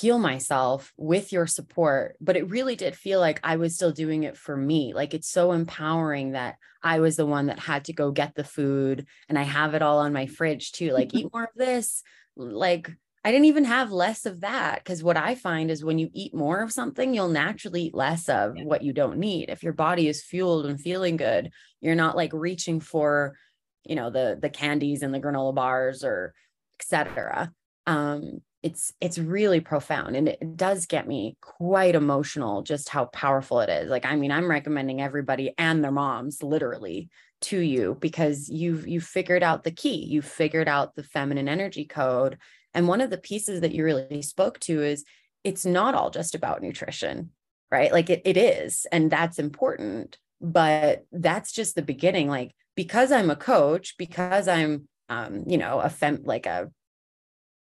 heal 0.00 0.18
myself 0.18 0.92
with 0.96 1.32
your 1.32 1.46
support 1.46 2.16
but 2.20 2.36
it 2.36 2.50
really 2.50 2.74
did 2.74 2.96
feel 2.96 3.20
like 3.20 3.38
i 3.44 3.54
was 3.54 3.76
still 3.76 3.92
doing 3.92 4.24
it 4.24 4.36
for 4.36 4.56
me 4.56 4.92
like 4.92 5.14
it's 5.14 5.30
so 5.30 5.52
empowering 5.52 6.32
that 6.32 6.56
i 6.82 6.98
was 6.98 7.14
the 7.14 7.26
one 7.26 7.46
that 7.46 7.60
had 7.60 7.84
to 7.84 7.92
go 7.92 8.10
get 8.10 8.34
the 8.34 8.42
food 8.42 9.06
and 9.28 9.38
i 9.38 9.42
have 9.42 9.72
it 9.72 9.82
all 9.82 9.98
on 9.98 10.12
my 10.12 10.26
fridge 10.26 10.72
too 10.72 10.90
like 10.90 11.14
eat 11.14 11.32
more 11.32 11.44
of 11.44 11.54
this 11.54 12.02
like 12.36 12.90
I 13.26 13.30
didn't 13.30 13.46
even 13.46 13.64
have 13.64 13.90
less 13.90 14.26
of 14.26 14.40
that 14.42 14.84
because 14.84 15.02
what 15.02 15.16
I 15.16 15.34
find 15.34 15.70
is 15.70 15.82
when 15.82 15.98
you 15.98 16.10
eat 16.12 16.34
more 16.34 16.60
of 16.60 16.70
something, 16.70 17.14
you'll 17.14 17.30
naturally 17.30 17.84
eat 17.84 17.94
less 17.94 18.28
of 18.28 18.54
yeah. 18.54 18.64
what 18.64 18.82
you 18.82 18.92
don't 18.92 19.16
need. 19.16 19.48
If 19.48 19.62
your 19.62 19.72
body 19.72 20.08
is 20.08 20.22
fueled 20.22 20.66
and 20.66 20.78
feeling 20.78 21.16
good, 21.16 21.50
you're 21.80 21.94
not 21.94 22.16
like 22.16 22.34
reaching 22.34 22.80
for, 22.80 23.34
you 23.82 23.94
know, 23.94 24.10
the 24.10 24.38
the 24.38 24.50
candies 24.50 25.02
and 25.02 25.14
the 25.14 25.20
granola 25.20 25.54
bars 25.54 26.04
or 26.04 26.34
etc. 26.78 27.50
Um, 27.86 28.42
it's 28.64 28.94
it's 28.98 29.18
really 29.18 29.60
profound 29.60 30.16
and 30.16 30.26
it 30.26 30.56
does 30.56 30.86
get 30.86 31.06
me 31.06 31.36
quite 31.42 31.94
emotional 31.94 32.62
just 32.62 32.88
how 32.88 33.04
powerful 33.04 33.60
it 33.60 33.68
is 33.68 33.90
like 33.90 34.06
i 34.06 34.16
mean 34.16 34.32
i'm 34.32 34.50
recommending 34.50 35.02
everybody 35.02 35.52
and 35.58 35.84
their 35.84 35.92
moms 35.92 36.42
literally 36.42 37.10
to 37.42 37.58
you 37.58 37.96
because 38.00 38.48
you've 38.48 38.88
you 38.88 39.02
figured 39.02 39.42
out 39.42 39.64
the 39.64 39.70
key 39.70 40.06
you've 40.06 40.24
figured 40.24 40.66
out 40.66 40.94
the 40.94 41.02
feminine 41.02 41.46
energy 41.46 41.84
code 41.84 42.38
and 42.72 42.88
one 42.88 43.02
of 43.02 43.10
the 43.10 43.18
pieces 43.18 43.60
that 43.60 43.74
you 43.74 43.84
really 43.84 44.22
spoke 44.22 44.58
to 44.58 44.82
is 44.82 45.04
it's 45.44 45.66
not 45.66 45.94
all 45.94 46.10
just 46.10 46.34
about 46.34 46.62
nutrition 46.62 47.30
right? 47.70 47.92
Like 47.92 48.08
it, 48.08 48.22
it 48.24 48.36
is 48.36 48.86
and 48.90 49.10
that's 49.10 49.38
important 49.38 50.16
but 50.40 51.04
that's 51.12 51.52
just 51.52 51.74
the 51.74 51.82
beginning 51.82 52.28
like 52.28 52.54
because 52.74 53.12
i'm 53.12 53.30
a 53.30 53.36
coach 53.36 53.94
because 53.98 54.48
i'm 54.48 54.88
um 55.08 55.44
you 55.46 55.56
know 55.56 55.80
a 55.80 55.88
fem 55.88 56.20
like 56.24 56.46
a 56.46 56.70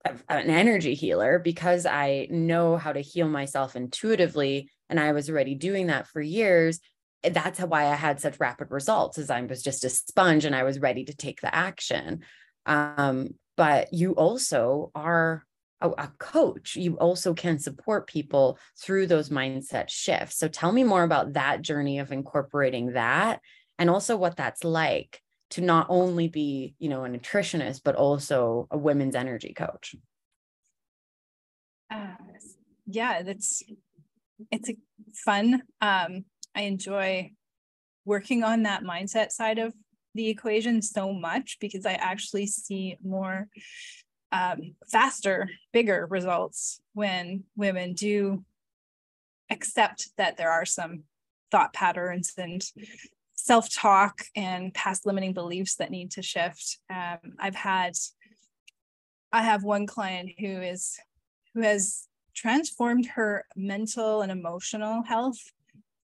an 0.05 0.49
energy 0.49 0.93
healer 0.93 1.39
because 1.39 1.85
I 1.85 2.27
know 2.29 2.77
how 2.77 2.93
to 2.93 3.01
heal 3.01 3.27
myself 3.27 3.75
intuitively. 3.75 4.69
And 4.89 4.99
I 4.99 5.11
was 5.11 5.29
already 5.29 5.55
doing 5.55 5.87
that 5.87 6.07
for 6.07 6.21
years. 6.21 6.79
That's 7.23 7.59
why 7.59 7.87
I 7.87 7.95
had 7.95 8.21
such 8.21 8.39
rapid 8.39 8.71
results 8.71 9.17
as 9.17 9.29
I 9.29 9.41
was 9.41 9.61
just 9.61 9.83
a 9.83 9.89
sponge 9.89 10.45
and 10.45 10.55
I 10.55 10.63
was 10.63 10.79
ready 10.79 11.03
to 11.05 11.15
take 11.15 11.41
the 11.41 11.53
action. 11.53 12.21
Um, 12.65 13.35
but 13.57 13.93
you 13.93 14.13
also 14.13 14.91
are 14.95 15.43
a, 15.81 15.89
a 15.89 16.11
coach. 16.17 16.75
You 16.75 16.97
also 16.97 17.33
can 17.33 17.59
support 17.59 18.07
people 18.07 18.57
through 18.81 19.07
those 19.07 19.29
mindset 19.29 19.89
shifts. 19.89 20.37
So 20.37 20.47
tell 20.47 20.71
me 20.71 20.83
more 20.83 21.03
about 21.03 21.33
that 21.33 21.61
journey 21.61 21.99
of 21.99 22.11
incorporating 22.11 22.93
that 22.93 23.41
and 23.77 23.89
also 23.89 24.15
what 24.15 24.37
that's 24.37 24.63
like 24.63 25.21
to 25.51 25.61
not 25.61 25.87
only 25.89 26.27
be 26.27 26.75
you 26.79 26.89
know 26.89 27.05
a 27.05 27.09
nutritionist 27.09 27.81
but 27.83 27.95
also 27.95 28.67
a 28.71 28.77
women's 28.77 29.15
energy 29.15 29.53
coach. 29.53 29.95
Uh, 31.91 32.15
yeah 32.85 33.21
that's 33.23 33.63
it's 34.51 34.69
a 34.69 34.75
fun 35.25 35.61
um 35.81 36.23
i 36.55 36.61
enjoy 36.61 37.31
working 38.05 38.43
on 38.43 38.63
that 38.63 38.83
mindset 38.83 39.31
side 39.31 39.59
of 39.59 39.73
the 40.15 40.29
equation 40.29 40.81
so 40.81 41.13
much 41.13 41.57
because 41.59 41.85
i 41.85 41.93
actually 41.93 42.47
see 42.47 42.97
more 43.03 43.47
um, 44.31 44.75
faster 44.91 45.49
bigger 45.73 46.05
results 46.07 46.81
when 46.93 47.43
women 47.55 47.93
do 47.93 48.43
accept 49.49 50.09
that 50.17 50.37
there 50.37 50.51
are 50.51 50.65
some 50.65 51.03
thought 51.49 51.73
patterns 51.73 52.33
and 52.37 52.63
self 53.45 53.73
talk 53.73 54.21
and 54.35 54.73
past 54.73 55.05
limiting 55.05 55.33
beliefs 55.33 55.75
that 55.75 55.91
need 55.91 56.11
to 56.11 56.21
shift. 56.21 56.79
Um, 56.89 57.35
I've 57.39 57.55
had, 57.55 57.93
I 59.31 59.43
have 59.43 59.63
one 59.63 59.87
client 59.87 60.31
who 60.37 60.61
is, 60.61 60.99
who 61.53 61.61
has 61.61 62.07
transformed 62.35 63.05
her 63.07 63.45
mental 63.55 64.21
and 64.21 64.31
emotional 64.31 65.03
health 65.03 65.39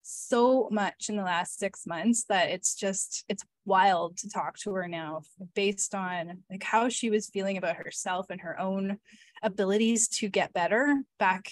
so 0.10 0.70
much 0.72 1.10
in 1.10 1.18
the 1.18 1.24
last 1.24 1.60
six 1.60 1.86
months 1.86 2.24
that 2.30 2.50
it's 2.50 2.76
just 2.76 3.26
it's 3.28 3.44
wild 3.66 4.16
to 4.18 4.30
talk 4.30 4.58
to 4.58 4.72
her 4.72 4.88
now 4.88 5.22
based 5.54 5.94
on 5.94 6.44
like 6.50 6.64
how 6.64 6.88
she 6.88 7.10
was 7.10 7.30
feeling 7.30 7.58
about 7.58 7.76
herself 7.76 8.28
and 8.30 8.40
her 8.40 8.58
own 8.58 8.98
abilities 9.44 10.08
to 10.08 10.30
get 10.30 10.54
better 10.54 11.02
back 11.20 11.52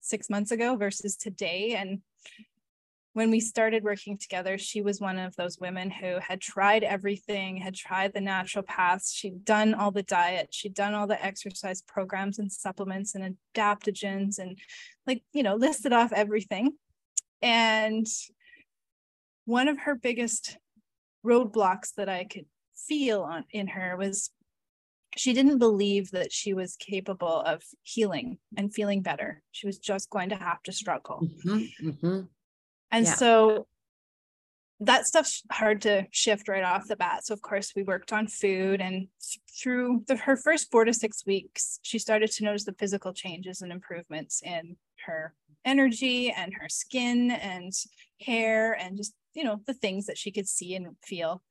six 0.00 0.28
months 0.28 0.50
ago 0.50 0.74
versus 0.74 1.14
today 1.14 1.76
and 1.78 2.00
when 3.14 3.30
we 3.30 3.40
started 3.40 3.84
working 3.84 4.16
together, 4.16 4.56
she 4.56 4.80
was 4.80 5.00
one 5.00 5.18
of 5.18 5.36
those 5.36 5.58
women 5.58 5.90
who 5.90 6.18
had 6.18 6.40
tried 6.40 6.82
everything, 6.82 7.58
had 7.58 7.74
tried 7.74 8.14
the 8.14 8.20
natural 8.20 8.64
paths. 8.64 9.12
She'd 9.12 9.44
done 9.44 9.74
all 9.74 9.90
the 9.90 10.02
diet, 10.02 10.48
she'd 10.50 10.74
done 10.74 10.94
all 10.94 11.06
the 11.06 11.22
exercise 11.22 11.82
programs 11.82 12.38
and 12.38 12.50
supplements 12.50 13.14
and 13.14 13.36
adaptogens 13.54 14.38
and, 14.38 14.58
like, 15.06 15.22
you 15.32 15.42
know, 15.42 15.56
listed 15.56 15.92
off 15.92 16.12
everything. 16.12 16.72
And 17.42 18.06
one 19.44 19.68
of 19.68 19.80
her 19.80 19.94
biggest 19.94 20.56
roadblocks 21.24 21.94
that 21.96 22.08
I 22.08 22.24
could 22.24 22.46
feel 22.74 23.22
on 23.22 23.44
in 23.50 23.68
her 23.68 23.96
was 23.96 24.30
she 25.16 25.34
didn't 25.34 25.58
believe 25.58 26.12
that 26.12 26.32
she 26.32 26.54
was 26.54 26.76
capable 26.76 27.42
of 27.42 27.62
healing 27.82 28.38
and 28.56 28.72
feeling 28.72 29.02
better. 29.02 29.42
She 29.50 29.66
was 29.66 29.78
just 29.78 30.08
going 30.08 30.30
to 30.30 30.36
have 30.36 30.62
to 30.62 30.72
struggle. 30.72 31.28
Mm-hmm, 31.44 31.88
mm-hmm. 31.88 32.20
And 32.92 33.06
yeah. 33.06 33.14
so 33.14 33.66
that 34.80 35.06
stuff's 35.06 35.42
hard 35.50 35.82
to 35.82 36.06
shift 36.10 36.48
right 36.48 36.64
off 36.64 36.88
the 36.88 36.96
bat. 36.96 37.24
So 37.24 37.34
of 37.34 37.40
course 37.40 37.72
we 37.74 37.82
worked 37.82 38.12
on 38.12 38.26
food 38.26 38.80
and 38.80 39.08
through 39.60 40.04
the, 40.08 40.16
her 40.16 40.36
first 40.36 40.70
four 40.70 40.84
to 40.84 40.92
six 40.92 41.24
weeks, 41.24 41.78
she 41.82 41.98
started 41.98 42.30
to 42.32 42.44
notice 42.44 42.64
the 42.64 42.74
physical 42.74 43.12
changes 43.12 43.62
and 43.62 43.70
improvements 43.70 44.42
in 44.42 44.76
her 45.06 45.34
energy 45.64 46.30
and 46.30 46.52
her 46.54 46.68
skin 46.68 47.30
and 47.30 47.72
hair 48.20 48.72
and 48.72 48.96
just, 48.96 49.14
you 49.34 49.44
know, 49.44 49.60
the 49.66 49.74
things 49.74 50.06
that 50.06 50.18
she 50.18 50.32
could 50.32 50.48
see 50.48 50.74
and 50.74 50.88
feel. 51.04 51.42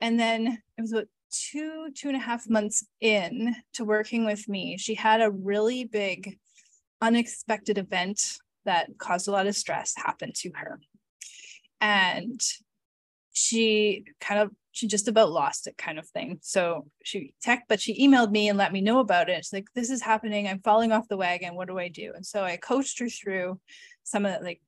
And 0.00 0.20
then 0.20 0.58
it 0.76 0.80
was 0.80 0.92
about 0.92 1.08
two, 1.30 1.88
two 1.94 2.08
and 2.08 2.16
a 2.16 2.20
half 2.20 2.48
months 2.48 2.86
in 3.00 3.54
to 3.74 3.84
working 3.84 4.24
with 4.24 4.48
me, 4.48 4.76
she 4.76 4.94
had 4.94 5.20
a 5.20 5.30
really 5.30 5.84
big 5.84 6.38
unexpected 7.00 7.78
event 7.78 8.38
that 8.66 8.90
caused 8.98 9.26
a 9.28 9.32
lot 9.32 9.46
of 9.46 9.56
stress 9.56 9.94
happened 9.96 10.34
to 10.36 10.50
her. 10.54 10.80
And 11.80 12.40
she 13.32 14.04
kind 14.20 14.40
of 14.40 14.50
she 14.76 14.86
just 14.86 15.08
about 15.08 15.32
lost 15.32 15.66
it 15.66 15.78
kind 15.78 15.98
of 15.98 16.06
thing. 16.08 16.38
So 16.42 16.86
she 17.02 17.32
tech, 17.40 17.64
but 17.66 17.80
she 17.80 18.06
emailed 18.06 18.30
me 18.30 18.50
and 18.50 18.58
let 18.58 18.74
me 18.74 18.82
know 18.82 18.98
about 18.98 19.30
it. 19.30 19.38
It's 19.38 19.52
like, 19.52 19.68
this 19.74 19.88
is 19.88 20.02
happening. 20.02 20.46
I'm 20.46 20.60
falling 20.60 20.92
off 20.92 21.08
the 21.08 21.16
wagon. 21.16 21.54
What 21.54 21.68
do 21.68 21.78
I 21.78 21.88
do? 21.88 22.12
And 22.14 22.26
so 22.26 22.44
I 22.44 22.58
coached 22.58 22.98
her 22.98 23.08
through 23.08 23.58
some 24.04 24.26
of 24.26 24.38
the, 24.38 24.44
like, 24.44 24.60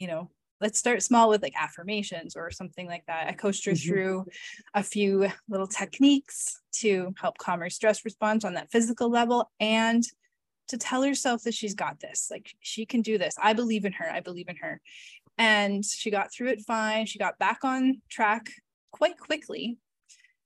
you 0.00 0.08
know, 0.08 0.28
let's 0.60 0.78
start 0.78 1.04
small 1.04 1.28
with 1.28 1.40
like 1.40 1.54
affirmations 1.56 2.34
or 2.34 2.50
something 2.50 2.88
like 2.88 3.04
that. 3.06 3.28
I 3.28 3.32
coached 3.32 3.64
her 3.66 3.72
mm-hmm. 3.72 3.88
through 3.88 4.26
a 4.74 4.82
few 4.82 5.28
little 5.48 5.68
techniques 5.68 6.60
to 6.76 7.14
help 7.20 7.38
calm 7.38 7.60
her 7.60 7.70
stress 7.70 8.04
response 8.04 8.44
on 8.44 8.54
that 8.54 8.72
physical 8.72 9.08
level 9.08 9.52
and 9.60 10.02
to 10.68 10.78
tell 10.78 11.02
herself 11.02 11.42
that 11.42 11.54
she's 11.54 11.74
got 11.74 12.00
this 12.00 12.28
like 12.30 12.54
she 12.60 12.86
can 12.86 13.02
do 13.02 13.18
this. 13.18 13.34
I 13.42 13.52
believe 13.52 13.84
in 13.84 13.92
her. 13.92 14.10
I 14.10 14.20
believe 14.20 14.48
in 14.48 14.56
her. 14.56 14.80
And 15.36 15.84
she 15.84 16.10
got 16.10 16.32
through 16.32 16.48
it 16.48 16.62
fine. 16.62 17.06
She 17.06 17.18
got 17.18 17.38
back 17.38 17.64
on 17.64 18.00
track 18.08 18.50
quite 18.92 19.18
quickly 19.18 19.78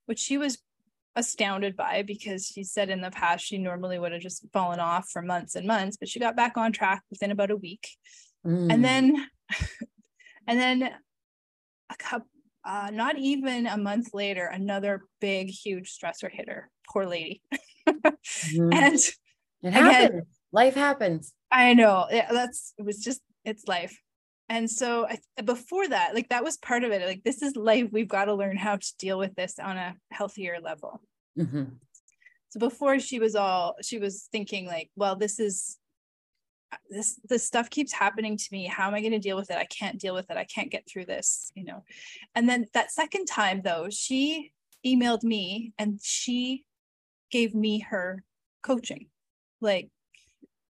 which 0.08 0.18
she 0.18 0.38
was 0.38 0.56
astounded 1.16 1.76
by 1.76 2.02
because 2.02 2.46
she 2.46 2.64
said 2.64 2.88
in 2.88 3.02
the 3.02 3.10
past 3.10 3.44
she 3.44 3.58
normally 3.58 3.98
would 3.98 4.12
have 4.12 4.22
just 4.22 4.42
fallen 4.52 4.80
off 4.80 5.10
for 5.10 5.20
months 5.20 5.54
and 5.54 5.66
months 5.66 5.98
but 5.98 6.08
she 6.08 6.18
got 6.18 6.34
back 6.34 6.56
on 6.56 6.72
track 6.72 7.02
within 7.10 7.30
about 7.30 7.50
a 7.50 7.56
week. 7.56 7.88
Mm. 8.46 8.72
and 8.72 8.84
then 8.84 9.26
and 10.46 10.58
then 10.58 10.82
a 11.90 11.96
couple 11.98 12.28
uh, 12.64 12.90
not 12.92 13.18
even 13.18 13.66
a 13.66 13.76
month 13.76 14.14
later 14.14 14.46
another 14.46 15.02
big 15.20 15.48
huge 15.48 15.94
stressor 15.96 16.30
hit 16.30 16.48
her. 16.48 16.70
Poor 16.90 17.06
lady. 17.06 17.42
Mm. 18.54 18.74
and 18.74 19.00
it 19.62 19.72
happens. 19.72 20.08
Again, 20.08 20.26
life 20.52 20.74
happens. 20.74 21.34
I 21.50 21.74
know. 21.74 22.06
Yeah, 22.10 22.30
that's 22.32 22.74
it 22.78 22.84
was 22.84 23.02
just 23.02 23.20
it's 23.44 23.66
life. 23.66 23.98
And 24.50 24.70
so 24.70 25.06
I, 25.06 25.18
before 25.42 25.86
that, 25.88 26.14
like 26.14 26.30
that 26.30 26.44
was 26.44 26.56
part 26.56 26.84
of 26.84 26.90
it. 26.90 27.06
Like 27.06 27.22
this 27.22 27.42
is 27.42 27.54
life. 27.56 27.88
We've 27.92 28.08
got 28.08 28.26
to 28.26 28.34
learn 28.34 28.56
how 28.56 28.76
to 28.76 28.96
deal 28.98 29.18
with 29.18 29.34
this 29.34 29.58
on 29.58 29.76
a 29.76 29.94
healthier 30.10 30.58
level. 30.62 31.02
Mm-hmm. 31.38 31.64
So 32.50 32.60
before 32.60 32.98
she 32.98 33.18
was 33.18 33.34
all, 33.34 33.74
she 33.82 33.98
was 33.98 34.28
thinking 34.32 34.66
like, 34.66 34.90
well, 34.96 35.16
this 35.16 35.38
is 35.38 35.76
this 36.90 37.20
this 37.28 37.46
stuff 37.46 37.70
keeps 37.70 37.92
happening 37.92 38.36
to 38.36 38.48
me 38.52 38.66
how 38.66 38.88
am 38.88 38.94
i 38.94 39.00
going 39.00 39.12
to 39.12 39.18
deal 39.18 39.36
with 39.36 39.50
it 39.50 39.56
i 39.56 39.64
can't 39.64 39.98
deal 39.98 40.14
with 40.14 40.30
it 40.30 40.36
i 40.36 40.44
can't 40.44 40.70
get 40.70 40.86
through 40.86 41.06
this 41.06 41.50
you 41.54 41.64
know 41.64 41.82
and 42.34 42.48
then 42.48 42.66
that 42.74 42.92
second 42.92 43.24
time 43.24 43.62
though 43.64 43.88
she 43.90 44.52
emailed 44.86 45.22
me 45.22 45.72
and 45.78 45.98
she 46.02 46.64
gave 47.30 47.54
me 47.54 47.80
her 47.80 48.22
coaching 48.62 49.06
like 49.60 49.90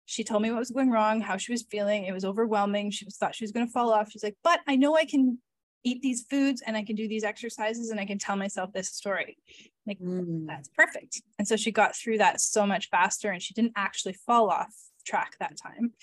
she 0.06 0.24
told 0.24 0.42
me 0.42 0.52
what 0.52 0.60
was 0.60 0.72
going 0.72 0.92
wrong, 0.92 1.22
how 1.22 1.38
she 1.38 1.52
was 1.52 1.64
feeling. 1.64 2.04
It 2.04 2.12
was 2.12 2.26
overwhelming. 2.26 2.92
She 2.92 3.06
was 3.06 3.18
thought 3.18 3.36
she 3.36 3.44
was 3.44 3.52
going 3.52 3.66
to 3.66 3.72
fall 3.72 3.92
off. 3.92 4.12
She's 4.12 4.24
like, 4.24 4.38
but 4.44 4.60
I 4.68 4.76
know 4.76 4.96
I 4.96 5.06
can 5.06 5.40
eat 5.84 6.02
these 6.02 6.24
foods 6.30 6.62
and 6.66 6.78
I 6.78 6.84
can 6.84 6.96
do 6.96 7.08
these 7.08 7.24
exercises 7.24 7.90
and 7.90 8.00
I 8.00 8.06
can 8.06 8.18
tell 8.18 8.36
myself 8.36 8.72
this 8.74 8.90
story. 8.90 9.38
Like 9.86 10.00
mm. 10.00 10.48
that's 10.48 10.70
perfect. 10.70 11.22
And 11.40 11.48
so 11.48 11.56
she 11.56 11.72
got 11.72 11.96
through 11.96 12.20
that 12.20 12.42
so 12.42 12.66
much 12.66 12.90
faster 12.90 13.32
and 13.32 13.42
she 13.42 13.54
didn't 13.54 13.74
actually 13.76 14.14
fall 14.14 14.50
off 14.50 14.74
track 15.06 15.36
that 15.40 15.58
time. 15.58 15.94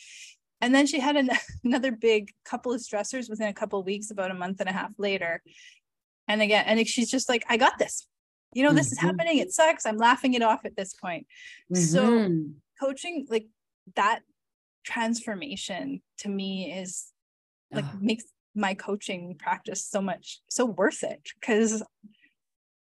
And 0.60 0.74
then 0.74 0.86
she 0.86 1.00
had 1.00 1.16
an, 1.16 1.30
another 1.64 1.92
big 1.92 2.32
couple 2.44 2.72
of 2.72 2.80
stressors 2.80 3.30
within 3.30 3.48
a 3.48 3.54
couple 3.54 3.80
of 3.80 3.86
weeks, 3.86 4.10
about 4.10 4.30
a 4.30 4.34
month 4.34 4.60
and 4.60 4.68
a 4.68 4.72
half 4.72 4.92
later. 4.98 5.42
And 6.28 6.42
again, 6.42 6.64
and 6.66 6.86
she's 6.86 7.10
just 7.10 7.28
like, 7.28 7.44
I 7.48 7.56
got 7.56 7.78
this. 7.78 8.06
You 8.52 8.64
know, 8.64 8.72
this 8.72 8.86
mm-hmm. 8.86 8.92
is 8.92 8.98
happening. 8.98 9.38
It 9.38 9.52
sucks. 9.52 9.86
I'm 9.86 9.96
laughing 9.96 10.34
it 10.34 10.42
off 10.42 10.64
at 10.64 10.76
this 10.76 10.94
point. 10.94 11.26
Mm-hmm. 11.72 11.82
So 11.82 12.28
coaching 12.80 13.26
like 13.28 13.46
that 13.96 14.20
transformation 14.84 16.00
to 16.18 16.28
me 16.28 16.72
is 16.72 17.12
like 17.70 17.84
oh. 17.86 17.98
makes 18.00 18.24
my 18.54 18.74
coaching 18.74 19.36
practice 19.38 19.86
so 19.86 20.00
much 20.00 20.40
so 20.48 20.64
worth 20.64 21.02
it 21.02 21.20
because 21.40 21.82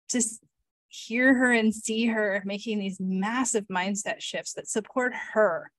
just 0.09 0.43
hear 0.89 1.33
her 1.33 1.51
and 1.51 1.73
see 1.73 2.05
her 2.05 2.41
making 2.45 2.79
these 2.79 2.99
massive 2.99 3.65
mindset 3.67 4.21
shifts 4.21 4.53
that 4.53 4.67
support 4.67 5.13
her. 5.33 5.71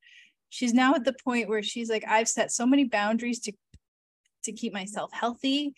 She's 0.49 0.75
now 0.75 0.95
at 0.95 1.05
the 1.05 1.15
point 1.25 1.49
where 1.49 1.63
she's 1.63 1.89
like, 1.89 2.05
I've 2.09 2.29
set 2.29 2.51
so 2.51 2.67
many 2.67 2.85
boundaries 2.85 3.41
to 3.41 3.53
to 4.45 4.53
keep 4.53 4.73
myself 4.73 5.11
healthy. 5.13 5.75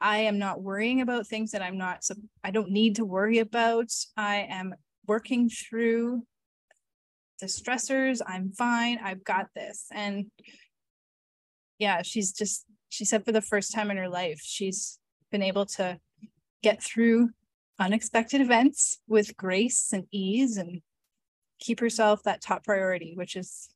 I 0.00 0.18
am 0.18 0.38
not 0.38 0.62
worrying 0.62 1.00
about 1.00 1.26
things 1.26 1.50
that 1.52 1.62
I'm 1.62 1.78
not, 1.78 2.04
I 2.44 2.50
don't 2.50 2.70
need 2.70 2.96
to 2.96 3.04
worry 3.04 3.38
about. 3.38 3.90
I 4.16 4.46
am 4.50 4.74
working 5.06 5.48
through 5.48 6.22
the 7.44 7.50
stressors. 7.50 8.20
I'm 8.26 8.50
fine. 8.50 8.98
I've 9.04 9.22
got 9.22 9.48
this. 9.54 9.86
And 9.92 10.30
yeah, 11.78 12.00
she's 12.02 12.32
just, 12.32 12.64
she 12.88 13.04
said 13.04 13.24
for 13.24 13.32
the 13.32 13.42
first 13.42 13.74
time 13.74 13.90
in 13.90 13.98
her 13.98 14.08
life, 14.08 14.40
she's 14.42 14.98
been 15.30 15.42
able 15.42 15.66
to 15.66 15.98
get 16.62 16.82
through 16.82 17.30
unexpected 17.78 18.40
events 18.40 18.98
with 19.06 19.36
grace 19.36 19.90
and 19.92 20.06
ease 20.10 20.56
and 20.56 20.80
keep 21.60 21.80
herself 21.80 22.22
that 22.22 22.40
top 22.40 22.64
priority, 22.64 23.12
which 23.14 23.36
is 23.36 23.68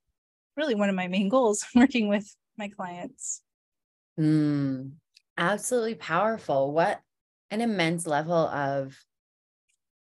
really 0.56 0.74
one 0.74 0.88
of 0.88 0.94
my 0.94 1.08
main 1.08 1.28
goals 1.28 1.66
working 1.74 2.08
with 2.08 2.34
my 2.56 2.68
clients. 2.68 3.42
Mm, 4.18 4.92
absolutely 5.36 5.94
powerful. 5.94 6.72
What 6.72 7.00
an 7.50 7.60
immense 7.60 8.06
level 8.06 8.34
of 8.34 8.96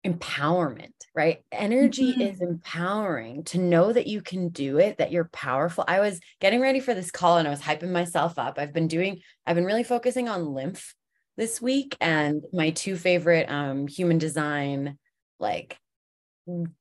empowerment, 0.06 0.94
right? 1.14 1.44
Energy 1.52 2.14
mm-hmm. 2.14 2.22
is 2.22 2.42
empowering 2.42 3.44
to 3.46 3.58
know 3.58 3.92
that 3.92 4.08
you 4.08 4.22
can 4.22 4.50
do 4.50 4.78
it, 4.78 4.98
that 4.98 5.12
you're 5.12 5.30
powerful. 5.34 5.84
I 5.88 6.00
was 6.00 6.20
getting 6.40 6.62
ready 6.62 6.80
for 6.80 6.94
this 6.94 7.12
call 7.12 7.38
and 7.38 7.48
I 7.48 7.52
was 7.52 7.62
hyping 7.62 7.92
myself 7.92 8.40
up. 8.40 8.58
I've 8.58 8.74
been 8.74 8.88
doing, 8.88 9.20
I've 9.46 9.56
been 9.56 9.66
really 9.66 9.84
focusing 9.84 10.30
on 10.30 10.54
lymph 10.54 10.96
this 11.38 11.62
week 11.62 11.96
and 12.02 12.44
my 12.54 12.70
two 12.72 12.96
favorite 12.96 13.50
um, 13.50 13.88
human 13.88 14.18
design 14.18 14.98
like 15.40 15.78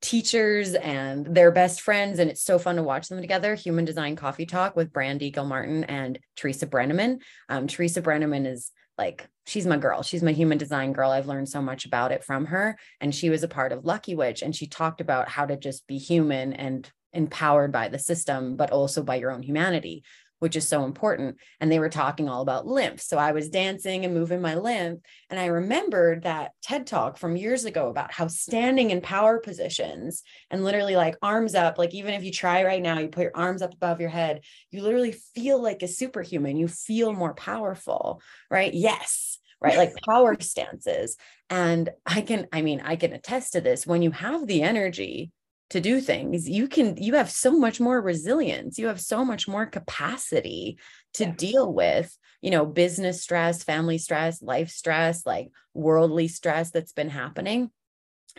teachers 0.01 0.73
and 0.73 1.25
their 1.25 1.51
best 1.51 1.81
friends 1.81 2.19
and 2.19 2.29
it's 2.29 2.43
so 2.43 2.57
fun 2.57 2.75
to 2.75 2.83
watch 2.83 3.07
them 3.07 3.21
together 3.21 3.53
human 3.55 3.85
design 3.85 4.15
coffee 4.15 4.45
talk 4.45 4.75
with 4.75 4.91
brandy 4.91 5.29
gilmartin 5.29 5.83
and 5.83 6.19
teresa 6.35 6.65
breneman 6.65 7.19
um, 7.49 7.67
teresa 7.67 8.01
breneman 8.01 8.47
is 8.47 8.71
like 8.99 9.27
she's 9.47 9.65
my 9.65 9.77
girl. 9.77 10.03
She's 10.03 10.21
my 10.21 10.33
human 10.33 10.57
design 10.57 10.91
girl. 10.91 11.09
I've 11.09 11.25
learned 11.25 11.49
so 11.49 11.61
much 11.61 11.85
about 11.85 12.11
it 12.11 12.23
from 12.23 12.45
her. 12.47 12.77
And 12.99 13.15
she 13.15 13.29
was 13.29 13.41
a 13.41 13.47
part 13.47 13.71
of 13.71 13.85
lucky 13.85 14.13
witch 14.13 14.43
and 14.43 14.53
she 14.55 14.67
talked 14.67 14.99
about 14.99 15.29
how 15.29 15.45
to 15.45 15.57
just 15.57 15.87
be 15.87 15.97
human 15.97 16.53
and 16.53 16.87
empowered 17.13 17.71
by 17.71 17.87
the 17.87 17.97
system 17.97 18.55
but 18.55 18.69
also 18.69 19.01
by 19.01 19.15
your 19.15 19.31
own 19.31 19.41
humanity 19.41 20.03
which 20.39 20.55
is 20.55 20.67
so 20.67 20.85
important. 20.85 21.37
And 21.59 21.71
they 21.71 21.79
were 21.79 21.89
talking 21.89 22.27
all 22.27 22.41
about 22.41 22.65
lymph. 22.65 23.01
So 23.01 23.17
I 23.17 23.31
was 23.33 23.49
dancing 23.49 24.05
and 24.05 24.13
moving 24.13 24.41
my 24.41 24.55
lymph. 24.55 25.01
And 25.29 25.39
I 25.39 25.47
remembered 25.47 26.23
that 26.23 26.51
TED 26.61 26.87
talk 26.87 27.17
from 27.17 27.37
years 27.37 27.65
ago 27.65 27.89
about 27.89 28.11
how 28.11 28.27
standing 28.27 28.89
in 28.89 29.01
power 29.01 29.39
positions 29.39 30.23
and 30.49 30.63
literally 30.63 30.95
like 30.95 31.17
arms 31.21 31.55
up, 31.55 31.77
like 31.77 31.93
even 31.93 32.13
if 32.13 32.23
you 32.23 32.31
try 32.31 32.63
right 32.63 32.81
now, 32.81 32.99
you 32.99 33.09
put 33.09 33.23
your 33.23 33.31
arms 33.35 33.61
up 33.61 33.73
above 33.73 33.99
your 33.99 34.09
head, 34.09 34.41
you 34.71 34.81
literally 34.81 35.15
feel 35.35 35.61
like 35.61 35.83
a 35.83 35.87
superhuman. 35.87 36.57
You 36.57 36.67
feel 36.67 37.13
more 37.13 37.33
powerful, 37.33 38.21
right? 38.49 38.73
Yes. 38.73 39.37
Right. 39.61 39.77
Like 39.77 39.93
power 40.07 40.37
stances. 40.39 41.17
And 41.49 41.89
I 42.05 42.21
can, 42.21 42.47
I 42.53 42.61
mean, 42.61 42.81
I 42.81 42.95
can 42.95 43.11
attest 43.11 43.53
to 43.53 43.61
this 43.61 43.85
when 43.85 44.01
you 44.01 44.11
have 44.11 44.47
the 44.47 44.61
energy 44.61 45.31
to 45.69 45.79
do 45.79 46.01
things 46.01 46.49
you 46.49 46.67
can 46.67 46.97
you 46.97 47.15
have 47.15 47.29
so 47.29 47.51
much 47.51 47.79
more 47.79 48.01
resilience 48.01 48.77
you 48.77 48.87
have 48.87 48.99
so 48.99 49.23
much 49.23 49.47
more 49.47 49.65
capacity 49.65 50.77
to 51.13 51.25
yeah. 51.25 51.31
deal 51.31 51.73
with 51.73 52.15
you 52.41 52.51
know 52.51 52.65
business 52.65 53.21
stress 53.21 53.63
family 53.63 53.97
stress 53.97 54.41
life 54.41 54.69
stress 54.69 55.25
like 55.25 55.49
worldly 55.73 56.27
stress 56.27 56.71
that's 56.71 56.93
been 56.93 57.09
happening 57.09 57.69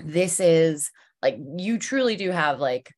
this 0.03 0.41
is 0.41 0.91
like 1.23 1.39
you 1.57 1.79
truly 1.79 2.17
do 2.17 2.31
have 2.31 2.59
like 2.59 2.93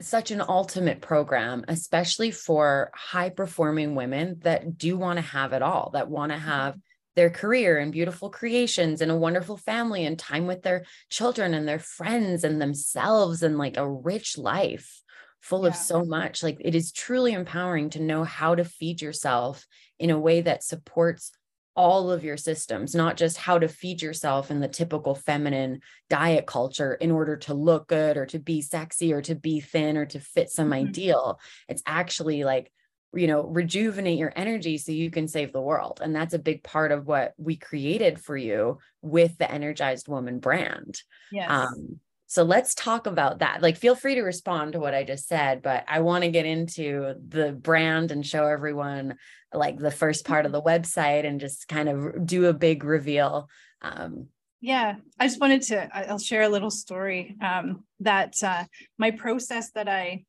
such 0.00 0.30
an 0.30 0.40
ultimate 0.40 1.00
program 1.00 1.64
especially 1.68 2.30
for 2.30 2.90
high 2.94 3.30
performing 3.30 3.94
women 3.94 4.36
that 4.40 4.76
do 4.76 4.96
want 4.96 5.18
to 5.18 5.22
have 5.24 5.52
it 5.52 5.62
all 5.62 5.90
that 5.92 6.08
want 6.08 6.32
to 6.32 6.38
have 6.38 6.74
mm-hmm 6.74 6.80
their 7.14 7.30
career 7.30 7.78
and 7.78 7.92
beautiful 7.92 8.30
creations 8.30 9.00
and 9.00 9.10
a 9.10 9.16
wonderful 9.16 9.56
family 9.56 10.06
and 10.06 10.18
time 10.18 10.46
with 10.46 10.62
their 10.62 10.84
children 11.10 11.54
and 11.54 11.68
their 11.68 11.78
friends 11.78 12.44
and 12.44 12.60
themselves 12.60 13.42
and 13.42 13.58
like 13.58 13.76
a 13.76 13.88
rich 13.88 14.38
life 14.38 15.02
full 15.40 15.62
yeah. 15.62 15.68
of 15.68 15.76
so 15.76 16.04
much 16.04 16.42
like 16.42 16.56
it 16.60 16.74
is 16.74 16.92
truly 16.92 17.32
empowering 17.32 17.90
to 17.90 18.00
know 18.00 18.24
how 18.24 18.54
to 18.54 18.64
feed 18.64 19.02
yourself 19.02 19.66
in 19.98 20.10
a 20.10 20.18
way 20.18 20.40
that 20.40 20.62
supports 20.62 21.32
all 21.74 22.10
of 22.10 22.22
your 22.22 22.36
systems, 22.36 22.94
not 22.94 23.16
just 23.16 23.38
how 23.38 23.58
to 23.58 23.68
feed 23.68 24.02
yourself 24.02 24.50
in 24.50 24.60
the 24.60 24.68
typical 24.68 25.14
feminine 25.14 25.80
diet 26.10 26.46
culture 26.46 26.94
in 26.94 27.10
order 27.10 27.36
to 27.36 27.54
look 27.54 27.88
good 27.88 28.16
or 28.16 28.26
to 28.26 28.38
be 28.38 28.60
sexy 28.60 29.12
or 29.12 29.22
to 29.22 29.34
be 29.34 29.60
thin 29.60 29.96
or 29.96 30.04
to 30.04 30.20
fit 30.20 30.50
some 30.50 30.70
mm-hmm. 30.70 30.88
ideal. 30.88 31.40
It's 31.68 31.82
actually 31.86 32.44
like 32.44 32.70
you 33.14 33.26
know 33.26 33.42
rejuvenate 33.42 34.18
your 34.18 34.32
energy 34.36 34.78
so 34.78 34.92
you 34.92 35.10
can 35.10 35.28
save 35.28 35.52
the 35.52 35.60
world 35.60 36.00
and 36.02 36.14
that's 36.14 36.34
a 36.34 36.38
big 36.38 36.62
part 36.62 36.92
of 36.92 37.06
what 37.06 37.34
we 37.36 37.56
created 37.56 38.18
for 38.18 38.36
you 38.36 38.78
with 39.02 39.36
the 39.38 39.50
energized 39.50 40.08
woman 40.08 40.38
brand 40.38 41.00
yes. 41.30 41.46
um 41.48 41.98
so 42.26 42.42
let's 42.42 42.74
talk 42.74 43.06
about 43.06 43.40
that 43.40 43.60
like 43.60 43.76
feel 43.76 43.94
free 43.94 44.14
to 44.14 44.22
respond 44.22 44.72
to 44.72 44.80
what 44.80 44.94
i 44.94 45.04
just 45.04 45.28
said 45.28 45.62
but 45.62 45.84
i 45.88 46.00
want 46.00 46.24
to 46.24 46.30
get 46.30 46.46
into 46.46 47.14
the 47.28 47.52
brand 47.52 48.10
and 48.10 48.26
show 48.26 48.46
everyone 48.46 49.16
like 49.52 49.78
the 49.78 49.90
first 49.90 50.24
part 50.24 50.46
of 50.46 50.52
the 50.52 50.62
website 50.62 51.26
and 51.26 51.40
just 51.40 51.68
kind 51.68 51.88
of 51.88 52.24
do 52.24 52.46
a 52.46 52.54
big 52.54 52.84
reveal 52.84 53.48
um 53.82 54.28
yeah, 54.64 54.94
I 55.18 55.26
just 55.26 55.40
wanted 55.40 55.62
to. 55.62 55.88
I'll 55.92 56.20
share 56.20 56.42
a 56.42 56.48
little 56.48 56.70
story 56.70 57.36
um, 57.42 57.82
that 57.98 58.34
uh, 58.44 58.62
my 58.96 59.10
process 59.10 59.72
that 59.72 59.88
I 59.88 60.22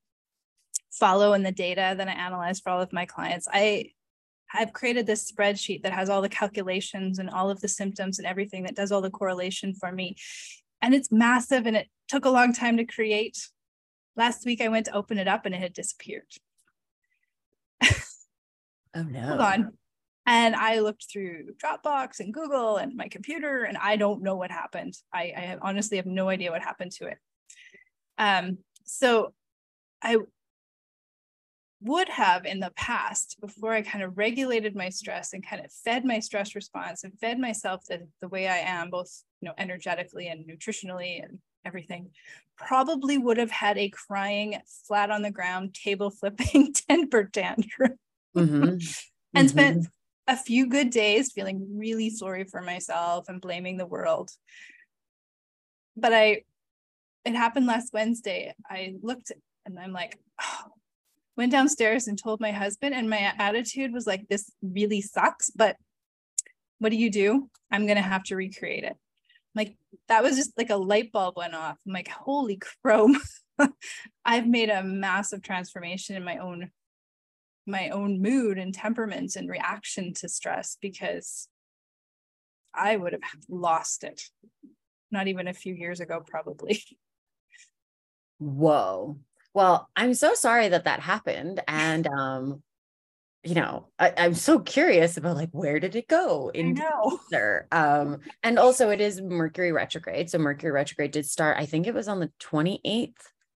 follow 0.99 1.33
in 1.33 1.43
the 1.43 1.51
data 1.51 1.95
that 1.97 2.07
I 2.07 2.11
analyze 2.11 2.59
for 2.59 2.69
all 2.69 2.81
of 2.81 2.93
my 2.93 3.05
clients, 3.05 3.47
I 3.51 3.91
I've 4.55 4.73
created 4.73 5.07
this 5.07 5.31
spreadsheet 5.31 5.81
that 5.81 5.93
has 5.93 6.09
all 6.09 6.21
the 6.21 6.29
calculations 6.29 7.17
and 7.17 7.29
all 7.29 7.49
of 7.49 7.59
the 7.59 7.67
symptoms 7.67 8.19
and 8.19 8.27
everything 8.27 8.63
that 8.63 8.75
does 8.75 8.91
all 8.91 9.01
the 9.01 9.09
correlation 9.09 9.73
for 9.73 9.91
me. 9.91 10.15
And 10.81 10.93
it's 10.93 11.11
massive 11.11 11.65
and 11.65 11.75
it 11.75 11.87
took 12.07 12.25
a 12.25 12.29
long 12.29 12.53
time 12.53 12.77
to 12.77 12.85
create. 12.85 13.47
Last 14.15 14.45
week 14.45 14.61
I 14.61 14.67
went 14.67 14.85
to 14.85 14.95
open 14.95 15.17
it 15.17 15.27
up 15.27 15.47
and 15.47 15.55
it 15.55 15.61
had 15.61 15.73
disappeared. 15.73 16.27
oh 17.83 17.89
no. 18.95 19.21
Hold 19.21 19.41
on. 19.41 19.71
And 20.25 20.55
I 20.55 20.79
looked 20.79 21.07
through 21.11 21.55
Dropbox 21.61 22.19
and 22.19 22.33
Google 22.33 22.77
and 22.77 22.95
my 22.95 23.09
computer, 23.09 23.65
and 23.65 23.77
I 23.77 23.97
don't 23.97 24.23
know 24.23 24.37
what 24.37 24.51
happened. 24.51 24.93
I, 25.13 25.33
I 25.35 25.41
have, 25.41 25.59
honestly 25.61 25.97
have 25.97 26.05
no 26.05 26.29
idea 26.29 26.49
what 26.49 26.61
happened 26.61 26.93
to 26.93 27.07
it. 27.07 27.17
Um, 28.17 28.59
so 28.85 29.33
I 30.01 30.17
would 31.83 32.09
have 32.09 32.45
in 32.45 32.59
the 32.59 32.71
past 32.75 33.37
before 33.41 33.73
I 33.73 33.81
kind 33.81 34.03
of 34.03 34.17
regulated 34.17 34.75
my 34.75 34.89
stress 34.89 35.33
and 35.33 35.45
kind 35.45 35.63
of 35.63 35.71
fed 35.71 36.05
my 36.05 36.19
stress 36.19 36.55
response 36.55 37.03
and 37.03 37.17
fed 37.19 37.39
myself 37.39 37.85
the, 37.87 38.07
the 38.21 38.29
way 38.29 38.47
I 38.47 38.57
am, 38.57 38.89
both 38.89 39.23
you 39.41 39.47
know, 39.47 39.53
energetically 39.57 40.27
and 40.27 40.47
nutritionally 40.47 41.23
and 41.23 41.39
everything, 41.65 42.09
probably 42.57 43.17
would 43.17 43.37
have 43.37 43.51
had 43.51 43.77
a 43.77 43.89
crying, 43.89 44.59
flat 44.87 45.11
on 45.11 45.21
the 45.21 45.31
ground, 45.31 45.73
table 45.73 46.09
flipping 46.09 46.73
temper 46.89 47.25
tantrum. 47.25 47.97
Mm-hmm. 48.35 48.63
and 48.63 48.79
mm-hmm. 48.79 49.47
spent 49.47 49.87
a 50.27 50.37
few 50.37 50.67
good 50.67 50.89
days 50.89 51.31
feeling 51.33 51.77
really 51.77 52.09
sorry 52.09 52.45
for 52.45 52.61
myself 52.61 53.27
and 53.27 53.41
blaming 53.41 53.77
the 53.77 53.85
world. 53.85 54.31
But 55.97 56.13
I, 56.13 56.43
it 57.25 57.35
happened 57.35 57.65
last 57.65 57.93
Wednesday. 57.93 58.53
I 58.69 58.95
looked 59.01 59.31
and 59.65 59.79
I'm 59.79 59.91
like, 59.91 60.17
oh, 60.41 60.71
went 61.35 61.51
downstairs 61.51 62.07
and 62.07 62.17
told 62.17 62.39
my 62.39 62.51
husband 62.51 62.93
and 62.93 63.09
my 63.09 63.33
attitude 63.37 63.91
was 63.91 64.05
like 64.05 64.27
this 64.27 64.51
really 64.61 65.01
sucks 65.01 65.49
but 65.49 65.75
what 66.79 66.89
do 66.89 66.97
you 66.97 67.09
do? 67.09 67.49
I'm 67.71 67.85
going 67.85 67.95
to 67.95 68.01
have 68.01 68.23
to 68.25 68.35
recreate 68.35 68.83
it. 68.83 68.97
Like 69.55 69.77
that 70.09 70.21
was 70.21 70.35
just 70.35 70.51
like 70.57 70.69
a 70.69 70.75
light 70.75 71.13
bulb 71.13 71.37
went 71.37 71.55
off. 71.55 71.77
I'm 71.87 71.93
like 71.93 72.09
holy 72.09 72.59
chrome 72.81 73.17
i've 74.25 74.47
made 74.47 74.69
a 74.69 74.83
massive 74.83 75.41
transformation 75.41 76.15
in 76.15 76.23
my 76.23 76.37
own 76.37 76.71
my 77.65 77.89
own 77.89 78.21
mood 78.21 78.57
and 78.57 78.73
temperament 78.73 79.35
and 79.35 79.49
reaction 79.49 80.13
to 80.13 80.27
stress 80.27 80.77
because 80.81 81.47
i 82.73 82.95
would 82.95 83.13
have 83.13 83.21
lost 83.47 84.03
it 84.03 84.23
not 85.11 85.27
even 85.27 85.47
a 85.47 85.53
few 85.53 85.75
years 85.75 85.99
ago 85.99 86.23
probably. 86.25 86.83
Whoa 88.39 89.17
well, 89.53 89.89
I'm 89.95 90.13
so 90.13 90.33
sorry 90.33 90.69
that 90.69 90.85
that 90.85 90.99
happened. 90.99 91.61
And, 91.67 92.07
um, 92.07 92.63
you 93.43 93.55
know, 93.55 93.87
I, 93.99 94.09
am 94.09 94.33
so 94.33 94.59
curious 94.59 95.17
about 95.17 95.35
like 95.35 95.49
where 95.51 95.79
did 95.79 95.95
it 95.95 96.07
go 96.07 96.49
in 96.53 96.81
there? 97.29 97.67
Um, 97.71 98.19
and 98.41 98.57
also 98.57 98.89
it 98.89 99.01
is 99.01 99.21
Mercury 99.21 99.71
retrograde. 99.71 100.29
So 100.29 100.37
Mercury 100.37 100.71
retrograde 100.71 101.11
did 101.11 101.25
start, 101.25 101.57
I 101.59 101.65
think 101.65 101.85
it 101.85 101.93
was 101.93 102.07
on 102.07 102.19
the 102.19 102.31
28th, 102.41 103.13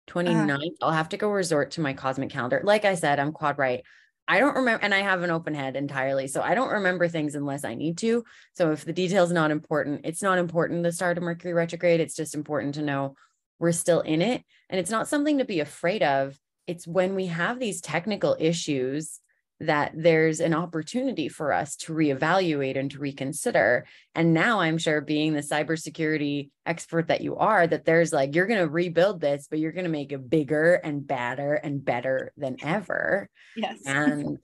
29th. 0.07 0.65
Uh, 0.81 0.85
I'll 0.85 0.91
have 0.91 1.09
to 1.09 1.17
go 1.17 1.29
resort 1.29 1.71
to 1.71 1.81
my 1.81 1.93
cosmic 1.93 2.31
calendar. 2.31 2.61
Like 2.63 2.83
I 2.83 2.95
said, 2.95 3.19
I'm 3.19 3.31
quad 3.31 3.59
right. 3.59 3.83
I 4.27 4.39
don't 4.39 4.55
remember, 4.55 4.83
and 4.83 4.93
I 4.93 5.01
have 5.01 5.21
an 5.21 5.29
open 5.29 5.53
head 5.53 5.75
entirely. 5.75 6.27
So 6.27 6.41
I 6.41 6.55
don't 6.55 6.71
remember 6.71 7.07
things 7.07 7.35
unless 7.35 7.63
I 7.63 7.75
need 7.75 7.99
to. 7.99 8.23
So 8.53 8.71
if 8.71 8.83
the 8.83 8.93
detail's 8.93 9.31
not 9.31 9.51
important, 9.51 10.01
it's 10.03 10.23
not 10.23 10.39
important 10.39 10.81
the 10.81 10.91
start 10.91 11.17
of 11.17 11.23
Mercury 11.23 11.53
retrograde. 11.53 11.99
It's 11.99 12.15
just 12.15 12.33
important 12.33 12.75
to 12.75 12.81
know 12.81 13.15
we're 13.59 13.71
still 13.71 14.01
in 14.01 14.21
it. 14.21 14.43
And 14.69 14.79
it's 14.79 14.91
not 14.91 15.07
something 15.07 15.37
to 15.37 15.45
be 15.45 15.59
afraid 15.59 16.03
of. 16.03 16.37
It's 16.67 16.87
when 16.87 17.15
we 17.15 17.27
have 17.27 17.59
these 17.59 17.81
technical 17.81 18.35
issues 18.39 19.19
that 19.61 19.93
there's 19.95 20.41
an 20.41 20.53
opportunity 20.53 21.29
for 21.29 21.53
us 21.53 21.77
to 21.77 21.93
reevaluate 21.93 22.77
and 22.77 22.91
to 22.91 22.99
reconsider. 22.99 23.85
And 24.13 24.33
now 24.33 24.59
I'm 24.59 24.77
sure 24.77 24.99
being 24.99 25.33
the 25.33 25.39
cybersecurity 25.41 26.49
expert 26.65 27.07
that 27.07 27.21
you 27.21 27.37
are, 27.37 27.65
that 27.65 27.85
there's 27.85 28.11
like, 28.11 28.35
you're 28.35 28.47
going 28.47 28.59
to 28.59 28.67
rebuild 28.67 29.21
this, 29.21 29.47
but 29.49 29.59
you're 29.59 29.71
going 29.71 29.85
to 29.85 29.89
make 29.89 30.11
it 30.11 30.29
bigger 30.29 30.73
and 30.73 31.07
badder 31.07 31.53
and 31.53 31.83
better 31.83 32.33
than 32.35 32.57
ever. 32.61 33.29
Yes. 33.55 33.79
And 33.85 34.39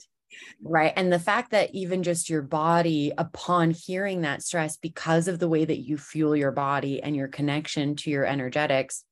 right. 0.64 0.94
And 0.96 1.12
the 1.12 1.20
fact 1.20 1.52
that 1.52 1.74
even 1.74 2.04
just 2.04 2.30
your 2.30 2.42
body, 2.42 3.12
upon 3.18 3.72
hearing 3.72 4.22
that 4.22 4.44
stress, 4.44 4.78
because 4.78 5.28
of 5.28 5.40
the 5.40 5.50
way 5.50 5.66
that 5.66 5.80
you 5.80 5.98
fuel 5.98 6.36
your 6.36 6.52
body 6.52 7.02
and 7.02 7.16
your 7.16 7.28
connection 7.28 7.96
to 7.98 8.10
your 8.10 8.26
energetics, 8.26 9.04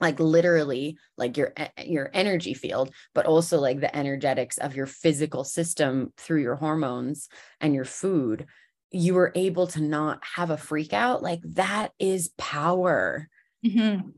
like 0.00 0.18
literally 0.18 0.96
like 1.16 1.36
your 1.36 1.52
your 1.84 2.10
energy 2.12 2.54
field 2.54 2.92
but 3.14 3.26
also 3.26 3.58
like 3.58 3.80
the 3.80 3.96
energetics 3.96 4.58
of 4.58 4.74
your 4.74 4.86
physical 4.86 5.44
system 5.44 6.12
through 6.16 6.42
your 6.42 6.56
hormones 6.56 7.28
and 7.60 7.74
your 7.74 7.84
food 7.84 8.46
you 8.90 9.14
were 9.14 9.32
able 9.34 9.66
to 9.66 9.80
not 9.80 10.22
have 10.36 10.50
a 10.50 10.56
freak 10.56 10.92
out 10.92 11.22
like 11.22 11.40
that 11.42 11.92
is 11.98 12.30
power 12.38 13.28
mm-hmm. 13.64 14.08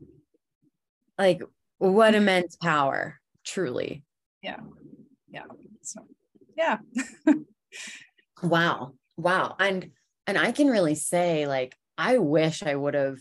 like 1.17 1.41
what 1.77 2.13
mm-hmm. 2.13 2.23
immense 2.23 2.55
power 2.55 3.19
truly 3.43 4.03
yeah 4.41 4.59
yeah 5.29 5.43
so 5.81 6.01
yeah. 6.57 6.77
Wow. 8.43 8.93
Wow. 9.17 9.55
And 9.59 9.91
and 10.27 10.37
i 10.37 10.51
can 10.51 10.67
really 10.67 10.95
say 10.95 11.47
like 11.47 11.75
i 11.97 12.17
wish 12.17 12.61
i 12.63 12.75
would 12.75 12.93
have 12.93 13.17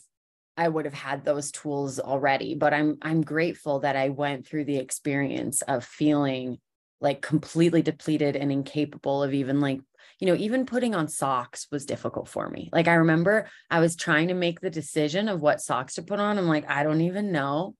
I 0.58 0.68
would 0.68 0.86
have 0.86 0.94
had 0.94 1.22
those 1.24 1.52
tools 1.52 2.00
already, 2.00 2.54
but 2.54 2.72
I'm 2.72 2.96
I'm 3.02 3.20
grateful 3.20 3.80
that 3.80 3.94
I 3.94 4.08
went 4.08 4.46
through 4.46 4.64
the 4.64 4.78
experience 4.78 5.60
of 5.62 5.84
feeling 5.84 6.56
like 7.00 7.20
completely 7.20 7.82
depleted 7.82 8.36
and 8.36 8.50
incapable 8.50 9.22
of 9.22 9.34
even 9.34 9.60
like 9.60 9.80
you 10.18 10.26
know 10.26 10.34
even 10.34 10.64
putting 10.64 10.94
on 10.94 11.08
socks 11.08 11.66
was 11.70 11.84
difficult 11.84 12.28
for 12.28 12.48
me. 12.48 12.70
Like 12.72 12.88
i 12.88 12.94
remember 12.94 13.48
i 13.70 13.80
was 13.80 13.96
trying 13.96 14.28
to 14.28 14.34
make 14.34 14.60
the 14.60 14.70
decision 14.70 15.28
of 15.28 15.42
what 15.42 15.60
socks 15.60 15.96
to 15.96 16.02
put 16.02 16.20
on. 16.20 16.38
I'm 16.38 16.48
like 16.48 16.68
i 16.70 16.82
don't 16.82 17.02
even 17.02 17.32
know 17.32 17.74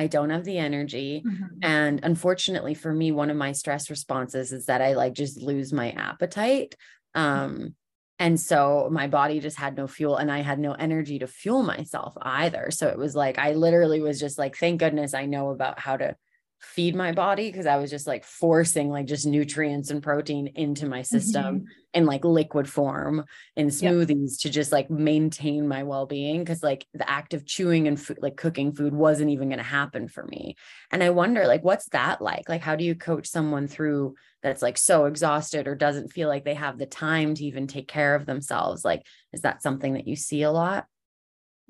i 0.00 0.06
don't 0.06 0.30
have 0.30 0.44
the 0.44 0.58
energy 0.58 1.22
mm-hmm. 1.26 1.44
and 1.62 2.00
unfortunately 2.02 2.74
for 2.74 2.92
me 2.92 3.12
one 3.12 3.30
of 3.30 3.36
my 3.36 3.52
stress 3.52 3.90
responses 3.90 4.52
is 4.52 4.66
that 4.66 4.82
i 4.82 4.94
like 4.94 5.12
just 5.12 5.40
lose 5.40 5.72
my 5.72 5.90
appetite 5.92 6.74
um 7.14 7.74
and 8.20 8.38
so 8.38 8.88
my 8.92 9.06
body 9.06 9.40
just 9.40 9.56
had 9.56 9.78
no 9.78 9.86
fuel 9.86 10.16
and 10.16 10.30
I 10.30 10.42
had 10.42 10.58
no 10.58 10.72
energy 10.72 11.18
to 11.20 11.26
fuel 11.26 11.62
myself 11.62 12.14
either. 12.20 12.70
So 12.70 12.88
it 12.88 12.98
was 12.98 13.16
like, 13.16 13.38
I 13.38 13.54
literally 13.54 14.02
was 14.02 14.20
just 14.20 14.36
like, 14.36 14.58
thank 14.58 14.78
goodness 14.78 15.14
I 15.14 15.24
know 15.24 15.48
about 15.48 15.80
how 15.80 15.96
to 15.96 16.14
feed 16.60 16.94
my 16.94 17.12
body 17.12 17.50
because 17.50 17.66
I 17.66 17.76
was 17.76 17.90
just 17.90 18.06
like 18.06 18.24
forcing 18.24 18.90
like 18.90 19.06
just 19.06 19.26
nutrients 19.26 19.90
and 19.90 20.02
protein 20.02 20.48
into 20.54 20.86
my 20.86 21.00
system 21.00 21.60
mm-hmm. 21.60 21.66
in 21.94 22.04
like 22.04 22.24
liquid 22.24 22.68
form 22.68 23.24
in 23.56 23.68
smoothies 23.68 24.32
yep. 24.32 24.40
to 24.40 24.50
just 24.50 24.70
like 24.70 24.90
maintain 24.90 25.66
my 25.66 25.84
well-being 25.84 26.40
because 26.40 26.62
like 26.62 26.86
the 26.92 27.08
act 27.08 27.32
of 27.32 27.46
chewing 27.46 27.88
and 27.88 27.98
food, 27.98 28.18
like 28.20 28.36
cooking 28.36 28.72
food 28.72 28.92
wasn't 28.92 29.30
even 29.30 29.48
going 29.48 29.58
to 29.58 29.64
happen 29.64 30.06
for 30.06 30.26
me. 30.26 30.54
And 30.90 31.02
I 31.02 31.10
wonder 31.10 31.46
like 31.46 31.64
what's 31.64 31.88
that 31.90 32.20
like? 32.20 32.48
Like 32.48 32.60
how 32.60 32.76
do 32.76 32.84
you 32.84 32.94
coach 32.94 33.26
someone 33.26 33.66
through 33.66 34.14
that's 34.42 34.62
like 34.62 34.76
so 34.76 35.06
exhausted 35.06 35.66
or 35.66 35.74
doesn't 35.74 36.12
feel 36.12 36.28
like 36.28 36.44
they 36.44 36.54
have 36.54 36.78
the 36.78 36.86
time 36.86 37.34
to 37.34 37.44
even 37.44 37.66
take 37.66 37.88
care 37.88 38.14
of 38.14 38.26
themselves? 38.26 38.84
Like 38.84 39.06
is 39.32 39.40
that 39.42 39.62
something 39.62 39.94
that 39.94 40.06
you 40.06 40.14
see 40.14 40.42
a 40.42 40.52
lot? 40.52 40.84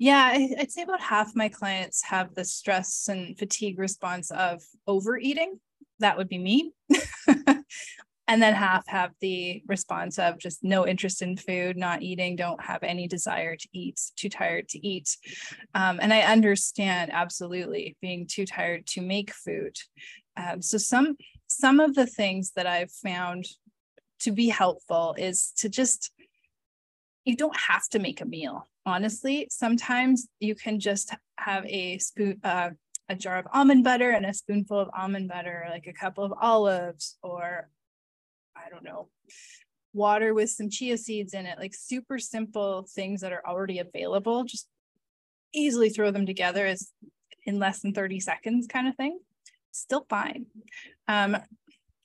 Yeah, 0.01 0.31
I'd 0.57 0.71
say 0.71 0.81
about 0.81 0.99
half 0.99 1.35
my 1.35 1.47
clients 1.47 2.01
have 2.05 2.33
the 2.33 2.43
stress 2.43 3.07
and 3.07 3.37
fatigue 3.37 3.77
response 3.77 4.31
of 4.31 4.63
overeating. 4.87 5.59
That 5.99 6.17
would 6.17 6.27
be 6.27 6.39
me. 6.39 6.73
and 7.27 8.41
then 8.41 8.55
half 8.55 8.87
have 8.87 9.11
the 9.21 9.61
response 9.67 10.17
of 10.17 10.39
just 10.39 10.63
no 10.63 10.87
interest 10.87 11.21
in 11.21 11.37
food, 11.37 11.77
not 11.77 12.01
eating, 12.01 12.35
don't 12.35 12.63
have 12.63 12.81
any 12.81 13.07
desire 13.07 13.55
to 13.55 13.67
eat, 13.73 14.01
too 14.15 14.27
tired 14.27 14.67
to 14.69 14.79
eat. 14.83 15.15
Um, 15.75 15.99
and 16.01 16.11
I 16.11 16.21
understand 16.21 17.11
absolutely 17.13 17.95
being 18.01 18.25
too 18.25 18.47
tired 18.47 18.87
to 18.87 19.01
make 19.01 19.31
food. 19.31 19.77
Um, 20.35 20.63
so 20.63 20.79
some 20.79 21.15
some 21.45 21.79
of 21.79 21.93
the 21.93 22.07
things 22.07 22.53
that 22.55 22.65
I've 22.65 22.91
found 22.91 23.45
to 24.21 24.31
be 24.31 24.49
helpful 24.49 25.13
is 25.19 25.53
to 25.57 25.69
just 25.69 26.11
you 27.25 27.35
don't 27.35 27.57
have 27.57 27.87
to 27.89 27.99
make 27.99 28.21
a 28.21 28.25
meal 28.25 28.67
honestly, 28.85 29.47
sometimes 29.49 30.27
you 30.39 30.55
can 30.55 30.79
just 30.79 31.13
have 31.37 31.65
a 31.65 31.97
spoon, 31.97 32.39
uh, 32.43 32.71
a 33.09 33.15
jar 33.15 33.37
of 33.37 33.47
almond 33.53 33.83
butter 33.83 34.11
and 34.11 34.25
a 34.25 34.33
spoonful 34.33 34.79
of 34.79 34.89
almond 34.97 35.27
butter, 35.27 35.65
like 35.69 35.87
a 35.87 35.93
couple 35.93 36.23
of 36.23 36.33
olives, 36.41 37.17
or 37.21 37.69
I 38.55 38.69
don't 38.69 38.83
know, 38.83 39.09
water 39.93 40.33
with 40.33 40.49
some 40.49 40.69
chia 40.69 40.97
seeds 40.97 41.33
in 41.33 41.45
it, 41.45 41.59
like 41.59 41.73
super 41.75 42.19
simple 42.19 42.87
things 42.93 43.21
that 43.21 43.33
are 43.33 43.45
already 43.45 43.79
available. 43.79 44.43
Just 44.43 44.67
easily 45.53 45.89
throw 45.89 46.11
them 46.11 46.25
together 46.25 46.65
as 46.65 46.91
in 47.45 47.59
less 47.59 47.81
than 47.81 47.93
30 47.93 48.19
seconds, 48.19 48.67
kind 48.67 48.87
of 48.87 48.95
thing. 48.95 49.19
Still 49.71 50.05
fine. 50.09 50.45
Um, 51.07 51.37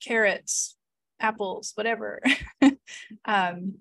carrots, 0.03 0.77
apples, 1.21 1.73
whatever. 1.75 2.21
um, 3.25 3.77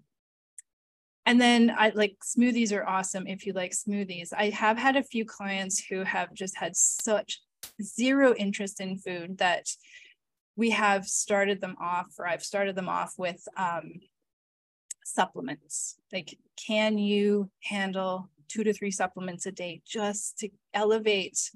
and 1.26 1.42
then 1.42 1.74
I 1.76 1.92
like 1.96 2.18
smoothies 2.24 2.72
are 2.72 2.88
awesome 2.88 3.28
if 3.28 3.46
you 3.46 3.54
like 3.54 3.72
smoothies. 3.72 4.30
I 4.36 4.50
have 4.50 4.78
had 4.78 4.96
a 4.96 5.04
few 5.04 5.26
clients 5.26 5.84
who 5.84 6.04
have 6.04 6.34
just 6.34 6.56
had 6.56 6.76
such 6.76 7.42
zero 7.82 8.36
interest 8.36 8.80
in 8.80 8.98
food 8.98 9.40
that 9.40 9.68
we 10.56 10.70
have 10.70 11.06
started 11.08 11.62
them 11.62 11.76
off, 11.82 12.08
or 12.18 12.28
I've 12.28 12.44
started 12.44 12.76
them 12.76 12.88
off 12.88 13.14
with 13.18 13.46
um, 13.58 13.94
supplements. 15.04 15.96
Like, 16.14 16.38
can 16.64 16.98
you 16.98 17.50
handle 17.64 18.30
two 18.48 18.64
to 18.64 18.72
three 18.72 18.92
supplements 18.92 19.46
a 19.46 19.52
day 19.52 19.82
just 19.86 20.38
to 20.40 20.50
elevate 20.74 21.52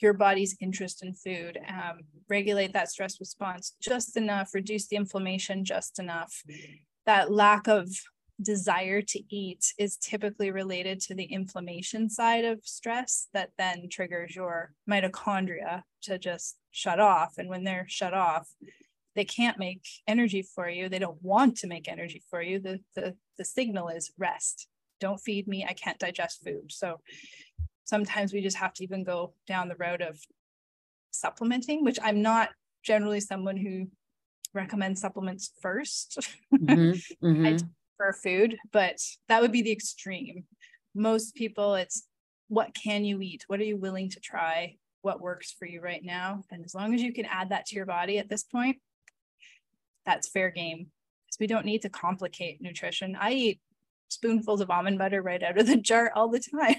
your 0.00 0.12
body's 0.12 0.56
interest 0.60 1.02
in 1.02 1.14
food, 1.14 1.58
um, 1.68 2.00
regulate 2.28 2.72
that 2.74 2.90
stress 2.90 3.18
response 3.18 3.74
just 3.80 4.16
enough, 4.16 4.54
reduce 4.54 4.86
the 4.86 4.96
inflammation 4.96 5.64
just 5.64 5.98
enough? 5.98 6.44
That 7.06 7.32
lack 7.32 7.66
of 7.66 7.88
desire 8.40 9.02
to 9.02 9.20
eat 9.34 9.72
is 9.78 9.96
typically 9.96 10.50
related 10.50 11.00
to 11.00 11.14
the 11.14 11.24
inflammation 11.24 12.08
side 12.08 12.44
of 12.44 12.60
stress 12.64 13.28
that 13.32 13.50
then 13.58 13.88
triggers 13.90 14.34
your 14.34 14.72
mitochondria 14.88 15.82
to 16.02 16.18
just 16.18 16.56
shut 16.70 17.00
off. 17.00 17.34
And 17.38 17.48
when 17.48 17.64
they're 17.64 17.86
shut 17.88 18.14
off, 18.14 18.48
they 19.16 19.24
can't 19.24 19.58
make 19.58 19.84
energy 20.06 20.42
for 20.42 20.68
you. 20.68 20.88
They 20.88 21.00
don't 21.00 21.22
want 21.22 21.58
to 21.58 21.66
make 21.66 21.88
energy 21.88 22.22
for 22.30 22.40
you. 22.40 22.60
The, 22.60 22.80
the, 22.94 23.16
the 23.36 23.44
signal 23.44 23.88
is 23.88 24.12
rest. 24.16 24.68
Don't 25.00 25.18
feed 25.18 25.48
me. 25.48 25.66
I 25.68 25.72
can't 25.72 25.98
digest 25.98 26.44
food. 26.44 26.70
So 26.70 27.00
sometimes 27.84 28.32
we 28.32 28.40
just 28.40 28.58
have 28.58 28.74
to 28.74 28.84
even 28.84 29.02
go 29.02 29.34
down 29.46 29.68
the 29.68 29.76
road 29.76 30.00
of 30.00 30.20
supplementing, 31.10 31.84
which 31.84 31.98
I'm 32.02 32.22
not 32.22 32.50
generally 32.84 33.20
someone 33.20 33.56
who 33.56 33.88
recommends 34.54 35.00
supplements 35.00 35.50
1st 35.62 36.26
mm-hmm, 36.54 37.26
mm-hmm 37.26 37.66
for 37.98 38.14
food, 38.14 38.56
but 38.72 38.96
that 39.28 39.42
would 39.42 39.52
be 39.52 39.60
the 39.60 39.72
extreme. 39.72 40.44
Most 40.94 41.34
people, 41.34 41.74
it's 41.74 42.06
what 42.48 42.74
can 42.74 43.04
you 43.04 43.20
eat? 43.20 43.44
What 43.46 43.60
are 43.60 43.64
you 43.64 43.76
willing 43.76 44.08
to 44.10 44.20
try? 44.20 44.76
What 45.02 45.20
works 45.20 45.54
for 45.58 45.66
you 45.66 45.82
right 45.82 46.02
now? 46.02 46.44
And 46.50 46.64
as 46.64 46.74
long 46.74 46.94
as 46.94 47.02
you 47.02 47.12
can 47.12 47.26
add 47.26 47.50
that 47.50 47.66
to 47.66 47.76
your 47.76 47.84
body 47.84 48.18
at 48.18 48.30
this 48.30 48.44
point, 48.44 48.78
that's 50.06 50.28
fair 50.28 50.50
game. 50.50 50.86
Because 51.26 51.38
we 51.38 51.46
don't 51.46 51.66
need 51.66 51.82
to 51.82 51.90
complicate 51.90 52.62
nutrition. 52.62 53.14
I 53.20 53.32
eat 53.32 53.60
spoonfuls 54.08 54.62
of 54.62 54.70
almond 54.70 54.98
butter 54.98 55.20
right 55.20 55.42
out 55.42 55.58
of 55.58 55.66
the 55.66 55.76
jar 55.76 56.10
all 56.14 56.30
the 56.30 56.40
time. 56.40 56.76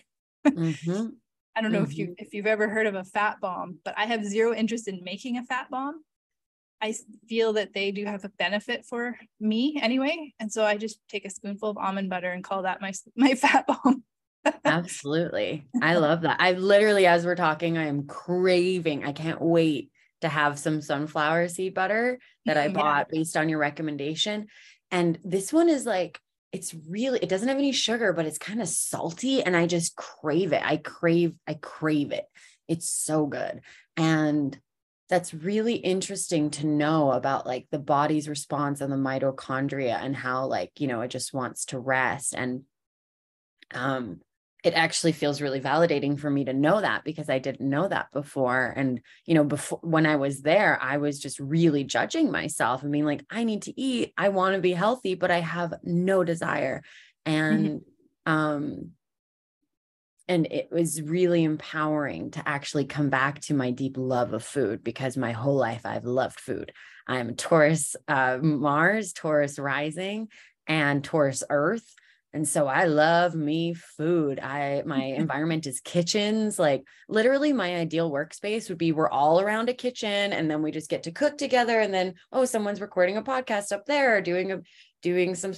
Mm-hmm. 0.47 1.07
I 1.55 1.61
don't 1.61 1.71
know 1.71 1.81
mm-hmm. 1.81 1.91
if 1.91 1.97
you 1.97 2.15
if 2.17 2.33
you've 2.33 2.47
ever 2.47 2.69
heard 2.69 2.87
of 2.87 2.95
a 2.95 3.03
fat 3.03 3.37
bomb, 3.41 3.79
but 3.83 3.93
I 3.97 4.05
have 4.05 4.23
zero 4.23 4.53
interest 4.53 4.87
in 4.87 5.03
making 5.03 5.37
a 5.37 5.43
fat 5.43 5.69
bomb. 5.69 6.01
I 6.81 6.95
feel 7.27 7.53
that 7.53 7.73
they 7.73 7.91
do 7.91 8.05
have 8.05 8.23
a 8.23 8.29
benefit 8.29 8.85
for 8.85 9.17
me 9.39 9.79
anyway. 9.81 10.33
And 10.39 10.51
so 10.51 10.65
I 10.65 10.77
just 10.77 10.99
take 11.09 11.25
a 11.25 11.29
spoonful 11.29 11.69
of 11.69 11.77
almond 11.77 12.09
butter 12.09 12.31
and 12.31 12.43
call 12.43 12.63
that 12.63 12.81
my 12.81 12.93
my 13.15 13.33
fat 13.35 13.67
bomb. 13.67 14.03
Absolutely. 14.63 15.65
I 15.81 15.95
love 15.95 16.21
that. 16.21 16.37
I 16.39 16.53
literally, 16.53 17.05
as 17.05 17.25
we're 17.25 17.35
talking, 17.35 17.77
I 17.77 17.87
am 17.87 18.07
craving. 18.07 19.03
I 19.03 19.11
can't 19.11 19.41
wait 19.41 19.91
to 20.21 20.29
have 20.29 20.59
some 20.59 20.81
sunflower 20.81 21.47
seed 21.49 21.73
butter 21.73 22.19
that 22.45 22.57
I 22.57 22.65
mm-hmm. 22.65 22.75
bought 22.75 23.07
yeah. 23.11 23.19
based 23.19 23.37
on 23.37 23.49
your 23.49 23.59
recommendation. 23.59 24.47
And 24.91 25.19
this 25.23 25.53
one 25.53 25.69
is 25.69 25.85
like, 25.85 26.19
it's 26.51 26.73
really, 26.87 27.19
it 27.21 27.29
doesn't 27.29 27.47
have 27.47 27.57
any 27.57 27.71
sugar, 27.71 28.11
but 28.11 28.25
it's 28.25 28.39
kind 28.39 28.61
of 28.61 28.67
salty. 28.67 29.43
And 29.43 29.55
I 29.55 29.67
just 29.67 29.95
crave 29.95 30.51
it. 30.51 30.61
I 30.63 30.77
crave, 30.77 31.35
I 31.47 31.53
crave 31.53 32.11
it. 32.11 32.25
It's 32.67 32.89
so 32.89 33.27
good. 33.27 33.61
And 33.95 34.57
that's 35.09 35.33
really 35.33 35.75
interesting 35.75 36.51
to 36.51 36.67
know 36.67 37.11
about 37.11 37.47
like 37.47 37.67
the 37.71 37.79
body's 37.79 38.29
response 38.29 38.81
on 38.81 38.89
the 38.89 38.95
mitochondria 38.95 39.99
and 40.01 40.15
how 40.15 40.45
like 40.45 40.71
you 40.77 40.87
know 40.87 41.01
it 41.01 41.09
just 41.09 41.33
wants 41.33 41.65
to 41.65 41.79
rest 41.79 42.33
and 42.35 42.63
um 43.73 44.19
it 44.63 44.73
actually 44.73 45.13
feels 45.13 45.41
really 45.41 45.61
validating 45.61 46.19
for 46.19 46.29
me 46.29 46.43
to 46.43 46.53
know 46.53 46.81
that 46.81 47.05
because 47.05 47.29
I 47.29 47.39
didn't 47.39 47.69
know 47.69 47.87
that 47.87 48.11
before. 48.11 48.73
And, 48.75 48.99
you 49.25 49.33
know, 49.33 49.45
before 49.45 49.79
when 49.81 50.05
I 50.05 50.17
was 50.17 50.41
there, 50.41 50.77
I 50.81 50.97
was 50.97 51.17
just 51.17 51.39
really 51.39 51.85
judging 51.85 52.29
myself 52.29 52.83
and 52.83 52.91
being 52.91 53.05
like, 53.05 53.23
I 53.29 53.45
need 53.45 53.61
to 53.63 53.79
eat, 53.79 54.13
I 54.17 54.29
want 54.29 54.55
to 54.55 54.61
be 54.61 54.73
healthy, 54.73 55.15
but 55.15 55.31
I 55.31 55.39
have 55.39 55.75
no 55.83 56.25
desire. 56.25 56.83
Mm-hmm. 57.25 57.37
And, 57.37 57.69
mm-hmm. 58.27 58.31
um, 58.33 58.91
and 60.29 60.45
it 60.51 60.69
was 60.71 61.01
really 61.01 61.43
empowering 61.43 62.29
to 62.31 62.47
actually 62.47 62.85
come 62.85 63.09
back 63.09 63.41
to 63.41 63.55
my 63.55 63.71
deep 63.71 63.97
love 63.97 64.31
of 64.31 64.43
food 64.43 64.83
because 64.83 65.17
my 65.17 65.31
whole 65.31 65.55
life 65.55 65.85
I've 65.85 66.05
loved 66.05 66.39
food. 66.39 66.71
I'm 67.07 67.35
Taurus 67.35 67.95
uh, 68.07 68.37
Mars, 68.39 69.11
Taurus 69.11 69.57
rising, 69.57 70.27
and 70.67 71.03
Taurus 71.03 71.43
Earth. 71.49 71.95
And 72.31 72.47
so 72.47 72.67
I 72.67 72.85
love 72.85 73.33
me 73.33 73.73
food. 73.73 74.39
I 74.39 74.83
my 74.85 75.01
environment 75.01 75.65
is 75.65 75.79
kitchens. 75.79 76.59
Like 76.59 76.83
literally 77.07 77.51
my 77.51 77.77
ideal 77.77 78.11
workspace 78.11 78.69
would 78.69 78.77
be 78.77 78.91
we're 78.91 79.09
all 79.09 79.41
around 79.41 79.67
a 79.69 79.73
kitchen 79.73 80.31
and 80.31 80.49
then 80.49 80.61
we 80.61 80.69
just 80.69 80.91
get 80.91 81.03
to 81.03 81.11
cook 81.11 81.39
together 81.39 81.79
and 81.79 81.91
then 81.91 82.13
oh 82.31 82.45
someone's 82.45 82.81
recording 82.81 83.17
a 83.17 83.23
podcast 83.23 83.71
up 83.71 83.87
there 83.87 84.17
or 84.17 84.21
doing 84.21 84.51
a 84.51 84.61
doing 85.01 85.33
some 85.33 85.53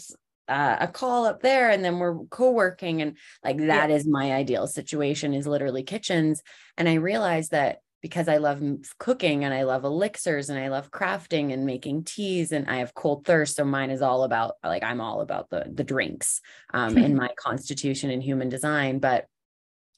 uh, 0.52 0.78
a 0.82 0.88
call 0.88 1.26
up 1.26 1.42
there 1.42 1.70
and 1.70 1.84
then 1.84 1.98
we're 1.98 2.26
co-working 2.26 3.02
and 3.02 3.18
like 3.44 3.58
that 3.58 3.90
yeah. 3.90 3.96
is 3.96 4.06
my 4.06 4.34
ideal 4.34 4.68
situation 4.68 5.34
is 5.34 5.48
literally 5.48 5.84
kitchens. 5.84 6.42
And 6.78 6.90
i 6.90 6.96
realized 6.96 7.52
that 7.52 7.80
because 8.02 8.28
i 8.28 8.38
love 8.38 8.62
cooking 8.98 9.46
and 9.46 9.54
i 9.54 9.64
love 9.64 9.84
elixirs 9.84 10.50
and 10.50 10.60
i 10.60 10.68
love 10.70 10.92
crafting 10.92 11.54
and 11.54 11.66
making 11.66 12.04
teas 12.04 12.52
and 12.52 12.68
i 12.68 12.78
have 12.78 12.96
cold 12.96 13.26
thirst 13.26 13.56
so 13.56 13.64
mine 13.64 13.92
is 13.92 14.02
all 14.02 14.24
about 14.24 14.56
like 14.64 14.84
i'm 14.84 15.00
all 15.00 15.22
about 15.22 15.50
the 15.52 15.66
the 15.72 15.84
drinks 15.84 16.42
um, 16.74 16.98
in 16.98 17.16
my 17.16 17.30
constitution 17.38 18.10
and 18.10 18.24
human 18.24 18.50
design. 18.50 19.00
But 19.00 19.28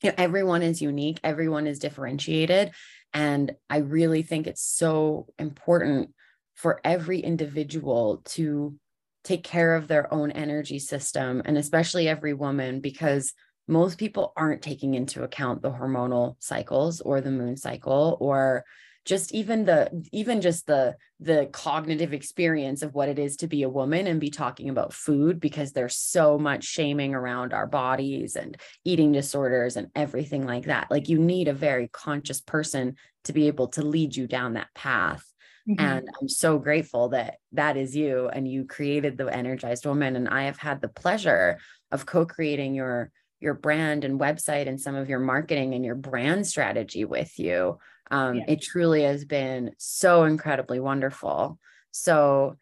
you 0.04 0.10
know 0.10 0.16
everyone 0.18 0.62
is 0.62 0.82
unique 0.82 1.20
everyone 1.24 1.66
is 1.66 1.80
differentiated 1.80 2.72
and 3.14 3.56
i 3.70 3.78
really 3.78 4.22
think 4.22 4.45
it's 4.45 4.62
so 4.62 5.28
important 5.39 6.14
for 6.56 6.80
every 6.84 7.20
individual 7.20 8.22
to 8.26 8.76
take 9.24 9.43
care 9.43 9.76
of 9.76 9.88
their 9.88 10.13
own 10.13 10.32
energy 10.32 10.80
system 10.80 11.41
and 11.45 11.57
especially 11.57 12.07
every 12.07 12.34
woman 12.34 12.80
because 12.80 13.34
most 13.67 13.97
people 13.97 14.34
aren't 14.36 14.61
taking 14.61 14.93
into 14.93 15.24
account 15.24 15.61
the 15.61 15.71
hormonal 15.71 16.36
cycles 16.39 16.99
or 17.01 17.21
the 17.21 17.32
moon 17.32 17.55
cycle 17.55 18.17
or 18.19 18.65
just 19.05 19.34
even 19.34 19.65
the 19.65 19.89
even 20.11 20.39
just 20.39 20.65
the 20.65 20.95
the 21.19 21.49
cognitive 21.51 22.13
experience 22.13 22.82
of 22.82 22.93
what 22.93 23.09
it 23.09 23.19
is 23.19 23.38
to 23.38 23.47
be 23.47 23.63
a 23.63 23.69
woman 23.69 24.07
and 24.07 24.19
be 24.19 24.30
talking 24.30 24.69
about 24.69 24.93
food 24.93 25.39
because 25.39 25.71
there's 25.71 25.95
so 25.95 26.38
much 26.38 26.63
shaming 26.63 27.13
around 27.13 27.53
our 27.53 27.67
bodies 27.67 28.36
and 28.36 28.57
eating 28.86 29.11
disorders 29.11 29.76
and 29.76 29.89
everything 29.95 30.45
like 30.45 30.65
that. 30.65 30.89
Like 30.89 31.09
you 31.09 31.19
need 31.19 31.47
a 31.47 31.53
very 31.53 31.89
conscious 31.89 32.41
person 32.41 32.95
to 33.26 33.34
be 33.34 33.47
able 33.47 33.67
to 33.69 33.82
lead 33.82 34.15
you 34.15 34.28
down 34.28 34.53
that 34.53 34.74
path 34.74 35.26
Mm-hmm. 35.70 35.80
And 35.80 36.09
I'm 36.22 36.28
so 36.28 36.57
grateful 36.59 37.09
that 37.09 37.38
that 37.53 37.78
is 37.78 37.95
you 37.95 38.28
and 38.28 38.47
you 38.47 38.66
created 38.66 39.18
the 39.18 39.28
energized 39.28 39.86
woman. 39.86 40.16
And 40.16 40.28
I 40.28 40.43
have 40.43 40.57
had 40.57 40.82
the 40.82 40.89
pleasure 40.89 41.59
of 41.91 42.05
co-creating 42.05 42.76
your 42.76 43.11
your 43.39 43.53
brand 43.53 44.05
and 44.05 44.20
website 44.20 44.68
and 44.68 44.80
some 44.80 44.95
of 44.95 45.09
your 45.09 45.20
marketing 45.20 45.74
and 45.74 45.84
your 45.84 45.95
brand 45.95 46.47
strategy 46.47 47.03
with 47.03 47.38
you. 47.38 47.78
Um, 48.09 48.36
yeah. 48.36 48.45
It 48.47 48.61
truly 48.61 49.03
has 49.03 49.26
been 49.26 49.72
so 49.78 50.24
incredibly 50.24 50.80
wonderful. 50.80 51.59
So 51.91 52.55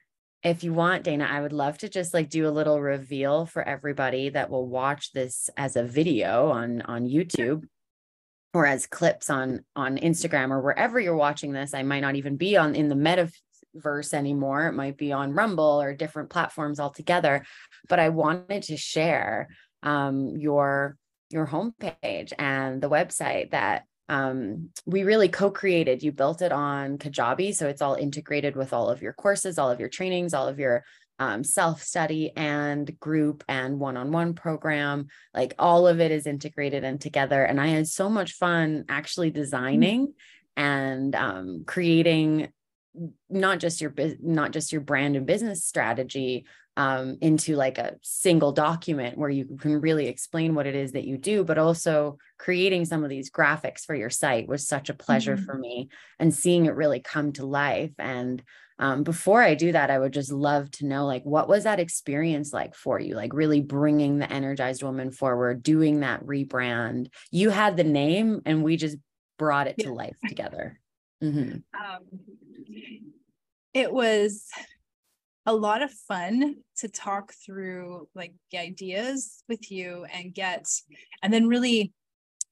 if 0.44 0.64
you 0.64 0.74
want, 0.74 1.04
Daina, 1.04 1.30
I 1.30 1.40
would 1.40 1.54
love 1.54 1.78
to 1.80 1.90
just 1.90 2.16
like 2.16 2.30
do 2.30 2.48
a 2.48 2.50
little 2.50 2.82
reveal 2.82 3.46
for 3.46 3.62
everybody 3.62 4.30
that 4.30 4.50
will 4.50 4.68
watch 4.68 5.12
this 5.12 5.52
as 5.56 5.76
a 5.76 5.84
video 5.84 6.50
on 6.50 6.82
on 6.82 7.08
YouTube 7.08 7.64
or 8.54 8.66
as 8.66 8.88
clips 8.88 9.30
on 9.30 9.64
on 9.76 9.98
Instagram 9.98 10.52
or 10.52 10.62
wherever 10.62 11.00
you're 11.00 11.16
watching 11.16 11.54
this. 11.54 11.74
I 11.74 11.84
might 11.84 12.02
not 12.02 12.16
even 12.16 12.38
be 12.38 12.58
on 12.58 12.76
in 12.76 12.90
the 12.90 12.96
metaverse 12.96 14.14
anymore. 14.14 14.68
It 14.68 14.74
might 14.74 14.98
be 14.98 15.12
on 15.12 15.34
Rumble 15.34 15.82
or 15.82 15.94
different 15.94 16.30
platforms 16.30 16.80
altogether. 16.80 17.46
But 17.88 18.00
I 18.00 18.10
wanted 18.10 18.64
to 18.64 18.78
share 18.78 19.48
um, 19.84 20.36
your 20.38 20.98
your 21.30 21.48
homepage 21.48 22.34
and 22.38 22.82
the 22.82 22.90
website 22.90 23.52
that 23.52 23.84
um, 24.10 24.70
we 24.86 25.04
really 25.04 25.30
co-created. 25.30 26.04
You 26.04 26.12
built 26.12 26.42
it 26.42 26.52
on 26.52 26.98
Kajabi, 26.98 27.56
so 27.56 27.70
it's 27.70 27.82
all 27.82 27.96
integrated 27.96 28.58
with 28.58 28.74
all 28.74 28.90
of 28.90 29.02
your 29.02 29.14
courses, 29.14 29.58
all 29.58 29.72
of 29.72 29.80
your 29.80 29.88
trainings, 29.88 30.34
all 30.34 30.50
of 30.50 30.60
your 30.60 30.84
um, 31.22 31.44
self 31.44 31.84
study 31.84 32.32
and 32.36 33.00
group 33.00 33.44
and 33.48 33.80
one 33.80 33.96
on 33.96 34.12
one 34.12 34.34
program. 34.34 35.08
Like 35.36 35.54
all 35.60 35.88
of 35.88 36.00
it 36.00 36.12
is 36.12 36.26
integrated 36.26 36.84
and 36.84 37.00
together. 37.00 37.44
And 37.44 37.62
I 37.62 37.68
had 37.68 37.88
so 37.88 38.10
much 38.10 38.34
fun 38.34 38.86
actually 38.90 39.30
mm-hmm. 39.30 39.40
designing 39.40 40.08
mm-hmm. 40.08 40.64
and 40.64 41.16
um, 41.16 41.64
creating 41.68 42.50
not 43.30 43.60
just 43.60 43.82
your 43.82 43.94
not 44.20 44.52
just 44.52 44.72
your 44.72 44.82
brand 44.82 45.16
and 45.16 45.28
business 45.28 45.64
strategy 45.64 46.48
um, 46.76 47.18
into 47.22 47.56
like 47.56 47.78
a 47.78 47.98
single 48.02 48.52
document 48.52 49.18
where 49.18 49.30
you 49.30 49.46
can 49.60 49.80
really 49.80 50.08
explain 50.08 50.56
what 50.56 50.66
it 50.66 50.76
is 50.76 50.94
that 50.94 51.06
you 51.06 51.18
do 51.18 51.46
but 51.46 51.58
also 51.58 52.18
creating 52.38 52.84
some 52.84 53.04
of 53.06 53.10
these 53.10 53.32
graphics 53.32 53.86
for 53.86 53.96
your 53.96 54.10
site 54.10 54.48
was 54.48 54.68
such 54.68 54.90
a 54.90 54.94
pleasure 54.94 55.38
mm-hmm. 55.38 55.46
for 55.46 55.58
me 55.58 55.88
and 56.20 56.34
seeing 56.34 56.66
it 56.66 56.76
really 56.76 57.00
come 57.00 57.32
to 57.32 57.46
life 57.46 57.94
and 57.98 58.44
um, 58.82 59.04
before 59.04 59.44
I 59.44 59.54
do 59.54 59.72
that, 59.74 59.92
I 59.92 60.00
would 60.00 60.12
just 60.12 60.32
love 60.32 60.72
to 60.72 60.88
know, 60.88 61.06
like, 61.06 61.24
what 61.24 61.48
was 61.48 61.66
that 61.66 61.80
experience 61.80 62.52
like 62.52 62.74
for 62.74 63.00
you? 63.00 63.14
Like, 63.14 63.32
really 63.32 63.62
bringing 63.62 64.18
the 64.18 64.32
energized 64.32 64.82
woman 64.82 65.12
forward, 65.12 65.62
doing 65.62 66.00
that 66.00 66.26
rebrand. 66.26 67.10
You 67.30 67.52
had 67.52 67.78
the 67.78 67.84
name, 67.84 68.42
and 68.44 68.64
we 68.64 68.78
just 68.78 68.98
brought 69.38 69.68
it 69.68 69.78
to 69.80 69.94
life 69.94 70.18
together. 70.28 70.78
Mm-hmm. 71.24 71.58
Um, 71.80 72.20
it 73.76 73.94
was 73.94 74.48
a 75.46 75.54
lot 75.54 75.84
of 75.84 75.92
fun 75.92 76.56
to 76.78 76.88
talk 76.88 77.32
through 77.46 78.08
like 78.16 78.34
the 78.52 78.58
ideas 78.58 79.44
with 79.48 79.72
you 79.72 80.08
and 80.12 80.34
get, 80.34 80.66
and 81.22 81.32
then 81.32 81.48
really 81.48 81.94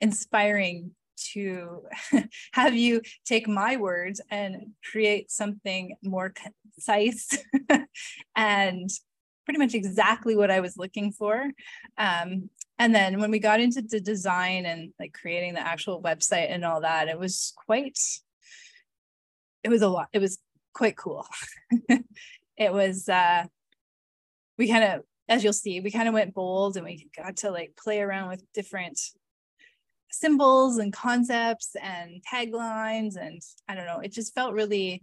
inspiring 0.02 0.92
to 1.34 1.84
have 2.54 2.76
you 2.76 3.02
take 3.26 3.48
my 3.48 3.78
words 3.78 4.22
and 4.30 4.68
create 4.92 5.32
something 5.32 5.96
more 6.04 6.34
concise 6.76 7.38
and 8.36 8.90
pretty 9.46 9.58
much 9.58 9.74
exactly 9.74 10.36
what 10.36 10.52
I 10.52 10.60
was 10.60 10.78
looking 10.78 11.12
for. 11.12 11.44
Um, 11.98 12.50
and 12.78 12.94
then 12.94 13.20
when 13.20 13.32
we 13.32 13.40
got 13.40 13.60
into 13.60 13.82
the 13.82 14.00
design 14.00 14.66
and 14.66 14.94
like 15.00 15.14
creating 15.14 15.56
the 15.56 15.66
actual 15.66 16.02
website 16.02 16.52
and 16.52 16.64
all 16.64 16.82
that, 16.82 17.08
it 17.08 17.18
was 17.18 17.54
quite, 17.66 18.00
it 19.64 19.70
was 19.70 19.82
a 19.82 19.88
lot. 19.88 20.08
It 20.14 20.20
was 20.20 20.38
quite 20.74 20.96
cool. 20.96 21.26
it 22.58 22.72
was, 22.72 23.10
uh, 23.10 23.46
we 24.58 24.70
kind 24.70 24.84
of, 24.84 25.02
as 25.28 25.44
you'll 25.44 25.52
see, 25.54 25.80
we 25.80 25.90
kind 25.90 26.08
of 26.08 26.14
went 26.14 26.34
bold 26.34 26.78
and 26.78 26.86
we 26.86 27.10
got 27.18 27.38
to 27.38 27.50
like 27.52 27.74
play 27.76 28.02
around 28.02 28.30
with 28.30 28.44
different 28.54 29.00
symbols 30.12 30.78
and 30.78 30.94
concepts 30.94 31.76
and 31.82 32.22
taglines 32.32 33.16
and 33.16 33.42
i 33.68 33.76
don't 33.76 33.86
know 33.86 34.00
it 34.00 34.12
just 34.12 34.34
felt 34.34 34.54
really 34.54 35.02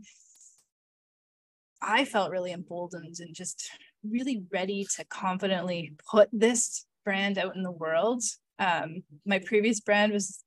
i 1.80 2.04
felt 2.04 2.30
really 2.30 2.52
emboldened 2.52 3.16
and 3.20 3.34
just 3.34 3.70
really 4.02 4.44
ready 4.52 4.86
to 4.96 5.04
confidently 5.04 5.92
put 6.10 6.28
this 6.32 6.86
brand 7.06 7.38
out 7.38 7.56
in 7.56 7.62
the 7.62 7.70
world. 7.70 8.22
Um, 8.58 9.04
my 9.24 9.38
previous 9.38 9.80
brand 9.80 10.12
was 10.12 10.42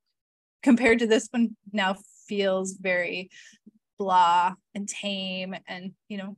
compared 0.61 0.99
to 0.99 1.07
this 1.07 1.27
one 1.31 1.55
now 1.71 1.95
feels 2.27 2.73
very 2.73 3.29
blah 3.97 4.53
and 4.75 4.87
tame 4.87 5.55
and 5.67 5.91
you 6.07 6.17
know 6.17 6.37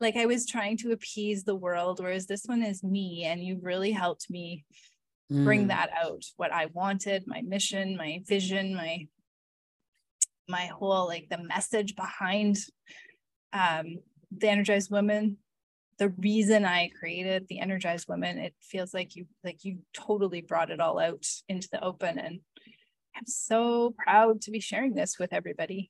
like 0.00 0.16
i 0.16 0.26
was 0.26 0.44
trying 0.46 0.76
to 0.76 0.90
appease 0.90 1.44
the 1.44 1.54
world 1.54 2.00
whereas 2.00 2.26
this 2.26 2.44
one 2.46 2.64
is 2.64 2.82
me 2.82 3.24
and 3.24 3.42
you 3.44 3.58
really 3.62 3.92
helped 3.92 4.28
me 4.28 4.64
bring 5.30 5.64
mm. 5.64 5.68
that 5.68 5.90
out 5.96 6.22
what 6.36 6.52
i 6.52 6.66
wanted 6.72 7.24
my 7.26 7.40
mission 7.42 7.96
my 7.96 8.20
vision 8.26 8.74
my 8.74 9.06
my 10.48 10.66
whole 10.66 11.06
like 11.06 11.28
the 11.30 11.42
message 11.42 11.96
behind 11.96 12.56
um 13.52 13.96
the 14.36 14.48
energized 14.48 14.90
women 14.90 15.38
the 15.98 16.10
reason 16.18 16.64
i 16.64 16.90
created 16.98 17.46
the 17.48 17.58
energized 17.58 18.06
women 18.08 18.38
it 18.38 18.54
feels 18.60 18.92
like 18.92 19.16
you 19.16 19.26
like 19.42 19.64
you 19.64 19.78
totally 19.94 20.42
brought 20.42 20.70
it 20.70 20.80
all 20.80 20.98
out 20.98 21.26
into 21.48 21.68
the 21.72 21.82
open 21.82 22.18
and 22.18 22.40
i'm 23.16 23.26
so 23.26 23.94
proud 23.96 24.40
to 24.42 24.50
be 24.50 24.60
sharing 24.60 24.94
this 24.94 25.18
with 25.18 25.32
everybody 25.32 25.88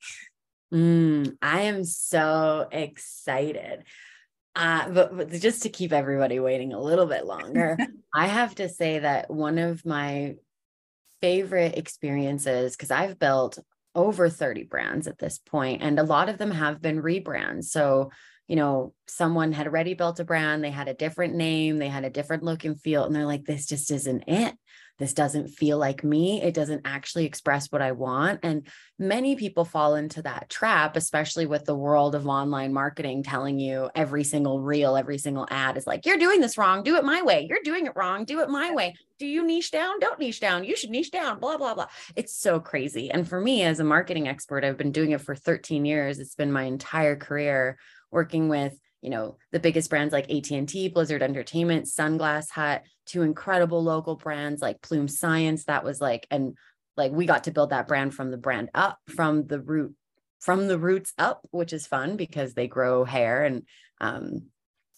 mm, 0.73 1.35
i 1.41 1.61
am 1.63 1.83
so 1.83 2.67
excited 2.71 3.83
uh, 4.55 4.89
but, 4.89 5.15
but 5.15 5.31
just 5.31 5.63
to 5.63 5.69
keep 5.69 5.91
everybody 5.91 6.39
waiting 6.39 6.73
a 6.73 6.79
little 6.79 7.05
bit 7.05 7.25
longer, 7.25 7.77
I 8.13 8.27
have 8.27 8.55
to 8.55 8.69
say 8.69 8.99
that 8.99 9.29
one 9.29 9.57
of 9.57 9.85
my 9.85 10.35
favorite 11.21 11.77
experiences, 11.77 12.75
because 12.75 12.91
I've 12.91 13.19
built 13.19 13.59
over 13.93 14.29
30 14.29 14.63
brands 14.63 15.07
at 15.07 15.17
this 15.17 15.37
point 15.39 15.81
and 15.81 15.99
a 15.99 16.03
lot 16.03 16.29
of 16.29 16.37
them 16.37 16.51
have 16.51 16.81
been 16.81 17.01
rebrands. 17.01 17.65
So 17.65 18.11
you 18.47 18.55
know 18.55 18.93
someone 19.07 19.51
had 19.51 19.67
already 19.67 19.93
built 19.93 20.19
a 20.19 20.23
brand 20.23 20.63
they 20.63 20.71
had 20.71 20.87
a 20.87 20.93
different 20.93 21.35
name 21.35 21.77
they 21.77 21.87
had 21.87 22.05
a 22.05 22.09
different 22.09 22.43
look 22.43 22.63
and 22.63 22.79
feel 22.81 23.03
and 23.03 23.15
they're 23.15 23.25
like 23.25 23.45
this 23.45 23.65
just 23.65 23.91
isn't 23.91 24.23
it 24.27 24.55
this 24.97 25.13
doesn't 25.13 25.49
feel 25.49 25.77
like 25.77 26.03
me. 26.03 26.41
It 26.41 26.53
doesn't 26.53 26.83
actually 26.85 27.25
express 27.25 27.69
what 27.71 27.81
I 27.81 27.91
want. 27.91 28.39
And 28.43 28.67
many 28.97 29.35
people 29.35 29.65
fall 29.65 29.95
into 29.95 30.21
that 30.21 30.49
trap, 30.49 30.95
especially 30.95 31.45
with 31.45 31.65
the 31.65 31.75
world 31.75 32.15
of 32.15 32.27
online 32.27 32.71
marketing 32.71 33.21
telling 33.21 33.59
you 33.59 33.89
every 33.93 34.23
single 34.23 34.61
reel, 34.61 34.95
every 34.95 35.17
single 35.17 35.47
ad 35.49 35.75
is 35.75 35.85
like, 35.85 36.05
you're 36.05 36.17
doing 36.17 36.39
this 36.39 36.57
wrong. 36.57 36.81
Do 36.81 36.95
it 36.95 37.03
my 37.03 37.21
way. 37.23 37.45
You're 37.49 37.63
doing 37.63 37.87
it 37.87 37.93
wrong. 37.95 38.23
Do 38.23 38.39
it 38.39 38.49
my 38.49 38.73
way. 38.73 38.95
Do 39.19 39.27
you 39.27 39.45
niche 39.45 39.71
down? 39.71 39.99
Don't 39.99 40.19
niche 40.19 40.39
down. 40.39 40.63
You 40.63 40.77
should 40.77 40.89
niche 40.89 41.11
down, 41.11 41.39
blah, 41.39 41.57
blah, 41.57 41.73
blah. 41.73 41.87
It's 42.15 42.35
so 42.35 42.59
crazy. 42.59 43.11
And 43.11 43.27
for 43.27 43.39
me, 43.39 43.63
as 43.63 43.79
a 43.79 43.85
marketing 43.85 44.27
expert, 44.27 44.63
I've 44.63 44.77
been 44.77 44.91
doing 44.91 45.11
it 45.11 45.21
for 45.21 45.35
13 45.35 45.85
years. 45.85 46.19
It's 46.19 46.35
been 46.35 46.51
my 46.51 46.63
entire 46.63 47.15
career 47.15 47.77
working 48.15 48.49
with 48.49 48.73
you 49.01 49.11
know 49.11 49.37
the 49.51 49.59
biggest 49.59 49.91
brands 49.91 50.11
like 50.11 50.31
AT&T, 50.31 50.89
Blizzard 50.89 51.21
Entertainment, 51.21 51.85
Sunglass 51.85 52.49
Hut, 52.49 52.81
two 53.05 53.21
incredible 53.21 53.83
local 53.83 54.15
brands 54.15 54.61
like 54.61 54.81
Plume 54.81 55.07
Science. 55.07 55.65
That 55.65 55.83
was 55.83 56.01
like 56.01 56.25
and 56.31 56.57
like 56.97 57.11
we 57.11 57.27
got 57.27 57.43
to 57.43 57.51
build 57.51 57.69
that 57.69 57.87
brand 57.87 58.15
from 58.15 58.31
the 58.31 58.37
brand 58.37 58.69
up 58.73 58.97
from 59.07 59.45
the 59.45 59.59
root 59.59 59.93
from 60.39 60.67
the 60.67 60.79
roots 60.79 61.13
up 61.17 61.41
which 61.51 61.73
is 61.73 61.87
fun 61.87 62.17
because 62.17 62.53
they 62.53 62.67
grow 62.67 63.03
hair 63.03 63.43
and 63.43 63.63
um, 63.99 64.43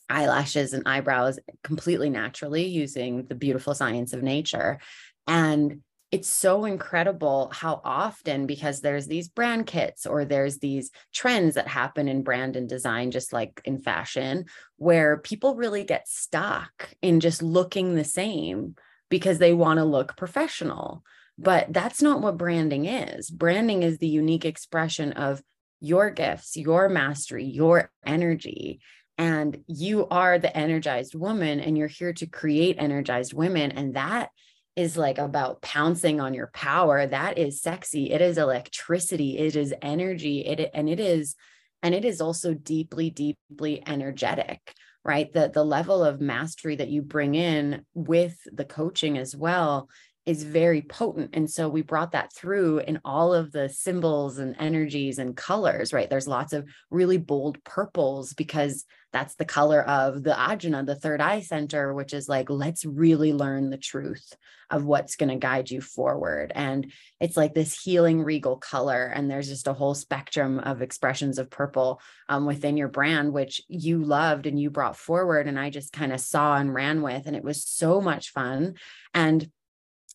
eyelashes 0.09 0.73
and 0.73 0.83
eyebrows 0.87 1.39
completely 1.63 2.09
naturally 2.09 2.65
using 2.65 3.25
the 3.25 3.35
beautiful 3.35 3.73
science 3.73 4.13
of 4.13 4.23
nature. 4.23 4.79
And 5.25 5.81
it's 6.11 6.29
so 6.29 6.65
incredible 6.65 7.51
how 7.53 7.81
often 7.83 8.45
because 8.45 8.79
there's 8.79 9.07
these 9.07 9.27
brand 9.27 9.65
kits 9.65 10.05
or 10.05 10.23
there's 10.23 10.59
these 10.59 10.89
trends 11.13 11.55
that 11.55 11.67
happen 11.67 12.07
in 12.07 12.23
brand 12.23 12.55
and 12.55 12.69
design 12.69 13.11
just 13.11 13.33
like 13.33 13.61
in 13.65 13.77
fashion 13.77 14.45
where 14.77 15.17
people 15.17 15.55
really 15.55 15.83
get 15.83 16.07
stuck 16.07 16.89
in 17.01 17.19
just 17.19 17.41
looking 17.43 17.95
the 17.95 18.05
same 18.05 18.75
because 19.09 19.37
they 19.37 19.53
want 19.53 19.79
to 19.79 19.85
look 19.85 20.15
professional. 20.15 21.03
But 21.37 21.71
that's 21.71 22.01
not 22.01 22.21
what 22.21 22.37
branding 22.37 22.85
is. 22.85 23.29
Branding 23.29 23.83
is 23.83 23.97
the 23.97 24.07
unique 24.07 24.45
expression 24.45 25.11
of 25.13 25.41
your 25.79 26.09
gifts 26.09 26.55
your 26.57 26.89
mastery 26.89 27.45
your 27.45 27.91
energy. 28.05 28.79
And 29.19 29.63
you 29.67 30.07
are 30.07 30.37
the 30.37 30.55
energized 30.55 31.15
woman 31.15 31.59
and 31.59 31.77
you're 31.77 31.87
here 31.87 32.13
to 32.13 32.27
create 32.27 32.77
energized 32.79 33.33
women. 33.33 33.71
And 33.71 33.95
that 33.95 34.29
is 34.77 34.95
like 34.95 35.17
about 35.17 35.61
pouncing 35.61 36.21
on 36.21 36.33
your 36.33 36.51
power 36.53 37.05
that 37.05 37.37
is 37.37 37.61
sexy. 37.61 38.11
It 38.11 38.21
is 38.21 38.37
electricity. 38.37 39.37
It 39.37 39.55
is 39.55 39.73
energy. 39.81 40.45
It 40.45 40.69
and 40.73 40.87
it 40.87 40.99
is 40.99 41.35
and 41.83 41.93
it 41.93 42.05
is 42.05 42.21
also 42.21 42.53
deeply 42.53 43.09
deeply 43.09 43.83
energetic 43.85 44.73
right? 45.07 45.31
The 45.31 45.49
the 45.49 45.63
level 45.63 46.03
of 46.03 46.19
mastery 46.19 46.75
that 46.75 46.89
you 46.89 47.01
bring 47.01 47.33
in 47.33 47.85
with 47.93 48.37
the 48.51 48.65
coaching 48.65 49.17
as 49.17 49.33
well 49.33 49.89
is 50.27 50.43
very 50.43 50.81
potent. 50.81 51.29
And 51.33 51.49
so 51.49 51.69
we 51.69 51.81
brought 51.81 52.11
that 52.11 52.33
through 52.33 52.79
in 52.79 52.99
all 53.05 53.33
of 53.33 53.53
the 53.53 53.69
symbols 53.69 54.39
and 54.39 54.57
energies 54.59 55.19
and 55.19 55.37
colors, 55.37 55.93
right? 55.93 56.09
There's 56.09 56.27
lots 56.27 56.51
of 56.51 56.67
really 56.91 57.17
bold 57.17 57.63
purples 57.63 58.33
because 58.33 58.83
that's 59.13 59.35
the 59.35 59.45
color 59.45 59.81
of 59.81 60.23
the 60.23 60.33
ajna, 60.33 60.85
the 60.85 60.95
third 60.95 61.21
eye 61.21 61.39
center, 61.39 61.93
which 61.93 62.13
is 62.13 62.27
like, 62.27 62.49
let's 62.49 62.83
really 62.83 63.31
learn 63.31 63.69
the 63.69 63.77
truth 63.77 64.33
of 64.69 64.83
what's 64.83 65.15
going 65.15 65.29
to 65.29 65.37
guide 65.37 65.71
you 65.71 65.79
forward. 65.79 66.51
And 66.53 66.91
it's 67.21 67.37
like 67.37 67.53
this 67.53 67.81
healing 67.81 68.21
regal 68.21 68.57
color. 68.57 69.05
And 69.05 69.31
there's 69.31 69.47
just 69.47 69.69
a 69.69 69.73
whole 69.73 69.95
spectrum 69.95 70.59
of 70.59 70.81
expressions 70.81 71.39
of 71.39 71.49
purple 71.49 72.01
um, 72.27 72.45
within 72.45 72.75
your 72.75 72.89
brand, 72.89 73.31
which 73.31 73.61
you 73.69 74.03
loved 74.03 74.45
and 74.45 74.59
you 74.59 74.69
brought 74.69 74.97
forward. 74.97 75.47
And 75.47 75.57
I 75.57 75.69
just 75.69 75.93
kind 75.93 76.11
of 76.11 76.19
saw 76.19 76.57
and 76.57 76.73
ran 76.73 77.01
with. 77.01 77.27
And 77.27 77.35
it 77.35 77.45
was 77.45 77.65
so 77.65 78.01
much 78.01 78.31
fun. 78.33 78.75
And 79.13 79.49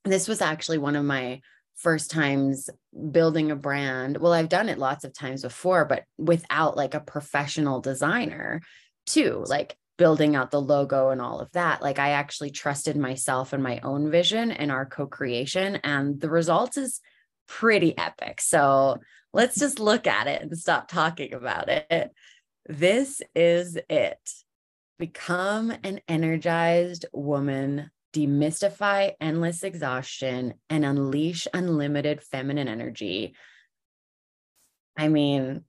this 0.05 0.29
was 0.29 0.41
actually 0.41 0.79
one 0.79 0.97
of 0.97 1.05
my 1.05 1.41
first 1.77 2.11
times 2.11 2.69
building 3.11 3.51
a 3.51 3.57
brand. 3.57 4.19
Well, 4.19 4.33
I've 4.33 4.49
done 4.49 4.69
it 4.69 4.79
lots 4.79 5.05
of 5.05 5.13
times 5.13 5.43
before, 5.43 5.85
but 5.85 6.05
without 6.19 6.77
like 6.77 6.95
a 6.95 7.01
professional 7.01 7.81
designer 7.81 8.61
too, 9.07 9.45
like 9.47 9.77
building 9.99 10.35
out 10.35 10.51
the 10.51 10.61
logo 10.61 11.11
and 11.11 11.21
all 11.21 11.41
of 11.41 11.51
that. 11.53 11.83
Like 11.83 11.99
I 11.99 12.11
actually 12.11 12.51
trusted 12.51 12.97
myself 12.97 13.53
and 13.53 13.63
my 13.63 13.81
own 13.83 14.11
vision 14.11 14.51
and 14.51 14.71
our 14.71 14.87
co-creation 14.87 15.77
and 15.77 16.21
the 16.21 16.31
results 16.31 16.77
is 16.77 17.01
pretty 17.47 17.97
epic. 17.97 18.41
So 18.41 18.99
let's 19.33 19.59
just 19.59 19.79
look 19.79 20.07
at 20.07 20.27
it 20.27 20.43
and 20.43 20.57
stop 20.59 20.89
talking 20.89 21.35
about 21.35 21.69
it. 21.69 22.11
This 22.67 23.23
is 23.35 23.79
it. 23.89 24.19
Become 24.99 25.73
an 25.83 26.01
energized 26.09 27.07
woman 27.13 27.91
demystify 28.13 29.13
endless 29.21 29.63
exhaustion, 29.63 30.55
and 30.69 30.85
unleash 30.85 31.49
unlimited 31.53 32.23
feminine 32.23 32.69
energy. 32.69 33.35
I 34.97 35.09
mean, 35.09 35.65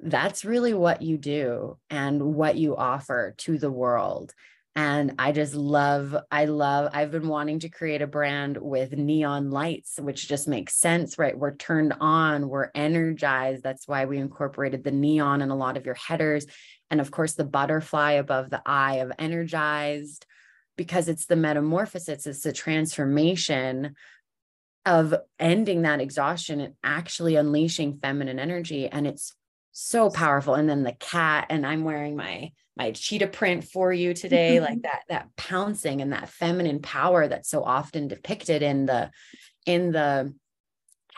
that's 0.00 0.44
really 0.44 0.74
what 0.74 1.02
you 1.02 1.16
do 1.16 1.78
and 1.88 2.34
what 2.34 2.56
you 2.56 2.76
offer 2.76 3.34
to 3.38 3.58
the 3.58 3.70
world. 3.70 4.34
And 4.74 5.16
I 5.18 5.32
just 5.32 5.54
love, 5.54 6.16
I 6.30 6.46
love, 6.46 6.90
I've 6.94 7.10
been 7.10 7.28
wanting 7.28 7.58
to 7.60 7.68
create 7.68 8.00
a 8.00 8.06
brand 8.06 8.56
with 8.56 8.96
neon 8.96 9.50
lights, 9.50 9.98
which 10.00 10.26
just 10.26 10.48
makes 10.48 10.74
sense, 10.74 11.18
right? 11.18 11.38
We're 11.38 11.54
turned 11.54 11.94
on, 12.00 12.48
we're 12.48 12.70
energized. 12.74 13.62
That's 13.62 13.86
why 13.86 14.06
we 14.06 14.16
incorporated 14.16 14.82
the 14.82 14.90
neon 14.90 15.42
in 15.42 15.50
a 15.50 15.56
lot 15.56 15.76
of 15.76 15.84
your 15.84 15.94
headers. 15.94 16.46
And 16.90 17.02
of 17.02 17.10
course, 17.10 17.34
the 17.34 17.44
butterfly 17.44 18.12
above 18.12 18.48
the 18.48 18.62
eye 18.64 18.96
of 18.96 19.12
energized 19.18 20.24
because 20.76 21.08
it's 21.08 21.26
the 21.26 21.36
metamorphosis, 21.36 22.26
it's 22.26 22.42
the 22.42 22.52
transformation 22.52 23.94
of 24.84 25.14
ending 25.38 25.82
that 25.82 26.00
exhaustion 26.00 26.60
and 26.60 26.74
actually 26.82 27.36
unleashing 27.36 27.98
feminine 27.98 28.38
energy. 28.38 28.88
And 28.88 29.06
it's 29.06 29.34
so 29.72 30.10
powerful. 30.10 30.54
And 30.54 30.68
then 30.68 30.82
the 30.82 30.92
cat, 30.92 31.46
and 31.50 31.66
I'm 31.66 31.84
wearing 31.84 32.16
my 32.16 32.52
my 32.74 32.90
cheetah 32.92 33.26
print 33.26 33.64
for 33.64 33.92
you 33.92 34.14
today, 34.14 34.60
like 34.68 34.82
that, 34.82 35.02
that 35.08 35.28
pouncing 35.36 36.00
and 36.00 36.12
that 36.12 36.30
feminine 36.30 36.80
power 36.80 37.28
that's 37.28 37.50
so 37.50 37.62
often 37.62 38.08
depicted 38.08 38.62
in 38.62 38.86
the 38.86 39.10
in 39.66 39.92
the 39.92 40.34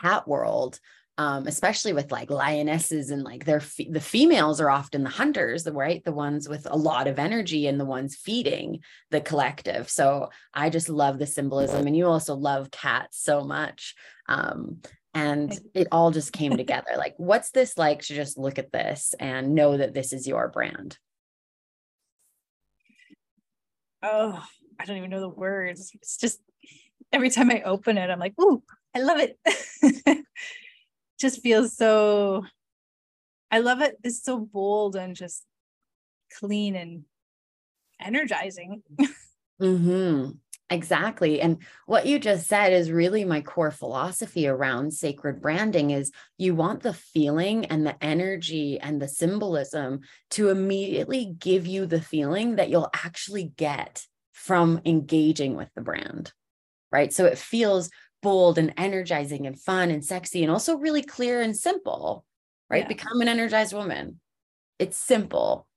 cat 0.01 0.27
world 0.27 0.79
um, 1.17 1.47
especially 1.47 1.93
with 1.93 2.11
like 2.11 2.29
lionesses 2.29 3.09
and 3.09 3.23
like 3.23 3.45
they're 3.45 3.61
the 3.89 4.01
females 4.01 4.59
are 4.59 4.69
often 4.69 5.03
the 5.03 5.09
hunters, 5.09 5.63
the 5.63 5.71
right? 5.71 6.03
The 6.03 6.11
ones 6.11 6.49
with 6.49 6.67
a 6.69 6.75
lot 6.75 7.07
of 7.07 7.19
energy 7.19 7.67
and 7.67 7.79
the 7.79 7.85
ones 7.85 8.15
feeding 8.15 8.81
the 9.11 9.21
collective. 9.21 9.89
So 9.89 10.29
I 10.53 10.69
just 10.69 10.89
love 10.89 11.17
the 11.17 11.25
symbolism, 11.27 11.87
and 11.87 11.95
you 11.95 12.07
also 12.07 12.35
love 12.35 12.71
cats 12.71 13.21
so 13.21 13.43
much. 13.43 13.95
Um, 14.27 14.81
and 15.13 15.57
it 15.73 15.87
all 15.93 16.11
just 16.11 16.33
came 16.33 16.57
together. 16.57 16.91
Like, 16.97 17.13
what's 17.17 17.51
this 17.51 17.77
like 17.77 18.01
to 18.03 18.15
just 18.15 18.37
look 18.37 18.57
at 18.57 18.71
this 18.71 19.13
and 19.19 19.53
know 19.53 19.77
that 19.77 19.93
this 19.93 20.11
is 20.11 20.27
your 20.27 20.49
brand? 20.49 20.97
Oh, 24.01 24.43
I 24.79 24.85
don't 24.85 24.97
even 24.97 25.09
know 25.09 25.19
the 25.19 25.29
words. 25.29 25.91
It's 25.95 26.17
just 26.17 26.39
every 27.13 27.29
time 27.29 27.51
I 27.51 27.61
open 27.61 27.97
it, 27.97 28.09
I'm 28.09 28.19
like, 28.19 28.33
ooh, 28.41 28.63
I 28.95 29.01
love 29.01 29.19
it. 29.19 29.37
just 31.25 31.41
feels 31.41 31.75
so 31.75 32.45
I 33.49 33.59
love 33.59 33.81
it. 33.81 33.97
It's 34.03 34.23
so 34.23 34.37
bold 34.39 34.95
and 34.95 35.15
just 35.15 35.43
clean 36.39 36.75
and 36.75 37.05
energizing. 37.99 38.83
mm-hmm. 39.61 40.31
Exactly. 40.69 41.41
And 41.41 41.57
what 41.87 42.05
you 42.05 42.19
just 42.19 42.47
said 42.47 42.73
is 42.73 42.91
really 42.91 43.23
my 43.23 43.41
core 43.41 43.71
philosophy 43.71 44.47
around 44.47 44.93
sacred 44.93 45.41
branding 45.41 45.89
is 45.91 46.11
you 46.37 46.53
want 46.53 46.83
the 46.83 46.93
feeling 46.93 47.65
and 47.65 47.85
the 47.85 47.95
energy 48.03 48.79
and 48.79 49.01
the 49.01 49.07
symbolism 49.07 50.01
to 50.31 50.49
immediately 50.49 51.35
give 51.39 51.65
you 51.65 51.87
the 51.87 52.01
feeling 52.01 52.57
that 52.57 52.69
you'll 52.69 52.89
actually 52.93 53.45
get 53.57 54.05
from 54.33 54.81
engaging 54.85 55.55
with 55.55 55.69
the 55.75 55.81
brand. 55.81 56.33
Right? 56.91 57.11
So 57.11 57.25
it 57.25 57.37
feels 57.39 57.89
bold 58.25 58.57
and 58.57 58.73
energizing 58.75 59.45
and 59.45 59.59
fun 59.59 59.91
and 59.91 60.03
sexy 60.03 60.41
and 60.41 60.51
also 60.51 60.77
really 60.77 61.03
clear 61.03 61.41
and 61.41 61.55
simple, 61.55 62.25
right? 62.71 62.81
Yeah. 62.81 62.87
Become 62.87 63.21
an 63.21 63.27
energized 63.27 63.71
woman. 63.71 64.19
It's 64.79 64.97
simple. 64.97 65.67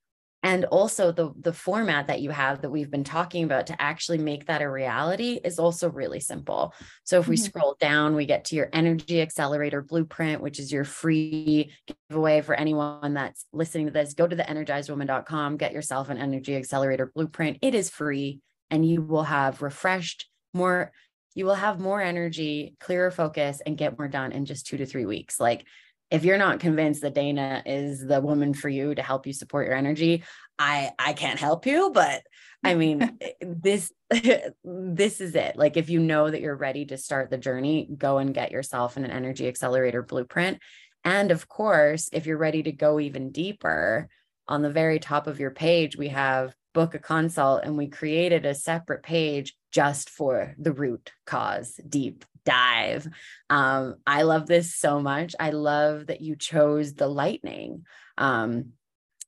And 0.42 0.64
also 0.64 1.12
the 1.12 1.32
the 1.38 1.52
format 1.52 2.06
that 2.06 2.22
you 2.22 2.30
have 2.30 2.62
that 2.62 2.70
we've 2.70 2.90
been 2.90 3.04
talking 3.04 3.44
about 3.44 3.66
to 3.66 3.82
actually 3.82 4.16
make 4.16 4.46
that 4.46 4.62
a 4.62 4.70
reality 4.70 5.38
is 5.44 5.58
also 5.58 5.90
really 5.90 6.20
simple. 6.20 6.72
So 7.04 7.18
if 7.18 7.28
we 7.28 7.36
mm-hmm. 7.36 7.44
scroll 7.44 7.76
down, 7.80 8.14
we 8.14 8.24
get 8.24 8.46
to 8.46 8.56
your 8.56 8.70
energy 8.72 9.20
accelerator 9.20 9.82
blueprint, 9.82 10.40
which 10.40 10.58
is 10.58 10.72
your 10.72 10.84
free 10.84 11.70
giveaway 12.08 12.40
for 12.40 12.54
anyone 12.54 13.12
that's 13.12 13.44
listening 13.52 13.86
to 13.88 13.92
this. 13.92 14.14
Go 14.14 14.26
to 14.26 14.36
the 14.36 14.44
energizedwoman.com, 14.44 15.58
get 15.58 15.72
yourself 15.72 16.08
an 16.08 16.16
energy 16.16 16.56
accelerator 16.56 17.12
blueprint. 17.14 17.58
It 17.60 17.74
is 17.74 17.90
free 17.90 18.40
and 18.70 18.88
you 18.88 19.02
will 19.02 19.24
have 19.24 19.60
refreshed, 19.60 20.30
more 20.54 20.92
you 21.38 21.44
will 21.44 21.54
have 21.54 21.78
more 21.78 22.02
energy, 22.02 22.74
clearer 22.80 23.12
focus, 23.12 23.62
and 23.64 23.78
get 23.78 23.96
more 23.96 24.08
done 24.08 24.32
in 24.32 24.44
just 24.44 24.66
two 24.66 24.76
to 24.76 24.84
three 24.84 25.06
weeks. 25.06 25.38
Like, 25.38 25.64
if 26.10 26.24
you're 26.24 26.36
not 26.36 26.58
convinced 26.58 27.02
that 27.02 27.14
Daina 27.14 27.62
is 27.64 28.04
the 28.04 28.20
woman 28.20 28.54
for 28.54 28.68
you 28.68 28.92
to 28.92 29.02
help 29.02 29.24
you 29.24 29.32
support 29.32 29.66
your 29.68 29.76
energy, 29.76 30.24
I 30.58 30.90
I 30.98 31.12
can't 31.12 31.38
help 31.38 31.64
you, 31.64 31.92
but 31.94 32.22
I 32.64 32.74
mean, 32.74 33.16
eh, 33.20 33.30
this 33.40 33.92
this 34.64 35.20
is 35.20 35.36
it. 35.36 35.54
Like 35.56 35.76
if 35.76 35.90
you 35.90 36.00
know 36.00 36.28
that 36.28 36.40
you're 36.40 36.56
ready 36.56 36.86
to 36.86 36.98
start 36.98 37.30
the 37.30 37.38
journey, 37.38 37.88
go 37.96 38.18
and 38.18 38.34
get 38.34 38.50
yourself 38.50 38.96
an 38.96 39.06
energy 39.06 39.46
accelerator 39.46 40.02
blueprint. 40.02 40.58
And 41.04 41.30
of 41.30 41.46
course, 41.46 42.10
if 42.12 42.26
you're 42.26 42.36
ready 42.36 42.64
to 42.64 42.72
go 42.72 42.98
even 42.98 43.30
deeper, 43.30 44.08
on 44.48 44.62
the 44.62 44.70
very 44.70 44.98
top 44.98 45.28
of 45.28 45.38
your 45.38 45.52
page, 45.52 45.96
we 45.96 46.08
have 46.08 46.52
book 46.74 46.94
a 46.94 46.98
consult 46.98 47.62
and 47.64 47.76
we 47.76 47.86
created 47.88 48.44
a 48.44 48.54
separate 48.54 49.02
page 49.02 49.54
just 49.72 50.10
for 50.10 50.54
the 50.58 50.72
root 50.72 51.12
cause 51.26 51.80
deep 51.88 52.24
dive. 52.44 53.06
Um, 53.50 53.96
I 54.06 54.22
love 54.22 54.46
this 54.46 54.74
so 54.74 55.00
much. 55.00 55.34
I 55.38 55.50
love 55.50 56.06
that 56.06 56.20
you 56.20 56.36
chose 56.36 56.94
the 56.94 57.08
lightning. 57.08 57.84
Um, 58.16 58.72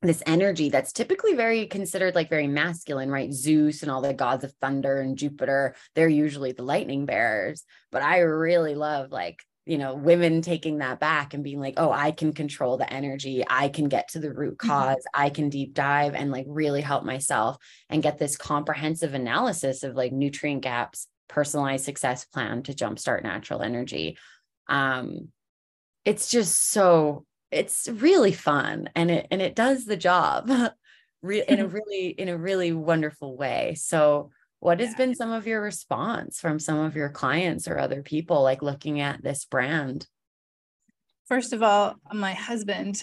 this 0.03 0.23
energy 0.25 0.71
that's 0.71 0.95
typically 0.95 1.35
very 1.35 1.67
considered 1.67 2.15
like 2.15 2.31
very 2.31 2.47
masculine, 2.47 3.11
right? 3.11 3.33
Zeus 3.33 3.83
and 3.83 3.91
all 3.91 4.01
the 4.01 4.15
gods 4.15 4.45
of 4.45 4.55
thunder 4.55 5.01
and 5.01 5.19
Jupiter, 5.19 5.75
they're 5.95 6.09
usually 6.09 6.53
the 6.53 6.63
lightning 6.63 7.05
bearers. 7.05 7.65
But 7.93 8.03
I 8.03 8.21
really 8.21 8.75
love 8.75 9.13
like, 9.13 9.43
you 9.67 9.79
know, 9.79 9.95
women 9.95 10.43
taking 10.43 10.79
that 10.79 10.99
back 11.01 11.35
and 11.35 11.45
being 11.45 11.61
like, 11.61 11.75
oh, 11.77 11.93
I 11.93 12.11
can 12.11 12.33
control 12.33 12.77
the 12.77 12.93
energy. 12.93 13.45
I 13.49 13.69
can 13.69 13.89
get 13.89 14.09
to 14.09 14.19
the 14.19 14.33
root 14.33 14.59
because 14.59 14.97
mm-hmm. 14.97 15.23
I 15.23 15.31
can 15.31 15.49
deep 15.49 15.75
dive 15.75 16.15
and 16.15 16.31
like 16.31 16.47
really 16.49 16.81
help 16.81 17.05
myself 17.05 17.57
and 17.89 18.03
get 18.03 18.19
this 18.19 18.37
comprehensive 18.37 19.15
analysis 19.15 19.83
of 19.83 19.95
like 19.95 20.13
nutrient 20.13 20.63
gaps, 20.63 21.07
personalized 21.29 21.85
success 21.85 22.25
plan 22.25 22.63
to 22.65 22.73
jumpstart 22.73 23.23
natural 23.23 23.63
energy. 23.63 24.17
Um, 24.67 25.29
it's 26.05 26.31
just 26.31 26.71
so 26.71 27.27
it's 27.51 27.89
really 27.89 28.33
fun 28.33 28.89
and 28.95 29.11
it 29.11 29.27
and 29.31 29.43
it 29.43 29.55
does 29.55 29.85
the 29.85 29.97
job 29.97 30.49
in 31.23 31.61
a 31.61 31.67
really 31.69 32.09
in 32.09 32.29
a 32.29 32.39
really 32.39 32.73
wonderful 32.73 33.37
way 33.37 33.75
so 33.77 34.31
what 34.61 34.79
has 34.81 34.95
been 34.95 35.15
some 35.15 35.33
of 35.33 35.47
your 35.47 35.63
response 35.63 36.39
from 36.39 36.59
some 36.59 36.79
of 36.79 36.95
your 36.95 37.09
clients 37.09 37.67
or 37.67 37.79
other 37.79 38.03
people 38.03 38.43
like 38.43 38.63
looking 38.63 39.01
at 39.01 39.23
this 39.23 39.47
brand? 39.47 40.07
First 41.27 41.53
of 41.53 41.63
all 41.63 41.97
my 42.13 42.35
husband 42.35 43.03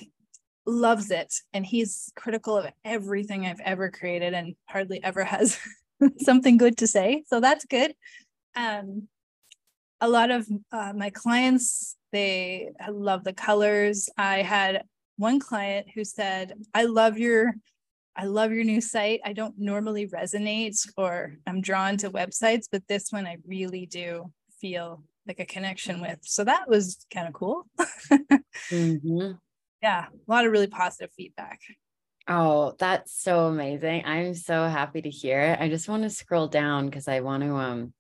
loves 0.66 1.12
it 1.12 1.34
and 1.54 1.66
he's 1.66 2.12
critical 2.16 2.58
of 2.58 2.68
everything 2.84 3.46
i've 3.46 3.62
ever 3.62 3.90
created 3.90 4.34
and 4.34 4.54
hardly 4.66 5.02
ever 5.02 5.24
has 5.24 5.58
something 6.18 6.58
good 6.58 6.78
to 6.78 6.88
say 6.88 7.24
so 7.28 7.40
that's 7.40 7.66
good. 7.66 7.94
Um, 8.56 9.08
a 10.02 10.08
lot 10.08 10.30
of 10.30 10.48
uh, 10.72 10.94
my 10.96 11.10
clients 11.10 11.96
they 12.14 12.70
love 12.90 13.24
the 13.24 13.34
colors. 13.34 14.10
I 14.18 14.42
had 14.42 14.84
one 15.18 15.40
client 15.40 15.88
who 15.96 16.04
said 16.04 16.54
i 16.76 16.84
love 16.84 17.18
your 17.18 17.56
i 18.18 18.26
love 18.26 18.52
your 18.52 18.64
new 18.64 18.82
site 18.82 19.22
i 19.24 19.34
don't 19.34 19.56
normally 19.58 20.08
resonate 20.08 20.78
or 20.98 21.36
i'm 21.48 21.62
drawn 21.62 21.98
to 21.98 22.10
websites 22.10 22.66
but 22.72 22.88
this 22.88 23.12
one 23.12 23.28
i 23.28 23.38
really 23.46 23.86
do 23.86 24.32
feel 24.60 25.04
like 25.28 25.40
a 25.40 25.46
connection 25.46 26.02
with 26.02 26.20
so 26.24 26.44
that 26.44 26.68
was 26.68 27.06
kind 27.14 27.28
of 27.28 27.34
cool 27.34 27.68
mm-hmm. 28.72 29.32
yeah 29.82 30.06
a 30.08 30.32
lot 30.32 30.46
of 30.46 30.52
really 30.52 30.68
positive 30.68 31.12
feedback 31.16 31.60
Oh, 32.30 32.76
that's 32.78 33.22
so 33.22 33.46
amazing. 33.46 34.04
I'm 34.06 34.34
so 34.34 34.68
happy 34.68 35.02
to 35.02 35.10
hear 35.10 35.40
it. 35.40 35.62
I 35.62 35.70
just 35.70 35.88
want 35.88 36.04
to 36.04 36.10
scroll 36.10 36.48
down 36.48 36.88
because 36.88 37.08
I 37.08 37.22
want 37.22 37.44
to 37.44 37.56
um 37.56 37.94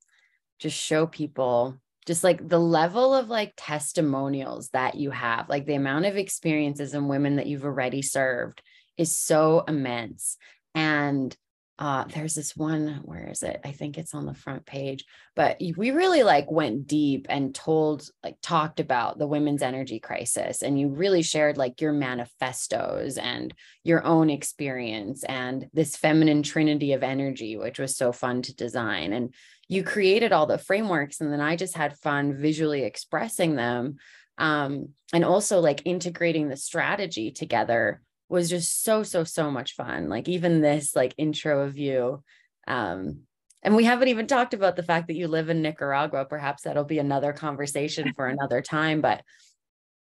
just 0.60 0.78
show 0.78 1.08
people 1.08 1.78
just 2.06 2.24
like 2.24 2.48
the 2.48 2.60
level 2.60 3.14
of 3.14 3.30
like 3.30 3.54
testimonials 3.58 4.70
that 4.70 4.96
you 4.96 5.12
have, 5.12 5.50
like 5.50 5.66
the 5.66 5.76
amount 5.76 6.06
of 6.06 6.18
experiences 6.18 6.94
and 6.94 7.10
women 7.10 7.36
that 7.36 7.48
you've 7.48 7.66
already 7.66 8.02
served 8.02 8.62
is 8.98 9.18
so 9.18 9.64
immense. 9.68 10.38
And 10.76 11.36
uh, 11.80 12.06
there's 12.06 12.34
this 12.34 12.58
one, 12.58 13.02
where 13.04 13.30
is 13.30 13.44
it? 13.44 13.62
I 13.64 13.72
think 13.72 13.98
it's 13.98 14.16
on 14.16 14.26
the 14.26 14.34
front 14.34 14.66
page, 14.66 15.06
but 15.36 15.58
we 15.60 15.92
really 15.92 16.24
like 16.24 16.50
went 16.50 16.88
deep 16.88 17.28
and 17.30 17.54
told, 17.54 18.10
like, 18.24 18.38
talked 18.42 18.80
about 18.80 19.20
the 19.20 19.28
women's 19.28 19.62
energy 19.62 20.00
crisis. 20.00 20.64
And 20.64 20.80
you 20.80 20.90
really 20.90 21.22
shared 21.22 21.56
like 21.56 21.80
your 21.80 21.94
manifestos 21.94 23.18
and 23.18 23.54
your 23.84 24.04
own 24.04 24.32
experience 24.32 25.24
and 25.24 25.70
this 25.72 25.96
feminine 25.96 26.42
trinity 26.42 26.94
of 26.94 27.04
energy, 27.04 27.58
which 27.58 27.78
was 27.78 27.96
so 27.96 28.12
fun 28.12 28.42
to 28.44 28.56
design. 28.56 29.14
And 29.14 29.36
you 29.68 29.84
created 29.84 30.32
all 30.32 30.46
the 30.46 30.58
frameworks 30.58 31.22
and 31.22 31.32
then 31.32 31.42
i 31.42 31.56
just 31.56 31.76
had 31.76 31.98
fun 32.00 32.36
visually 32.38 32.84
expressing 32.84 33.56
them 33.56 33.98
um, 34.38 34.90
and 35.14 35.26
also 35.26 35.60
like 35.60 35.82
integrating 35.86 36.48
the 36.48 36.58
strategy 36.58 37.32
together 37.32 38.02
was 38.30 38.50
just 38.50 38.84
so 38.84 39.04
so 39.04 39.24
so 39.24 39.50
much 39.50 39.76
fun 39.76 40.10
like 40.10 40.28
even 40.28 40.62
this 40.62 40.96
like 40.96 41.14
intro 41.18 41.64
of 41.64 41.78
you 41.78 42.24
um, 42.68 43.22
and 43.64 43.76
we 43.76 43.86
haven't 43.86 44.10
even 44.10 44.28
talked 44.28 44.54
about 44.54 44.76
the 44.76 44.84
fact 44.84 45.08
that 45.08 45.16
you 45.16 45.28
live 45.28 45.50
in 45.50 45.62
nicaragua 45.62 46.26
perhaps 46.26 46.64
that'll 46.64 46.84
be 46.84 47.00
another 47.00 47.34
conversation 47.34 48.12
for 48.16 48.28
another 48.28 48.62
time 48.62 49.02
but 49.02 49.24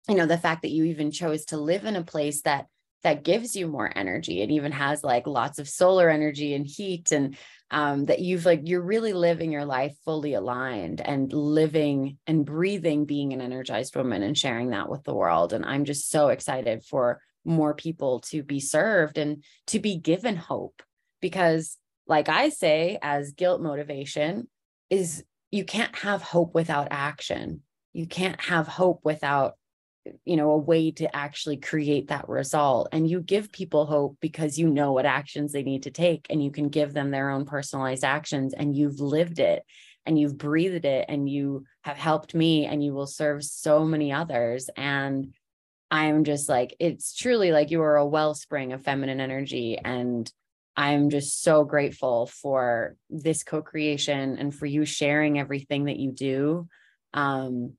you 0.09 0.15
know 0.15 0.25
the 0.25 0.37
fact 0.37 0.61
that 0.63 0.71
you 0.71 0.85
even 0.85 1.11
chose 1.11 1.45
to 1.45 1.57
live 1.57 1.85
in 1.85 1.95
a 1.95 2.03
place 2.03 2.41
that 2.41 2.67
that 3.03 3.23
gives 3.23 3.55
you 3.55 3.67
more 3.67 3.91
energy 3.95 4.41
it 4.41 4.51
even 4.51 4.71
has 4.71 5.03
like 5.03 5.27
lots 5.27 5.59
of 5.59 5.67
solar 5.67 6.09
energy 6.09 6.53
and 6.53 6.65
heat 6.65 7.11
and 7.11 7.37
um, 7.71 8.05
that 8.05 8.19
you've 8.19 8.45
like 8.45 8.61
you're 8.63 8.81
really 8.81 9.13
living 9.13 9.51
your 9.51 9.65
life 9.65 9.95
fully 10.05 10.35
aligned 10.35 11.01
and 11.01 11.33
living 11.33 12.17
and 12.27 12.45
breathing 12.45 13.05
being 13.05 13.33
an 13.33 13.41
energized 13.41 13.95
woman 13.95 14.21
and 14.21 14.37
sharing 14.37 14.69
that 14.69 14.89
with 14.89 15.03
the 15.03 15.13
world 15.13 15.53
and 15.53 15.65
i'm 15.65 15.83
just 15.83 16.09
so 16.09 16.29
excited 16.29 16.83
for 16.83 17.19
more 17.45 17.73
people 17.73 18.19
to 18.21 18.43
be 18.43 18.59
served 18.59 19.17
and 19.17 19.43
to 19.67 19.79
be 19.79 19.97
given 19.97 20.35
hope. 20.35 20.81
Because 21.21 21.77
like 22.05 22.27
i 22.27 22.49
say 22.49 22.99
as 23.01 23.31
guilt 23.31 23.61
motivation 23.61 24.47
is 24.89 25.23
you 25.51 25.63
can't 25.63 25.95
have 25.97 26.21
hope 26.21 26.55
without 26.55 26.87
action. 26.89 27.61
You 27.93 28.07
can't 28.07 28.41
have 28.41 28.67
hope 28.67 29.01
without 29.03 29.53
you 30.25 30.35
know 30.35 30.51
a 30.51 30.57
way 30.57 30.91
to 30.91 31.15
actually 31.15 31.57
create 31.57 32.07
that 32.07 32.27
result. 32.27 32.89
And 32.91 33.07
you 33.07 33.21
give 33.21 33.51
people 33.51 33.85
hope 33.85 34.17
because 34.19 34.57
you 34.57 34.67
know 34.67 34.93
what 34.93 35.05
actions 35.05 35.51
they 35.51 35.63
need 35.63 35.83
to 35.83 35.91
take 35.91 36.25
and 36.29 36.43
you 36.43 36.51
can 36.51 36.69
give 36.69 36.93
them 36.93 37.11
their 37.11 37.29
own 37.29 37.45
personalized 37.45 38.03
actions 38.03 38.53
and 38.53 38.75
you've 38.75 38.99
lived 38.99 39.39
it 39.39 39.63
and 40.05 40.19
you've 40.19 40.37
breathed 40.37 40.85
it 40.85 41.05
and 41.07 41.29
you 41.29 41.65
have 41.83 41.97
helped 41.97 42.33
me 42.33 42.65
and 42.65 42.83
you 42.83 42.93
will 42.93 43.07
serve 43.07 43.43
so 43.43 43.85
many 43.85 44.11
others. 44.11 44.69
And 44.75 45.33
i'm 45.93 46.23
just 46.23 46.49
like 46.49 46.75
it's 46.79 47.15
truly 47.15 47.51
like 47.51 47.69
you 47.69 47.81
are 47.81 47.95
a 47.95 48.05
wellspring 48.05 48.73
of 48.73 48.83
feminine 48.83 49.21
energy 49.21 49.77
and 49.77 50.33
i'm 50.75 51.11
just 51.11 51.41
so 51.41 51.63
grateful 51.63 52.25
for 52.25 52.97
this 53.09 53.43
co-creation 53.43 54.37
and 54.39 54.53
for 54.55 54.65
you 54.65 54.83
sharing 54.85 55.39
everything 55.39 55.85
that 55.85 55.97
you 55.97 56.11
do. 56.11 56.67
Um 57.13 57.73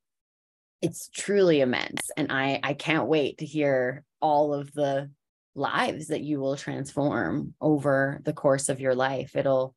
it's 0.80 1.08
truly 1.08 1.60
immense 1.60 2.10
and 2.16 2.30
i 2.30 2.60
i 2.62 2.74
can't 2.74 3.08
wait 3.08 3.38
to 3.38 3.46
hear 3.46 4.04
all 4.20 4.54
of 4.54 4.72
the 4.74 5.10
lives 5.54 6.08
that 6.08 6.22
you 6.22 6.40
will 6.40 6.56
transform 6.56 7.54
over 7.60 8.20
the 8.24 8.32
course 8.32 8.68
of 8.68 8.80
your 8.80 8.94
life. 8.94 9.36
It'll 9.36 9.74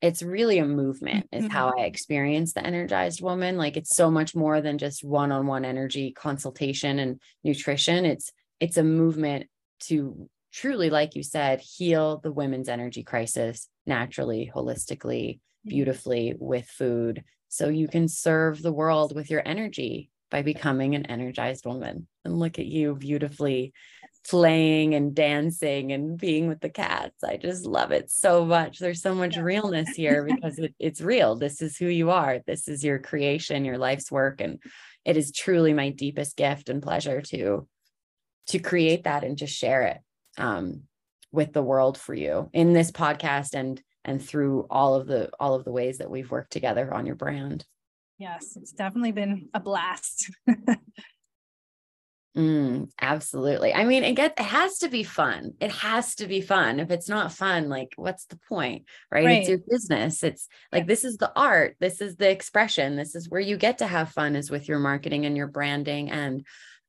it's 0.00 0.22
really 0.22 0.58
a 0.58 0.64
movement 0.64 1.26
is 1.32 1.46
how 1.50 1.70
mm-hmm. 1.70 1.80
i 1.80 1.84
experience 1.84 2.52
the 2.52 2.64
energized 2.64 3.22
woman 3.22 3.56
like 3.56 3.76
it's 3.76 3.94
so 3.94 4.10
much 4.10 4.34
more 4.34 4.60
than 4.60 4.78
just 4.78 5.04
one-on-one 5.04 5.64
energy 5.64 6.12
consultation 6.12 6.98
and 6.98 7.20
nutrition 7.44 8.04
it's 8.04 8.32
it's 8.60 8.76
a 8.76 8.84
movement 8.84 9.46
to 9.80 10.28
truly 10.52 10.90
like 10.90 11.14
you 11.14 11.22
said 11.22 11.60
heal 11.60 12.18
the 12.18 12.32
women's 12.32 12.68
energy 12.68 13.02
crisis 13.02 13.68
naturally 13.86 14.50
holistically 14.54 15.34
mm-hmm. 15.34 15.68
beautifully 15.70 16.34
with 16.38 16.66
food 16.66 17.24
so 17.48 17.68
you 17.68 17.88
can 17.88 18.08
serve 18.08 18.60
the 18.60 18.72
world 18.72 19.14
with 19.14 19.30
your 19.30 19.42
energy 19.46 20.10
by 20.30 20.42
becoming 20.42 20.94
an 20.94 21.06
energized 21.06 21.66
woman. 21.66 22.06
And 22.24 22.38
look 22.38 22.58
at 22.58 22.66
you 22.66 22.96
beautifully 22.96 23.72
playing 24.28 24.94
and 24.94 25.14
dancing 25.14 25.92
and 25.92 26.18
being 26.18 26.48
with 26.48 26.60
the 26.60 26.68
cats. 26.68 27.22
I 27.24 27.36
just 27.36 27.64
love 27.64 27.92
it 27.92 28.10
so 28.10 28.44
much. 28.44 28.78
There's 28.78 29.02
so 29.02 29.14
much 29.14 29.36
realness 29.36 29.90
here 29.90 30.24
because 30.24 30.58
it, 30.58 30.74
it's 30.78 31.00
real. 31.00 31.36
This 31.36 31.62
is 31.62 31.76
who 31.76 31.86
you 31.86 32.10
are. 32.10 32.40
This 32.46 32.68
is 32.68 32.84
your 32.84 32.98
creation, 32.98 33.64
your 33.64 33.78
life's 33.78 34.10
work. 34.10 34.40
And 34.40 34.58
it 35.04 35.16
is 35.16 35.32
truly 35.32 35.72
my 35.72 35.90
deepest 35.90 36.36
gift 36.36 36.68
and 36.68 36.82
pleasure 36.82 37.22
to 37.22 37.68
to 38.48 38.58
create 38.60 39.04
that 39.04 39.24
and 39.24 39.38
to 39.38 39.46
share 39.46 39.82
it 39.82 39.98
um, 40.38 40.82
with 41.32 41.52
the 41.52 41.62
world 41.62 41.98
for 41.98 42.14
you 42.14 42.48
in 42.52 42.72
this 42.72 42.90
podcast 42.90 43.54
and 43.54 43.82
and 44.04 44.24
through 44.24 44.66
all 44.70 44.94
of 44.94 45.06
the 45.06 45.30
all 45.40 45.54
of 45.54 45.64
the 45.64 45.72
ways 45.72 45.98
that 45.98 46.10
we've 46.10 46.30
worked 46.30 46.52
together 46.52 46.92
on 46.92 47.06
your 47.06 47.16
brand. 47.16 47.64
Yes, 48.18 48.56
it's 48.56 48.72
definitely 48.72 49.12
been 49.12 49.48
a 49.52 49.60
blast. 49.60 50.30
Mm, 52.36 52.90
absolutely. 53.00 53.72
I 53.72 53.84
mean, 53.84 54.04
it 54.04 54.12
get 54.12 54.34
it 54.38 54.42
has 54.42 54.78
to 54.78 54.88
be 54.88 55.02
fun. 55.02 55.54
It 55.58 55.70
has 55.72 56.16
to 56.16 56.26
be 56.26 56.42
fun. 56.42 56.80
If 56.80 56.90
it's 56.90 57.08
not 57.08 57.32
fun, 57.32 57.70
like 57.70 57.94
what's 57.96 58.26
the 58.26 58.38
point? 58.48 58.84
Right? 59.10 59.24
right. 59.24 59.38
It's 59.38 59.48
your 59.48 59.60
business. 59.66 60.22
It's 60.22 60.46
like 60.70 60.86
this 60.86 61.04
is 61.04 61.16
the 61.16 61.32
art. 61.34 61.76
This 61.80 62.02
is 62.02 62.16
the 62.16 62.30
expression. 62.30 62.94
This 62.94 63.14
is 63.14 63.30
where 63.30 63.40
you 63.40 63.56
get 63.56 63.78
to 63.78 63.86
have 63.86 64.12
fun 64.12 64.36
is 64.36 64.50
with 64.50 64.68
your 64.68 64.78
marketing 64.78 65.24
and 65.24 65.34
your 65.34 65.46
branding. 65.46 66.10
And 66.10 66.44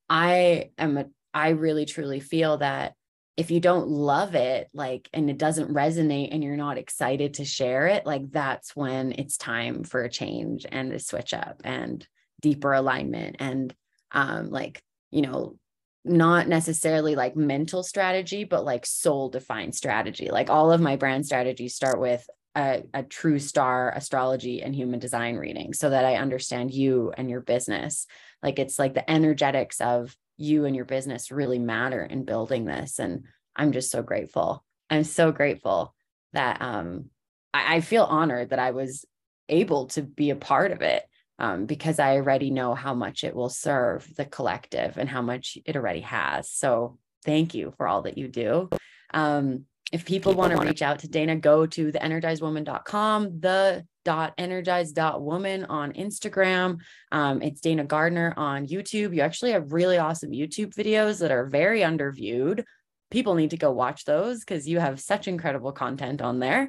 I 0.10 0.72
am 0.78 0.98
a 0.98 1.06
I 1.34 1.50
really 1.50 1.86
truly 1.86 2.20
feel 2.20 2.58
that 2.58 2.94
if 3.38 3.52
you 3.52 3.60
don't 3.60 3.88
love 3.88 4.34
it, 4.34 4.68
like, 4.74 5.08
and 5.14 5.30
it 5.30 5.38
doesn't 5.38 5.74
resonate 5.74 6.30
and 6.32 6.44
you're 6.44 6.58
not 6.58 6.80
excited 6.80 7.36
to 7.36 7.46
share 7.46 7.86
it, 7.86 8.06
like, 8.06 8.32
that's 8.32 8.76
when 8.76 9.12
it's 9.12 9.38
time 9.38 9.84
for 9.84 10.04
a 10.04 10.10
change 10.10 10.66
and 10.70 10.92
a 10.92 11.00
switch 11.00 11.36
up 11.36 11.62
and 11.64 12.06
deeper 12.42 12.74
alignment 12.74 13.36
and, 13.40 13.76
um, 14.12 14.50
like, 14.50 14.82
you 15.12 15.22
know, 15.22 15.58
not 16.06 16.48
necessarily 16.48 17.16
like 17.16 17.36
mental 17.36 17.84
strategy, 17.84 18.44
but 18.44 18.66
like 18.66 18.86
soul 18.86 19.30
defined 19.30 19.76
strategy. 19.76 20.30
Like 20.32 20.50
all 20.50 20.72
of 20.72 20.82
my 20.82 20.96
brand 20.96 21.26
strategies 21.26 21.76
start 21.76 22.00
with 22.00 22.26
a, 22.56 22.84
a, 22.94 23.04
true 23.04 23.40
star 23.40 23.94
astrology 23.96 24.64
and 24.64 24.74
human 24.74 25.00
design 25.00 25.36
reading 25.36 25.74
so 25.74 25.90
that 25.90 26.06
I 26.06 26.16
understand 26.16 26.74
you 26.74 27.14
and 27.16 27.30
your 27.30 27.42
business. 27.42 28.08
Like 28.42 28.58
it's 28.58 28.80
like 28.80 28.94
the 28.94 29.10
energetics 29.10 29.80
of 29.82 30.16
you 30.38 30.66
and 30.66 30.76
your 30.76 30.86
business 30.86 31.32
really 31.32 31.60
matter 31.60 32.04
in 32.04 32.26
building 32.26 32.66
this. 32.66 33.00
And 33.00 33.26
I'm 33.56 33.74
just 33.74 33.92
so 33.92 34.02
grateful. 34.02 34.64
I'm 34.90 35.04
so 35.04 35.32
grateful 35.32 35.94
that 36.34 36.62
um, 36.62 37.06
I, 37.54 37.76
I 37.76 37.82
feel 37.82 38.04
honored 38.04 38.50
that 38.50 38.60
I 38.60 38.72
was 38.72 39.06
able 39.50 39.88
to 39.88 40.02
be 40.02 40.30
a 40.30 40.36
part 40.36 40.72
of 40.72 40.82
it 40.82 41.04
um, 41.40 41.66
because 41.66 42.00
I 42.00 42.16
already 42.16 42.50
know 42.50 42.74
how 42.74 42.94
much 42.94 43.24
it 43.24 43.36
will 43.36 43.50
serve 43.50 44.08
the 44.16 44.26
collective 44.26 44.98
and 44.98 45.10
how 45.10 45.22
much 45.22 45.58
it 45.66 45.76
already 45.76 46.02
has. 46.02 46.50
So 46.50 46.98
thank 47.24 47.54
you 47.54 47.74
for 47.78 47.88
all 47.88 48.04
that 48.04 48.18
you 48.18 48.28
do. 48.28 48.70
Um, 49.14 49.66
if 49.92 50.04
people, 50.04 50.34
people 50.34 50.40
want 50.40 50.54
to 50.54 50.68
reach 50.68 50.82
out 50.82 51.00
to 51.00 51.08
Daina, 51.08 51.40
go 51.40 51.66
to 51.66 51.92
theenergizedwoman.com, 51.92 53.40
the 53.40 53.86
dot 54.04 54.34
energized 54.38 54.96
dot 54.96 55.22
woman 55.22 55.66
on 55.66 55.94
Instagram. 55.94 56.80
Um, 57.12 57.42
it's 57.42 57.62
Daina 57.62 57.86
Gardiner 57.86 58.34
on 58.36 58.68
YouTube. 58.68 59.16
You 59.16 59.22
actually 59.22 59.52
have 59.52 59.72
really 59.72 59.98
awesome 59.98 60.32
YouTube 60.32 60.74
videos 60.74 61.20
that 61.20 61.32
are 61.32 61.46
very 61.46 61.82
underviewed. 61.82 62.64
People 63.12 63.36
need 63.36 63.52
to 63.52 63.58
go 63.58 63.72
watch 63.72 64.04
those 64.04 64.40
because 64.40 64.68
you 64.68 64.80
have 64.80 65.00
such 65.00 65.30
incredible 65.30 65.72
content 65.72 66.22
on 66.22 66.40
there 66.40 66.68